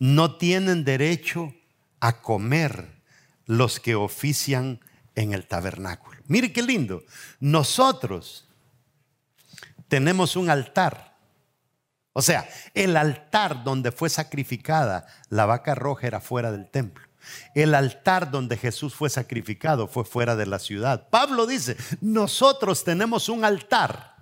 no 0.00 0.38
tienen 0.38 0.84
derecho 0.84 1.54
a 2.00 2.20
comer 2.20 3.00
los 3.46 3.78
que 3.78 3.94
ofician 3.94 4.80
en 5.14 5.34
el 5.34 5.46
tabernáculo. 5.46 6.20
Mire 6.26 6.52
qué 6.52 6.62
lindo. 6.62 7.04
Nosotros 7.38 8.49
tenemos 9.90 10.36
un 10.36 10.48
altar. 10.48 11.18
O 12.14 12.22
sea, 12.22 12.48
el 12.72 12.96
altar 12.96 13.62
donde 13.64 13.92
fue 13.92 14.08
sacrificada 14.08 15.06
la 15.28 15.44
vaca 15.44 15.74
roja 15.74 16.06
era 16.06 16.20
fuera 16.20 16.50
del 16.50 16.70
templo. 16.70 17.04
El 17.54 17.74
altar 17.74 18.30
donde 18.30 18.56
Jesús 18.56 18.94
fue 18.94 19.10
sacrificado 19.10 19.88
fue 19.88 20.04
fuera 20.04 20.36
de 20.36 20.46
la 20.46 20.58
ciudad. 20.58 21.08
Pablo 21.10 21.46
dice, 21.46 21.76
nosotros 22.00 22.84
tenemos 22.84 23.28
un 23.28 23.44
altar 23.44 24.16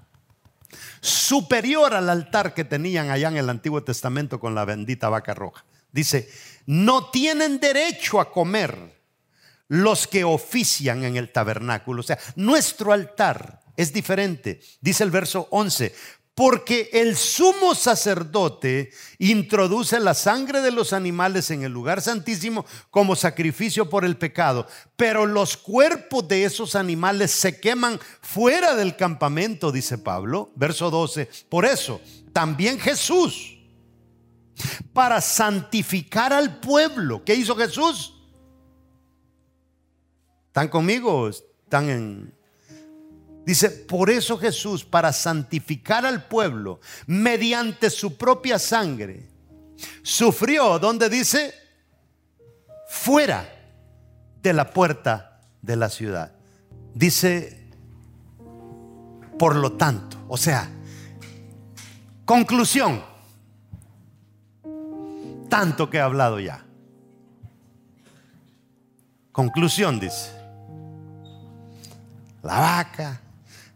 superior 1.00 1.94
al 1.94 2.10
altar 2.10 2.54
que 2.54 2.64
tenían 2.64 3.10
allá 3.10 3.28
en 3.28 3.36
el 3.36 3.48
Antiguo 3.48 3.84
Testamento 3.84 4.40
con 4.40 4.54
la 4.54 4.64
bendita 4.64 5.08
vaca 5.08 5.34
roja. 5.34 5.64
Dice, 5.92 6.28
no 6.66 7.10
tienen 7.10 7.60
derecho 7.60 8.20
a 8.20 8.32
comer 8.32 8.98
los 9.68 10.06
que 10.06 10.24
ofician 10.24 11.04
en 11.04 11.16
el 11.16 11.30
tabernáculo. 11.30 12.00
O 12.00 12.04
sea, 12.04 12.18
nuestro 12.36 12.92
altar 12.92 13.60
es 13.78 13.92
diferente. 13.92 14.60
Dice 14.80 15.04
el 15.04 15.12
verso 15.12 15.46
11, 15.52 15.94
porque 16.34 16.90
el 16.92 17.16
sumo 17.16 17.76
sacerdote 17.76 18.90
introduce 19.18 20.00
la 20.00 20.14
sangre 20.14 20.60
de 20.60 20.72
los 20.72 20.92
animales 20.92 21.50
en 21.52 21.62
el 21.62 21.72
lugar 21.72 22.02
santísimo 22.02 22.66
como 22.90 23.14
sacrificio 23.14 23.88
por 23.88 24.04
el 24.04 24.16
pecado, 24.16 24.66
pero 24.96 25.26
los 25.26 25.56
cuerpos 25.56 26.26
de 26.26 26.44
esos 26.44 26.74
animales 26.74 27.30
se 27.30 27.60
queman 27.60 28.00
fuera 28.20 28.74
del 28.74 28.96
campamento, 28.96 29.70
dice 29.70 29.96
Pablo, 29.96 30.50
verso 30.56 30.90
12. 30.90 31.28
Por 31.48 31.64
eso, 31.64 32.00
también 32.32 32.80
Jesús, 32.80 33.58
para 34.92 35.20
santificar 35.20 36.32
al 36.32 36.58
pueblo, 36.58 37.22
¿qué 37.24 37.36
hizo 37.36 37.54
Jesús? 37.54 38.14
¿Están 40.48 40.66
conmigo? 40.66 41.28
¿Están 41.28 41.88
en, 41.88 42.37
Dice, 43.48 43.70
por 43.70 44.10
eso 44.10 44.36
Jesús, 44.36 44.84
para 44.84 45.10
santificar 45.10 46.04
al 46.04 46.24
pueblo, 46.24 46.80
mediante 47.06 47.88
su 47.88 48.18
propia 48.18 48.58
sangre, 48.58 49.26
sufrió, 50.02 50.78
donde 50.78 51.08
dice, 51.08 51.54
fuera 52.90 53.50
de 54.42 54.52
la 54.52 54.68
puerta 54.68 55.40
de 55.62 55.76
la 55.76 55.88
ciudad. 55.88 56.32
Dice, 56.92 57.70
por 59.38 59.56
lo 59.56 59.72
tanto, 59.72 60.18
o 60.28 60.36
sea, 60.36 60.68
conclusión, 62.26 63.02
tanto 65.48 65.88
que 65.88 65.96
he 65.96 66.02
hablado 66.02 66.38
ya. 66.38 66.66
Conclusión, 69.32 69.98
dice, 69.98 70.32
la 72.42 72.60
vaca, 72.60 73.22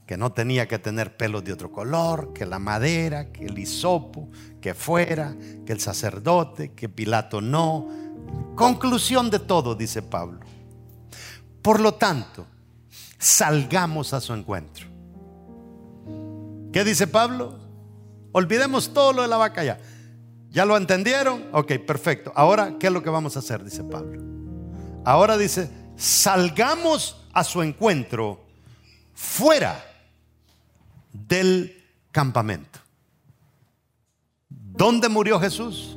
que 0.07 0.17
no 0.17 0.33
tenía 0.33 0.67
que 0.67 0.79
tener 0.79 1.17
pelos 1.17 1.45
de 1.45 1.53
otro 1.53 1.71
color, 1.71 2.33
que 2.33 2.45
la 2.45 2.59
madera, 2.59 3.33
que 3.33 3.47
el 3.47 3.59
hisopo, 3.59 4.29
que 4.61 4.75
fuera, 4.75 5.35
que 5.65 5.73
el 5.73 5.81
sacerdote, 5.81 6.73
que 6.73 6.89
Pilato 6.89 7.41
no. 7.41 7.89
Conclusión 8.57 9.31
de 9.31 9.39
todo, 9.39 9.75
dice 9.75 10.03
Pablo. 10.03 10.41
Por 11.63 11.81
lo 11.81 11.95
tanto, 11.95 12.47
salgamos 13.19 14.13
a 14.13 14.21
su 14.21 14.35
encuentro. 14.35 14.87
¿Qué 16.73 16.85
dice 16.85 17.07
Pablo? 17.07 17.59
Olvidemos 18.33 18.93
todo 18.93 19.13
lo 19.13 19.23
de 19.23 19.29
la 19.29 19.37
vaca 19.37 19.63
ya. 19.63 19.79
¿Ya 20.51 20.65
lo 20.65 20.77
entendieron? 20.77 21.45
Ok, 21.53 21.73
perfecto. 21.87 22.33
Ahora, 22.35 22.77
¿qué 22.79 22.89
es 22.89 22.93
lo 22.93 23.03
que 23.03 23.11
vamos 23.11 23.37
a 23.37 23.39
hacer? 23.39 23.63
Dice 23.63 23.85
Pablo. 23.85 24.21
Ahora 25.05 25.39
dice, 25.39 25.71
salgamos 25.97 27.27
a 27.33 27.45
su 27.45 27.63
encuentro 27.63 28.45
fuera 29.15 29.92
del 31.13 31.83
campamento. 32.11 32.81
¿Dónde 34.49 35.09
murió 35.09 35.39
Jesús? 35.39 35.97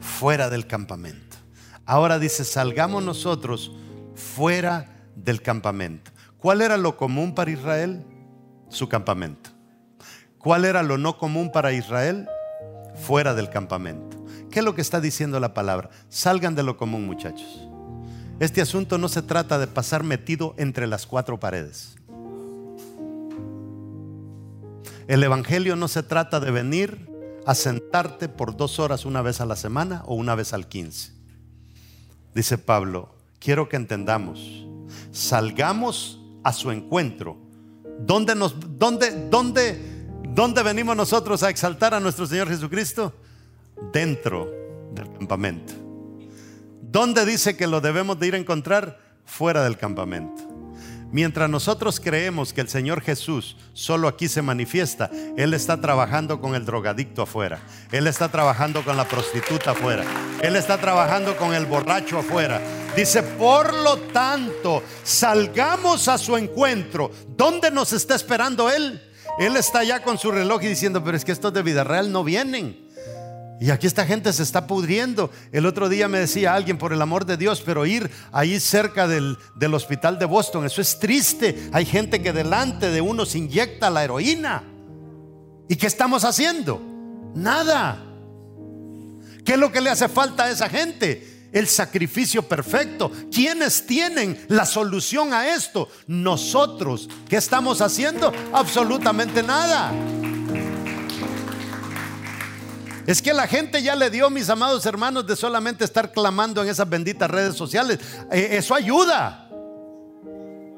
Fuera 0.00 0.50
del 0.50 0.66
campamento. 0.66 1.36
Ahora 1.86 2.18
dice, 2.18 2.44
salgamos 2.44 3.02
nosotros 3.02 3.72
fuera 4.14 5.06
del 5.16 5.42
campamento. 5.42 6.10
¿Cuál 6.38 6.62
era 6.62 6.76
lo 6.76 6.96
común 6.96 7.34
para 7.34 7.50
Israel? 7.50 8.04
Su 8.68 8.88
campamento. 8.88 9.50
¿Cuál 10.38 10.64
era 10.64 10.82
lo 10.82 10.98
no 10.98 11.18
común 11.18 11.50
para 11.50 11.72
Israel? 11.72 12.28
Fuera 12.94 13.34
del 13.34 13.50
campamento. 13.50 14.24
¿Qué 14.50 14.60
es 14.60 14.64
lo 14.64 14.74
que 14.74 14.80
está 14.80 15.00
diciendo 15.00 15.40
la 15.40 15.54
palabra? 15.54 15.90
Salgan 16.08 16.54
de 16.54 16.62
lo 16.62 16.76
común, 16.76 17.06
muchachos. 17.06 17.68
Este 18.40 18.60
asunto 18.60 18.98
no 18.98 19.08
se 19.08 19.22
trata 19.22 19.58
de 19.58 19.66
pasar 19.66 20.04
metido 20.04 20.54
entre 20.58 20.86
las 20.86 21.06
cuatro 21.06 21.40
paredes. 21.40 21.97
El 25.08 25.24
Evangelio 25.24 25.74
no 25.74 25.88
se 25.88 26.02
trata 26.02 26.38
de 26.38 26.50
venir 26.50 27.08
a 27.46 27.54
sentarte 27.54 28.28
por 28.28 28.58
dos 28.58 28.78
horas 28.78 29.06
una 29.06 29.22
vez 29.22 29.40
a 29.40 29.46
la 29.46 29.56
semana 29.56 30.02
o 30.04 30.14
una 30.14 30.34
vez 30.34 30.52
al 30.52 30.68
quince. 30.68 31.12
Dice 32.34 32.58
Pablo, 32.58 33.14
quiero 33.38 33.70
que 33.70 33.76
entendamos, 33.76 34.66
salgamos 35.10 36.20
a 36.44 36.52
su 36.52 36.70
encuentro. 36.70 37.38
¿Dónde, 38.00 38.34
nos, 38.34 38.54
dónde, 38.78 39.28
dónde, 39.30 39.80
dónde 40.28 40.62
venimos 40.62 40.94
nosotros 40.94 41.42
a 41.42 41.48
exaltar 41.48 41.94
a 41.94 42.00
nuestro 42.00 42.26
Señor 42.26 42.48
Jesucristo? 42.48 43.14
Dentro 43.90 44.46
del 44.92 45.10
campamento. 45.14 45.72
¿Dónde 46.82 47.24
dice 47.24 47.56
que 47.56 47.66
lo 47.66 47.80
debemos 47.80 48.20
de 48.20 48.26
ir 48.26 48.34
a 48.34 48.38
encontrar? 48.38 49.00
Fuera 49.24 49.64
del 49.64 49.78
campamento. 49.78 50.47
Mientras 51.10 51.48
nosotros 51.48 52.00
creemos 52.00 52.52
que 52.52 52.60
el 52.60 52.68
Señor 52.68 53.00
Jesús 53.00 53.56
solo 53.72 54.08
aquí 54.08 54.28
se 54.28 54.42
manifiesta, 54.42 55.10
Él 55.38 55.54
está 55.54 55.80
trabajando 55.80 56.38
con 56.40 56.54
el 56.54 56.66
drogadicto 56.66 57.22
afuera, 57.22 57.60
Él 57.90 58.06
está 58.06 58.28
trabajando 58.30 58.84
con 58.84 58.96
la 58.96 59.08
prostituta 59.08 59.70
afuera, 59.70 60.04
Él 60.42 60.54
está 60.54 60.76
trabajando 60.78 61.36
con 61.38 61.54
el 61.54 61.64
borracho 61.64 62.18
afuera. 62.18 62.60
Dice, 62.94 63.22
por 63.22 63.72
lo 63.72 63.96
tanto, 63.98 64.82
salgamos 65.02 66.08
a 66.08 66.18
su 66.18 66.36
encuentro. 66.36 67.10
¿Dónde 67.36 67.70
nos 67.70 67.92
está 67.92 68.14
esperando 68.14 68.68
Él? 68.70 69.00
Él 69.38 69.56
está 69.56 69.84
ya 69.84 70.02
con 70.02 70.18
su 70.18 70.30
reloj 70.30 70.62
y 70.64 70.68
diciendo, 70.68 71.02
pero 71.02 71.16
es 71.16 71.24
que 71.24 71.32
estos 71.32 71.52
de 71.52 71.62
vida 71.62 71.84
real 71.84 72.12
no 72.12 72.24
vienen. 72.24 72.87
Y 73.60 73.70
aquí 73.70 73.86
esta 73.86 74.06
gente 74.06 74.32
se 74.32 74.42
está 74.42 74.66
pudriendo. 74.66 75.30
El 75.50 75.66
otro 75.66 75.88
día 75.88 76.06
me 76.08 76.20
decía 76.20 76.54
alguien, 76.54 76.78
por 76.78 76.92
el 76.92 77.02
amor 77.02 77.26
de 77.26 77.36
Dios, 77.36 77.62
pero 77.64 77.86
ir 77.86 78.10
ahí 78.30 78.60
cerca 78.60 79.08
del, 79.08 79.36
del, 79.56 79.74
hospital 79.74 80.18
de 80.18 80.26
Boston, 80.26 80.64
eso 80.64 80.80
es 80.80 80.98
triste. 80.98 81.68
Hay 81.72 81.84
gente 81.84 82.22
que 82.22 82.32
delante 82.32 82.90
de 82.90 83.00
uno 83.00 83.26
se 83.26 83.38
inyecta 83.38 83.90
la 83.90 84.04
heroína. 84.04 84.62
¿Y 85.68 85.76
qué 85.76 85.88
estamos 85.88 86.24
haciendo? 86.24 86.80
Nada. 87.34 88.04
¿Qué 89.44 89.54
es 89.54 89.58
lo 89.58 89.72
que 89.72 89.80
le 89.80 89.90
hace 89.90 90.08
falta 90.08 90.44
a 90.44 90.50
esa 90.50 90.68
gente? 90.68 91.48
El 91.52 91.66
sacrificio 91.66 92.42
perfecto. 92.42 93.10
¿Quiénes 93.32 93.86
tienen 93.86 94.38
la 94.48 94.66
solución 94.66 95.32
a 95.32 95.54
esto? 95.54 95.88
Nosotros. 96.06 97.08
¿Qué 97.28 97.36
estamos 97.36 97.80
haciendo? 97.80 98.32
Absolutamente 98.52 99.42
nada. 99.42 99.92
Es 103.08 103.22
que 103.22 103.32
la 103.32 103.46
gente 103.46 103.82
ya 103.82 103.96
le 103.96 104.10
dio, 104.10 104.28
mis 104.28 104.50
amados 104.50 104.84
hermanos, 104.84 105.26
de 105.26 105.34
solamente 105.34 105.82
estar 105.82 106.12
clamando 106.12 106.62
en 106.62 106.68
esas 106.68 106.86
benditas 106.86 107.30
redes 107.30 107.56
sociales. 107.56 107.98
Eh, 108.30 108.48
eso 108.50 108.74
ayuda. 108.74 109.48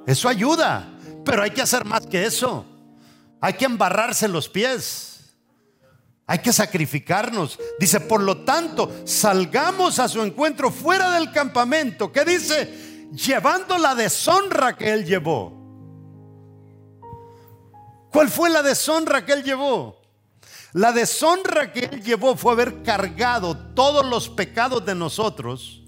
Eso 0.06 0.28
ayuda. 0.28 0.88
Pero 1.24 1.42
hay 1.42 1.50
que 1.50 1.60
hacer 1.60 1.84
más 1.84 2.06
que 2.06 2.24
eso. 2.24 2.64
Hay 3.40 3.54
que 3.54 3.64
embarrarse 3.64 4.28
los 4.28 4.48
pies. 4.48 5.34
Hay 6.24 6.38
que 6.38 6.52
sacrificarnos. 6.52 7.58
Dice, 7.80 7.98
por 7.98 8.22
lo 8.22 8.44
tanto, 8.44 9.02
salgamos 9.04 9.98
a 9.98 10.06
su 10.06 10.22
encuentro 10.22 10.70
fuera 10.70 11.10
del 11.10 11.32
campamento. 11.32 12.12
¿Qué 12.12 12.24
dice? 12.24 13.08
Llevando 13.10 13.76
la 13.76 13.96
deshonra 13.96 14.76
que 14.76 14.92
él 14.92 15.04
llevó. 15.04 15.52
¿Cuál 18.12 18.28
fue 18.28 18.50
la 18.50 18.62
deshonra 18.62 19.26
que 19.26 19.32
él 19.32 19.42
llevó? 19.42 19.99
La 20.72 20.92
deshonra 20.92 21.72
que 21.72 21.80
él 21.80 22.02
llevó 22.02 22.36
fue 22.36 22.52
haber 22.52 22.82
cargado 22.82 23.56
todos 23.56 24.06
los 24.06 24.28
pecados 24.28 24.84
de 24.84 24.94
nosotros 24.94 25.82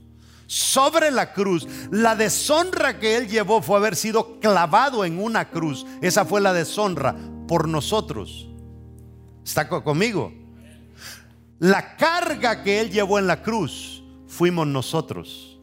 sobre 0.46 1.10
la 1.10 1.32
cruz. 1.32 1.66
La 1.90 2.16
deshonra 2.16 2.98
que 2.98 3.16
él 3.16 3.28
llevó 3.28 3.62
fue 3.62 3.76
haber 3.76 3.96
sido 3.96 4.40
clavado 4.40 5.04
en 5.04 5.18
una 5.18 5.48
cruz. 5.48 5.86
Esa 6.00 6.24
fue 6.24 6.40
la 6.40 6.52
deshonra 6.52 7.14
por 7.46 7.68
nosotros. 7.68 8.48
¿Está 9.44 9.68
conmigo? 9.68 10.32
La 11.58 11.96
carga 11.96 12.62
que 12.62 12.80
él 12.80 12.90
llevó 12.90 13.18
en 13.18 13.28
la 13.28 13.40
cruz 13.40 14.02
fuimos 14.26 14.66
nosotros, 14.66 15.60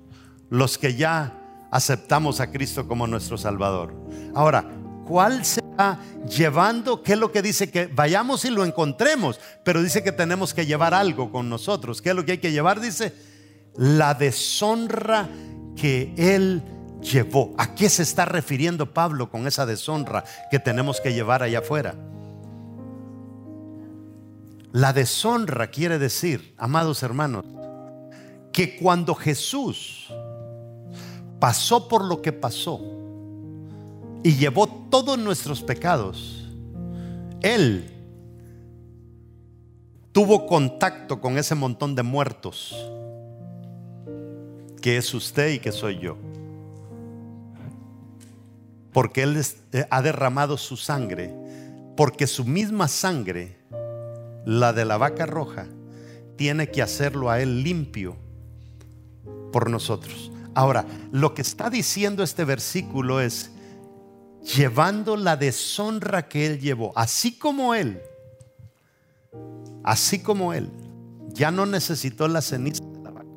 los 0.50 0.78
que 0.78 0.96
ya 0.96 1.68
aceptamos 1.72 2.40
a 2.40 2.52
Cristo 2.52 2.88
como 2.88 3.06
nuestro 3.06 3.38
Salvador. 3.38 3.94
Ahora, 4.34 4.66
¿cuál 5.10 5.44
será 5.44 5.98
llevando, 6.30 7.02
¿qué 7.02 7.14
es 7.14 7.20
lo 7.20 7.32
que 7.32 7.42
dice? 7.42 7.72
Que 7.72 7.88
vayamos 7.88 8.46
y 8.46 8.52
lo 8.52 8.64
encontremos, 8.64 9.40
pero 9.64 9.82
dice 9.82 10.04
que 10.04 10.12
tenemos 10.12 10.54
que 10.54 10.68
llevar 10.68 10.94
algo 10.94 11.32
con 11.32 11.50
nosotros. 11.50 12.00
¿Qué 12.00 12.12
es 12.12 12.16
lo 12.16 12.24
que 12.24 12.34
hay 12.34 12.38
que 12.38 12.52
llevar? 12.52 12.80
Dice, 12.80 13.14
la 13.76 14.14
deshonra 14.14 15.28
que 15.76 16.14
Él 16.16 16.62
llevó. 17.02 17.56
¿A 17.58 17.74
qué 17.74 17.90
se 17.90 18.04
está 18.04 18.26
refiriendo 18.26 18.94
Pablo 18.94 19.32
con 19.32 19.48
esa 19.48 19.66
deshonra 19.66 20.24
que 20.52 20.60
tenemos 20.60 21.02
que 21.02 21.12
llevar 21.12 21.42
allá 21.42 21.60
afuera? 21.60 21.96
La 24.72 24.94
deshonra 24.94 25.72
quiere 25.72 25.98
decir, 25.98 26.54
amados 26.60 27.02
hermanos, 27.02 27.46
que 28.54 28.78
cuando 28.78 29.16
Jesús 29.16 30.14
pasó 31.40 31.88
por 31.88 32.06
lo 32.06 32.22
que 32.22 32.32
pasó, 32.32 32.99
y 34.24 34.36
llevó 34.36 34.68
todos 34.68 35.18
nuestros 35.18 35.62
pecados. 35.62 36.48
Él 37.42 37.90
tuvo 40.12 40.46
contacto 40.46 41.22
con 41.22 41.38
ese 41.38 41.56
montón 41.56 41.96
de 41.96 42.04
muertos 42.04 42.76
que 44.82 44.98
es 44.98 45.14
usted 45.14 45.52
y 45.52 45.60
que 45.60 45.72
soy 45.72 46.00
yo. 46.00 46.18
Porque 48.92 49.24
Él 49.24 49.42
eh, 49.72 49.86
ha 49.90 50.02
derramado 50.02 50.58
su 50.58 50.78
sangre, 50.78 51.34
porque 51.96 52.28
su 52.28 52.46
misma 52.46 52.88
sangre, 52.88 53.58
la 54.46 54.74
de 54.74 54.86
la 54.86 54.98
vaca 54.98 55.26
roja, 55.26 55.68
tiene 56.36 56.70
que 56.70 56.82
hacerlo 56.82 57.30
a 57.30 57.42
Él 57.42 57.64
limpio 57.64 58.16
por 59.52 59.70
nosotros. 59.70 60.32
Ahora, 60.56 60.86
lo 61.12 61.34
que 61.34 61.42
está 61.42 61.70
diciendo 61.70 62.24
este 62.24 62.44
versículo 62.46 63.22
es, 63.22 63.52
llevando 64.56 65.16
la 65.16 65.36
deshonra 65.38 66.28
que 66.28 66.46
él 66.46 66.60
llevó, 66.60 66.92
así 66.96 67.38
como 67.38 67.74
él, 67.76 68.02
así 69.84 70.20
como 70.20 70.54
él, 70.54 70.70
ya 71.30 71.52
no 71.52 71.66
necesitó 71.66 72.28
la 72.28 72.42
ceniza 72.42 72.84
de 72.84 73.00
la 73.04 73.12
vaca 73.12 73.28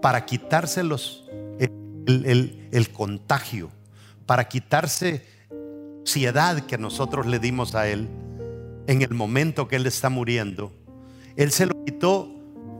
para 0.00 0.24
quitarse 0.26 0.80
el, 0.80 2.68
el 2.70 2.92
contagio, 2.92 3.70
para 4.26 4.48
quitarse 4.48 5.24
ansiedad 6.10 6.66
que 6.66 6.76
nosotros 6.76 7.26
le 7.26 7.38
dimos 7.38 7.76
a 7.76 7.86
él 7.86 8.08
en 8.88 9.02
el 9.02 9.14
momento 9.14 9.68
que 9.68 9.76
él 9.76 9.86
está 9.86 10.08
muriendo. 10.08 10.72
Él 11.36 11.52
se 11.52 11.66
lo 11.66 11.84
quitó 11.84 12.28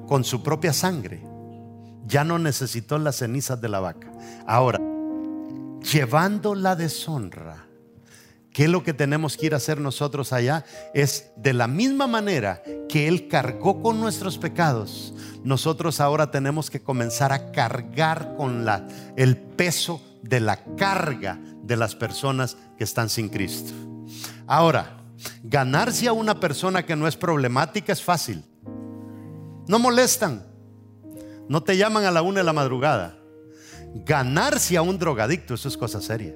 con 0.08 0.24
su 0.24 0.42
propia 0.42 0.72
sangre. 0.72 1.22
Ya 2.08 2.24
no 2.24 2.40
necesitó 2.40 2.98
las 2.98 3.16
cenizas 3.16 3.60
de 3.60 3.68
la 3.68 3.78
vaca. 3.78 4.10
Ahora, 4.48 4.80
llevando 5.92 6.56
la 6.56 6.74
deshonra. 6.74 7.49
¿Qué 8.52 8.64
es 8.64 8.70
lo 8.70 8.82
que 8.82 8.92
tenemos 8.92 9.36
que 9.36 9.46
ir 9.46 9.54
a 9.54 9.58
hacer 9.58 9.80
nosotros 9.80 10.32
allá? 10.32 10.64
Es 10.92 11.30
de 11.36 11.52
la 11.52 11.68
misma 11.68 12.08
manera 12.08 12.62
que 12.88 13.06
Él 13.06 13.28
cargó 13.28 13.80
con 13.80 14.00
nuestros 14.00 14.38
pecados, 14.38 15.14
nosotros 15.44 16.00
ahora 16.00 16.30
tenemos 16.30 16.68
que 16.68 16.82
comenzar 16.82 17.32
a 17.32 17.52
cargar 17.52 18.34
con 18.36 18.64
la, 18.64 18.86
el 19.16 19.36
peso 19.36 20.02
de 20.22 20.40
la 20.40 20.64
carga 20.76 21.40
de 21.62 21.76
las 21.76 21.94
personas 21.94 22.56
que 22.76 22.84
están 22.84 23.08
sin 23.08 23.28
Cristo. 23.28 23.72
Ahora, 24.46 24.98
ganarse 25.44 26.08
a 26.08 26.12
una 26.12 26.40
persona 26.40 26.84
que 26.84 26.96
no 26.96 27.06
es 27.06 27.16
problemática 27.16 27.92
es 27.92 28.02
fácil. 28.02 28.44
No 29.68 29.78
molestan. 29.78 30.44
No 31.48 31.62
te 31.62 31.76
llaman 31.76 32.04
a 32.04 32.10
la 32.10 32.22
una 32.22 32.40
de 32.40 32.44
la 32.44 32.52
madrugada. 32.52 33.16
Ganarse 33.94 34.76
a 34.76 34.82
un 34.82 34.98
drogadicto, 34.98 35.54
eso 35.54 35.68
es 35.68 35.76
cosa 35.76 36.00
seria. 36.00 36.34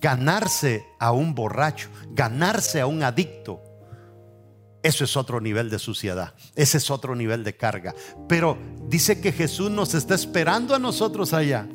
Ganarse 0.00 0.84
a 0.98 1.12
un 1.12 1.34
borracho, 1.34 1.88
ganarse 2.10 2.80
a 2.80 2.86
un 2.86 3.02
adicto, 3.02 3.62
eso 4.86 5.02
es 5.02 5.16
otro 5.16 5.40
nivel 5.40 5.68
de 5.68 5.80
suciedad, 5.80 6.34
ese 6.54 6.78
es 6.78 6.92
otro 6.92 7.16
nivel 7.16 7.42
de 7.42 7.56
carga. 7.56 7.92
Pero 8.28 8.56
dice 8.88 9.20
que 9.20 9.32
Jesús 9.32 9.68
nos 9.68 9.94
está 9.94 10.14
esperando 10.14 10.76
a 10.76 10.78
nosotros 10.78 11.32
allá, 11.32 11.68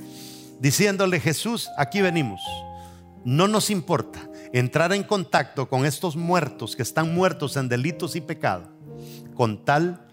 diciéndole 0.61 1.19
Jesús, 1.19 1.67
aquí 1.77 2.01
venimos. 2.01 2.39
No 3.25 3.49
nos 3.49 3.69
importa 3.69 4.21
entrar 4.53 4.93
en 4.93 5.03
contacto 5.03 5.67
con 5.67 5.85
estos 5.85 6.15
muertos 6.15 6.75
que 6.75 6.83
están 6.83 7.13
muertos 7.13 7.57
en 7.57 7.67
delitos 7.67 8.15
y 8.15 8.21
pecado, 8.21 8.71
con 9.35 9.65
tal 9.65 10.07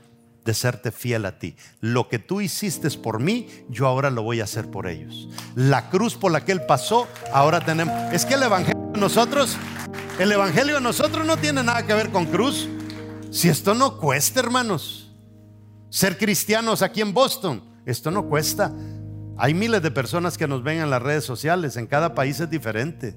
de 0.48 0.54
serte 0.54 0.92
fiel 0.92 1.26
a 1.26 1.38
ti. 1.38 1.56
Lo 1.82 2.08
que 2.08 2.18
tú 2.18 2.40
hiciste 2.40 2.88
por 2.92 3.20
mí, 3.20 3.50
yo 3.68 3.86
ahora 3.86 4.08
lo 4.08 4.22
voy 4.22 4.40
a 4.40 4.44
hacer 4.44 4.70
por 4.70 4.86
ellos. 4.86 5.28
La 5.54 5.90
cruz 5.90 6.14
por 6.14 6.32
la 6.32 6.42
que 6.42 6.52
Él 6.52 6.62
pasó, 6.62 7.06
ahora 7.34 7.60
tenemos... 7.60 7.94
Es 8.14 8.24
que 8.24 8.32
el 8.32 8.44
Evangelio 8.44 8.92
de 8.94 8.98
nosotros, 8.98 9.58
el 10.18 10.32
Evangelio 10.32 10.76
de 10.76 10.80
nosotros 10.80 11.26
no 11.26 11.36
tiene 11.36 11.62
nada 11.62 11.84
que 11.84 11.92
ver 11.92 12.08
con 12.08 12.24
cruz. 12.24 12.66
Si 13.30 13.50
esto 13.50 13.74
no 13.74 13.98
cuesta, 13.98 14.40
hermanos, 14.40 15.14
ser 15.90 16.16
cristianos 16.16 16.80
aquí 16.80 17.02
en 17.02 17.12
Boston, 17.12 17.62
esto 17.84 18.10
no 18.10 18.24
cuesta. 18.24 18.72
Hay 19.36 19.52
miles 19.52 19.82
de 19.82 19.90
personas 19.90 20.38
que 20.38 20.48
nos 20.48 20.62
ven 20.62 20.80
en 20.80 20.88
las 20.88 21.02
redes 21.02 21.24
sociales, 21.24 21.76
en 21.76 21.86
cada 21.86 22.14
país 22.14 22.40
es 22.40 22.48
diferente. 22.48 23.14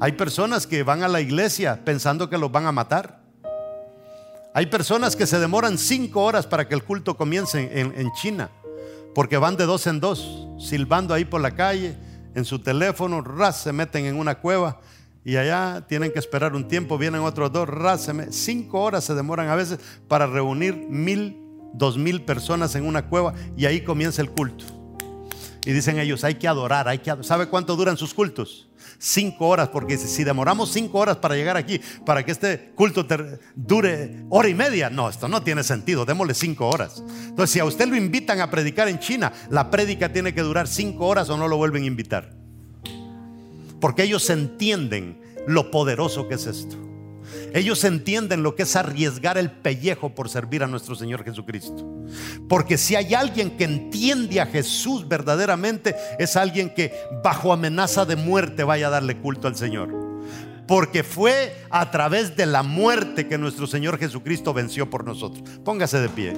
Hay 0.00 0.10
personas 0.10 0.66
que 0.66 0.82
van 0.82 1.04
a 1.04 1.08
la 1.08 1.20
iglesia 1.20 1.84
pensando 1.84 2.28
que 2.28 2.36
los 2.36 2.50
van 2.50 2.66
a 2.66 2.72
matar. 2.72 3.27
Hay 4.54 4.66
personas 4.66 5.14
que 5.14 5.26
se 5.26 5.38
demoran 5.38 5.78
cinco 5.78 6.22
horas 6.24 6.46
para 6.46 6.66
que 6.66 6.74
el 6.74 6.82
culto 6.82 7.16
comience 7.16 7.70
en, 7.80 8.12
China, 8.12 8.50
porque 9.14 9.36
van 9.36 9.56
de 9.56 9.66
dos 9.66 9.86
en 9.86 10.00
dos, 10.00 10.48
silbando 10.58 11.14
ahí 11.14 11.24
por 11.24 11.40
la 11.40 11.54
calle, 11.54 11.96
en 12.34 12.44
su 12.44 12.58
teléfono, 12.58 13.20
ras, 13.20 13.62
se 13.62 13.72
meten 13.72 14.06
en 14.06 14.16
una 14.16 14.36
cueva 14.36 14.80
y 15.24 15.36
allá 15.36 15.84
tienen 15.86 16.12
que 16.12 16.18
esperar 16.18 16.54
un 16.54 16.66
tiempo, 16.66 16.96
vienen 16.96 17.20
otros 17.20 17.52
dos, 17.52 17.68
ras, 17.68 18.08
cinco 18.30 18.80
horas 18.80 19.04
se 19.04 19.14
demoran 19.14 19.48
a 19.48 19.56
veces 19.56 19.78
para 20.08 20.26
reunir 20.26 20.74
mil, 20.74 21.36
dos 21.74 21.98
mil 21.98 22.22
personas 22.22 22.74
en 22.74 22.86
una 22.86 23.08
cueva 23.08 23.34
y 23.56 23.66
ahí 23.66 23.82
comienza 23.82 24.22
el 24.22 24.30
culto. 24.30 24.64
Y 25.66 25.72
dicen 25.72 25.98
ellos, 25.98 26.24
hay 26.24 26.36
que 26.36 26.48
adorar, 26.48 26.88
hay 26.88 26.98
que 26.98 27.10
adorar. 27.10 27.26
¿Sabe 27.26 27.46
cuánto 27.48 27.76
duran 27.76 27.98
sus 27.98 28.14
cultos? 28.14 28.67
Cinco 29.00 29.46
horas, 29.46 29.68
porque 29.68 29.96
si 29.96 30.24
demoramos 30.24 30.72
cinco 30.72 30.98
horas 30.98 31.18
para 31.18 31.36
llegar 31.36 31.56
aquí, 31.56 31.80
para 32.04 32.24
que 32.24 32.32
este 32.32 32.72
culto 32.74 33.06
dure 33.54 34.24
hora 34.28 34.48
y 34.48 34.54
media, 34.54 34.90
no, 34.90 35.08
esto 35.08 35.28
no 35.28 35.40
tiene 35.42 35.62
sentido, 35.62 36.04
démosle 36.04 36.34
cinco 36.34 36.68
horas. 36.68 37.02
Entonces, 37.26 37.50
si 37.50 37.60
a 37.60 37.64
usted 37.64 37.86
lo 37.86 37.94
invitan 37.94 38.40
a 38.40 38.50
predicar 38.50 38.88
en 38.88 38.98
China, 38.98 39.32
la 39.50 39.70
prédica 39.70 40.12
tiene 40.12 40.34
que 40.34 40.42
durar 40.42 40.66
cinco 40.66 41.06
horas 41.06 41.30
o 41.30 41.36
no 41.36 41.46
lo 41.46 41.56
vuelven 41.56 41.84
a 41.84 41.86
invitar. 41.86 42.34
Porque 43.80 44.02
ellos 44.02 44.28
entienden 44.30 45.20
lo 45.46 45.70
poderoso 45.70 46.26
que 46.26 46.34
es 46.34 46.46
esto. 46.46 46.87
Ellos 47.54 47.84
entienden 47.84 48.42
lo 48.42 48.54
que 48.54 48.64
es 48.64 48.76
arriesgar 48.76 49.38
el 49.38 49.50
pellejo 49.50 50.14
por 50.14 50.28
servir 50.28 50.62
a 50.62 50.66
nuestro 50.66 50.94
Señor 50.94 51.24
Jesucristo. 51.24 51.86
Porque 52.48 52.78
si 52.78 52.96
hay 52.96 53.14
alguien 53.14 53.56
que 53.56 53.64
entiende 53.64 54.40
a 54.40 54.46
Jesús 54.46 55.06
verdaderamente, 55.08 55.94
es 56.18 56.36
alguien 56.36 56.70
que 56.70 56.92
bajo 57.22 57.52
amenaza 57.52 58.04
de 58.04 58.16
muerte 58.16 58.64
vaya 58.64 58.88
a 58.88 58.90
darle 58.90 59.18
culto 59.18 59.48
al 59.48 59.56
Señor. 59.56 59.94
Porque 60.66 61.02
fue 61.02 61.56
a 61.70 61.90
través 61.90 62.36
de 62.36 62.44
la 62.44 62.62
muerte 62.62 63.26
que 63.26 63.38
nuestro 63.38 63.66
Señor 63.66 63.98
Jesucristo 63.98 64.52
venció 64.52 64.90
por 64.90 65.04
nosotros. 65.04 65.42
Póngase 65.64 65.98
de 65.98 66.08
pie. 66.10 66.34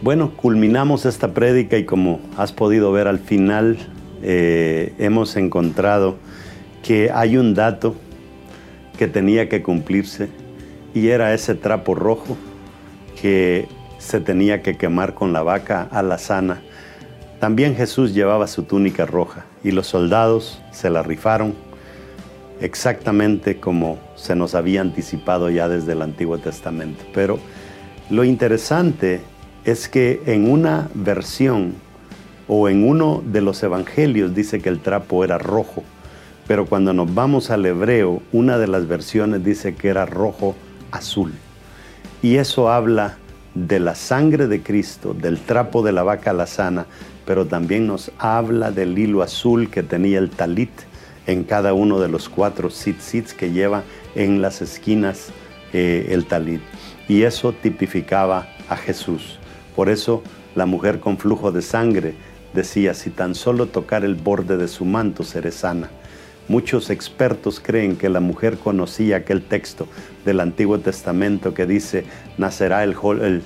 Bueno, 0.00 0.30
culminamos 0.36 1.06
esta 1.06 1.34
prédica 1.34 1.76
y 1.76 1.84
como 1.84 2.20
has 2.36 2.52
podido 2.52 2.92
ver 2.92 3.08
al 3.08 3.18
final, 3.18 3.76
eh, 4.22 4.94
hemos 4.98 5.34
encontrado 5.34 6.14
que 6.84 7.10
hay 7.12 7.36
un 7.36 7.52
dato 7.52 7.96
que 8.96 9.08
tenía 9.08 9.48
que 9.48 9.60
cumplirse 9.60 10.28
y 10.94 11.08
era 11.08 11.34
ese 11.34 11.56
trapo 11.56 11.96
rojo 11.96 12.36
que 13.20 13.66
se 13.98 14.20
tenía 14.20 14.62
que 14.62 14.76
quemar 14.76 15.14
con 15.14 15.32
la 15.32 15.42
vaca 15.42 15.88
a 15.90 16.00
la 16.04 16.18
sana. 16.18 16.62
También 17.40 17.74
Jesús 17.74 18.14
llevaba 18.14 18.46
su 18.46 18.62
túnica 18.62 19.04
roja 19.04 19.46
y 19.64 19.72
los 19.72 19.88
soldados 19.88 20.62
se 20.70 20.90
la 20.90 21.02
rifaron 21.02 21.56
exactamente 22.60 23.58
como 23.58 23.98
se 24.14 24.36
nos 24.36 24.54
había 24.54 24.80
anticipado 24.80 25.50
ya 25.50 25.68
desde 25.68 25.92
el 25.92 26.02
Antiguo 26.02 26.38
Testamento. 26.38 27.04
Pero 27.12 27.40
lo 28.10 28.22
interesante 28.22 29.22
es 29.64 29.88
que 29.88 30.22
en 30.26 30.50
una 30.50 30.88
versión 30.94 31.74
o 32.46 32.68
en 32.68 32.88
uno 32.88 33.22
de 33.24 33.42
los 33.42 33.62
evangelios 33.62 34.34
dice 34.34 34.60
que 34.60 34.68
el 34.68 34.80
trapo 34.80 35.24
era 35.24 35.38
rojo, 35.38 35.82
pero 36.46 36.66
cuando 36.66 36.92
nos 36.92 37.14
vamos 37.14 37.50
al 37.50 37.66
hebreo, 37.66 38.22
una 38.32 38.58
de 38.58 38.66
las 38.66 38.88
versiones 38.88 39.44
dice 39.44 39.74
que 39.74 39.88
era 39.88 40.06
rojo 40.06 40.56
azul. 40.90 41.32
Y 42.22 42.36
eso 42.36 42.70
habla 42.70 43.18
de 43.54 43.80
la 43.80 43.94
sangre 43.94 44.46
de 44.46 44.62
Cristo, 44.62 45.14
del 45.14 45.38
trapo 45.38 45.82
de 45.82 45.92
la 45.92 46.02
vaca 46.02 46.32
lazana, 46.32 46.86
pero 47.26 47.46
también 47.46 47.86
nos 47.86 48.10
habla 48.18 48.70
del 48.70 48.98
hilo 48.98 49.22
azul 49.22 49.68
que 49.68 49.82
tenía 49.82 50.18
el 50.18 50.30
talit 50.30 50.70
en 51.26 51.44
cada 51.44 51.74
uno 51.74 52.00
de 52.00 52.08
los 52.08 52.28
cuatro 52.28 52.70
tzitzits 52.70 53.34
que 53.34 53.52
lleva 53.52 53.82
en 54.14 54.40
las 54.40 54.62
esquinas 54.62 55.28
eh, 55.74 56.08
el 56.10 56.24
talit. 56.24 56.62
Y 57.08 57.22
eso 57.22 57.52
tipificaba 57.52 58.48
a 58.68 58.76
Jesús. 58.76 59.37
Por 59.78 59.90
eso 59.90 60.24
la 60.56 60.66
mujer 60.66 60.98
con 60.98 61.18
flujo 61.18 61.52
de 61.52 61.62
sangre 61.62 62.14
decía, 62.52 62.94
si 62.94 63.10
tan 63.10 63.36
solo 63.36 63.66
tocar 63.66 64.04
el 64.04 64.16
borde 64.16 64.56
de 64.56 64.66
su 64.66 64.84
manto 64.84 65.22
seré 65.22 65.52
sana. 65.52 65.88
Muchos 66.48 66.90
expertos 66.90 67.60
creen 67.60 67.94
que 67.94 68.08
la 68.08 68.18
mujer 68.18 68.58
conocía 68.58 69.18
aquel 69.18 69.40
texto 69.40 69.86
del 70.24 70.40
Antiguo 70.40 70.80
Testamento 70.80 71.54
que 71.54 71.64
dice, 71.64 72.04
nacerá 72.38 72.82
el. 72.82 73.42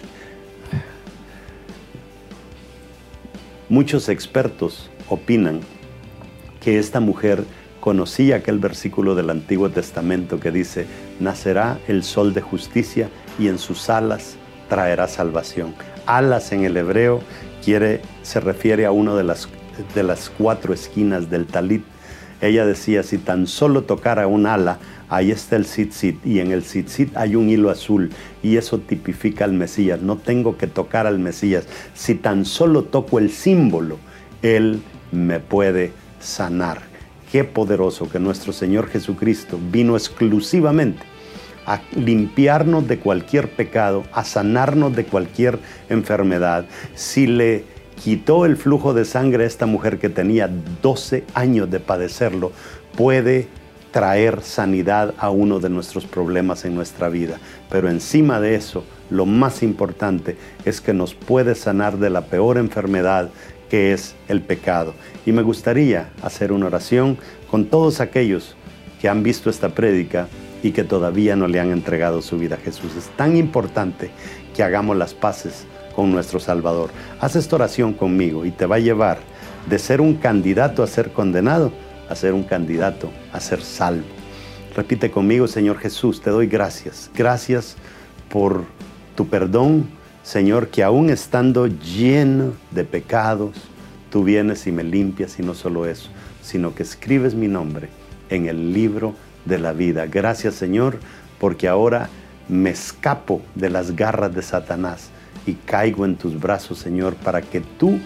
Muchos 3.69 4.09
expertos 4.09 4.91
opinan 5.11 5.61
que 6.63 6.79
esta 6.79 7.01
mujer 7.01 7.45
conocía 7.79 8.37
aquel 8.37 8.59
versículo 8.59 9.15
del 9.15 9.29
Antiguo 9.29 9.69
Testamento 9.69 10.41
que 10.41 10.51
dice, 10.51 10.87
nacerá 11.21 11.79
el 11.89 12.03
sol 12.03 12.33
de 12.33 12.41
justicia 12.41 13.11
y 13.39 13.49
en 13.49 13.59
sus 13.59 13.91
alas 13.91 14.37
traerá 14.71 15.09
salvación 15.09 15.75
alas 16.07 16.53
en 16.53 16.65
el 16.65 16.77
hebreo 16.77 17.21
quiere, 17.65 18.01
se 18.23 18.41
refiere 18.41 18.87
a 18.87 18.93
una 18.93 19.15
de 19.15 19.25
las, 19.25 19.49
de 19.95 20.03
las 20.03 20.31
cuatro 20.31 20.75
esquinas 20.75 21.31
del 21.31 21.47
talit. 21.47 21.85
Ella 22.41 22.67
decía, 22.67 23.03
si 23.03 23.19
tan 23.19 23.47
solo 23.47 23.83
tocara 23.83 24.27
un 24.27 24.47
ala, 24.47 24.79
ahí 25.09 25.31
está 25.31 25.57
el 25.57 25.65
tzitzit 25.65 26.27
y 26.27 26.41
en 26.41 26.51
el 26.51 26.63
tzitzit 26.63 27.17
hay 27.17 27.37
un 27.37 27.49
hilo 27.49 27.71
azul 27.71 28.11
y 28.43 28.57
eso 28.57 28.79
tipifica 28.79 29.45
al 29.45 29.53
Mesías. 29.53 30.01
No 30.01 30.17
tengo 30.17 30.57
que 30.57 30.67
tocar 30.67 31.07
al 31.07 31.21
Mesías. 31.21 31.67
Si 31.95 32.17
tan 32.17 32.45
solo 32.45 32.83
toco 32.85 33.19
el 33.19 33.31
símbolo, 33.31 33.99
Él 34.43 34.83
me 35.13 35.39
puede 35.39 35.93
sanar. 36.19 36.81
Qué 37.31 37.45
poderoso 37.45 38.11
que 38.11 38.19
nuestro 38.19 38.53
Señor 38.53 38.89
Jesucristo 38.89 39.59
vino 39.71 39.97
exclusivamente 39.97 41.12
a 41.67 41.81
limpiarnos 41.95 42.87
de 42.89 42.99
cualquier 42.99 43.51
pecado, 43.51 44.05
a 44.13 44.25
sanarnos 44.25 44.95
de 44.95 45.05
cualquier 45.05 45.59
enfermedad. 45.89 46.65
Si 46.95 47.27
le 47.27 47.65
quitó 48.03 48.47
el 48.47 48.57
flujo 48.57 48.95
de 48.95 49.05
sangre 49.05 49.45
a 49.45 49.47
esta 49.47 49.67
mujer 49.67 49.99
que 49.99 50.09
tenía 50.09 50.51
12 50.83 51.25
años 51.35 51.71
de 51.71 51.81
padecerlo, 51.81 52.53
puede 52.97 53.49
traer 53.93 54.41
sanidad 54.41 55.15
a 55.19 55.31
uno 55.31 55.61
de 55.61 55.69
nuestros 55.69 56.07
problemas 56.07 56.65
en 56.65 56.75
nuestra 56.75 57.09
vida. 57.09 57.39
Pero 57.71 57.89
encima 57.89 58.41
de 58.41 58.55
eso, 58.55 58.85
lo 59.11 59.27
más 59.27 59.63
importante 59.63 60.37
es 60.65 60.81
que 60.81 60.95
nos 60.95 61.15
puede 61.15 61.55
sanar 61.55 61.99
de 61.99 62.11
la 62.11 62.23
peor 62.23 62.57
enfermedad 62.57 63.31
que 63.71 63.93
es 63.93 64.15
el 64.29 64.41
pecado. 64.41 64.95
Y 65.25 65.33
me 65.33 65.43
gustaría 65.43 66.11
hacer 66.23 66.53
una 66.53 66.67
oración 66.67 67.19
con 67.51 67.67
todos 67.67 68.01
aquellos 68.01 68.57
que 69.01 69.09
han 69.09 69.23
visto 69.23 69.51
esta 69.51 69.69
prédica 69.69 70.29
y 70.63 70.73
que 70.73 70.85
todavía 70.85 71.37
no 71.37 71.49
le 71.49 71.61
han 71.61 71.71
entregado 71.71 72.23
su 72.23 72.39
vida 72.39 72.57
a 72.57 72.59
Jesús. 72.59 72.95
Es 72.97 73.09
tan 73.17 73.37
importante 73.37 74.11
que 74.55 74.63
hagamos 74.63 74.97
las 74.97 75.15
paces 75.15 75.67
con 75.95 76.13
nuestro 76.13 76.41
Salvador. 76.41 76.91
Haz 77.21 77.37
esta 77.37 77.57
oración 77.57 77.93
conmigo 77.95 78.45
y 78.45 78.51
te 78.51 78.67
va 78.67 78.77
a 78.77 78.81
llevar 78.81 79.19
de 79.69 79.79
ser 79.79 80.01
un 80.01 80.15
candidato 80.15 80.83
a 80.83 80.87
ser 80.87 81.13
condenado 81.13 81.73
a 82.13 82.15
ser 82.15 82.35
un 82.35 82.43
candidato 82.45 83.11
a 83.33 83.41
ser 83.41 83.63
salvo. 83.63 84.05
Repite 84.77 85.11
conmigo, 85.11 85.49
Señor 85.49 85.79
Jesús, 85.79 86.21
te 86.21 86.31
doy 86.31 86.47
gracias. 86.47 87.11
Gracias 87.15 87.77
por 88.29 88.65
tu 89.17 89.29
perdón, 89.29 89.89
Señor, 90.23 90.69
que 90.69 90.83
aún 90.83 91.11
estando 91.11 91.67
lleno 91.67 92.53
de 92.71 92.85
pecados, 92.85 93.57
tú 94.11 94.25
vienes 94.25 94.67
y 94.67 94.73
me 94.73 94.85
limpias 94.85 95.39
y 95.39 95.43
no 95.43 95.55
solo 95.55 95.87
eso, 95.87 96.11
sino 96.43 96.75
que 96.75 96.83
escribes 96.83 97.35
mi 97.35 97.49
nombre 97.49 97.89
en 98.29 98.47
el 98.47 98.73
libro 98.73 99.15
de 99.45 99.59
la 99.59 99.73
vida. 99.73 100.07
Gracias 100.07 100.55
Señor, 100.55 100.99
porque 101.39 101.69
ahora 101.69 102.09
me 102.49 102.71
escapo 102.71 103.43
de 103.55 103.71
las 103.71 103.97
garras 103.97 104.35
de 104.35 104.43
Satanás 104.43 105.11
y 105.47 105.55
caigo 105.55 106.05
en 106.05 106.17
tus 106.17 106.39
brazos, 106.39 106.79
Señor, 106.79 107.15
para 107.15 107.43
que 107.43 107.61
tú 107.61 107.99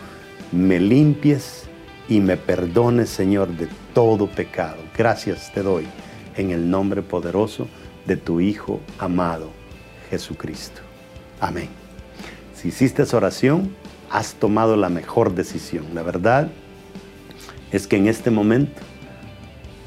me 0.53 0.78
limpies 0.80 1.64
y 2.09 2.20
me 2.20 2.37
perdones, 2.37 3.11
Señor, 3.11 3.49
de 3.49 3.68
todo 3.93 4.26
pecado. 4.28 4.78
Gracias 4.97 5.53
te 5.53 5.62
doy 5.62 5.87
en 6.37 6.51
el 6.51 6.70
nombre 6.70 7.03
poderoso 7.03 7.66
de 8.07 8.16
tu 8.16 8.41
Hijo 8.41 8.80
amado, 8.99 9.51
Jesucristo. 10.11 10.80
Amén. 11.41 11.68
Si 12.55 12.68
hiciste 12.68 13.03
esa 13.03 13.16
oración, 13.16 13.74
has 14.11 14.34
tomado 14.34 14.76
la 14.76 14.89
mejor 14.89 15.34
decisión. 15.34 15.87
La 15.95 16.03
verdad 16.03 16.49
es 17.72 17.87
que 17.87 17.97
en 17.97 18.07
este 18.07 18.30
momento 18.30 18.80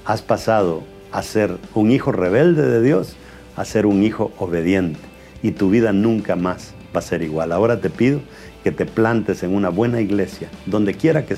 has 0.05 0.21
pasado 0.21 0.83
a 1.12 1.24
ser 1.24 1.57
un 1.74 1.91
hijo 1.91 2.12
rebelde 2.12 2.68
de 2.68 2.82
Dios 2.82 3.16
a 3.55 3.66
ser 3.66 3.86
un 3.86 4.03
hijo 4.03 4.32
obediente. 4.38 4.99
Y 5.43 5.51
tu 5.51 5.70
vida 5.70 5.91
nunca 5.91 6.38
más 6.38 6.74
va 6.95 6.99
a 6.99 7.03
ser 7.03 7.22
igual. 7.22 7.51
Ahora 7.51 7.82
te 7.82 7.89
pido 7.89 8.22
que 8.64 8.72
te 8.72 8.86
plantes 8.86 9.43
en 9.43 9.53
una 9.53 9.68
buena 9.70 9.99
iglesia, 9.99 10.49
donde 10.66 10.93
quiera 10.93 11.26
que 11.26 11.36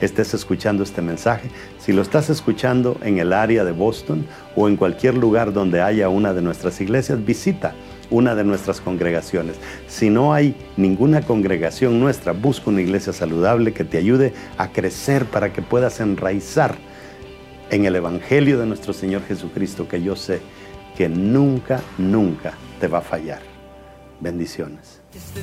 estés 0.00 0.34
escuchando 0.34 0.84
este 0.84 1.02
mensaje. 1.02 1.48
Si 1.80 1.92
lo 1.92 2.02
estás 2.02 2.30
escuchando 2.30 2.98
en 3.02 3.18
el 3.18 3.32
área 3.32 3.64
de 3.64 3.72
Boston 3.72 4.26
o 4.54 4.68
en 4.68 4.76
cualquier 4.76 5.14
lugar 5.14 5.52
donde 5.52 5.80
haya 5.82 6.08
una 6.08 6.32
de 6.32 6.42
nuestras 6.42 6.80
iglesias, 6.80 7.24
visita 7.24 7.74
una 8.10 8.36
de 8.36 8.44
nuestras 8.44 8.80
congregaciones. 8.80 9.56
Si 9.88 10.08
no 10.08 10.32
hay 10.32 10.54
ninguna 10.76 11.22
congregación 11.22 11.98
nuestra, 11.98 12.32
busca 12.32 12.70
una 12.70 12.80
iglesia 12.80 13.12
saludable 13.12 13.72
que 13.72 13.84
te 13.84 13.98
ayude 13.98 14.32
a 14.56 14.70
crecer 14.70 15.24
para 15.24 15.52
que 15.52 15.62
puedas 15.62 15.98
enraizar 15.98 16.76
en 17.70 17.84
el 17.84 17.96
Evangelio 17.96 18.58
de 18.58 18.66
nuestro 18.66 18.92
Señor 18.92 19.22
Jesucristo 19.22 19.88
que 19.88 20.02
yo 20.02 20.16
sé 20.16 20.40
que 20.96 21.08
nunca, 21.08 21.82
nunca 21.98 22.54
te 22.80 22.88
va 22.88 22.98
a 22.98 23.02
fallar. 23.02 23.42
Bendiciones. 24.20 25.02
Este 25.14 25.42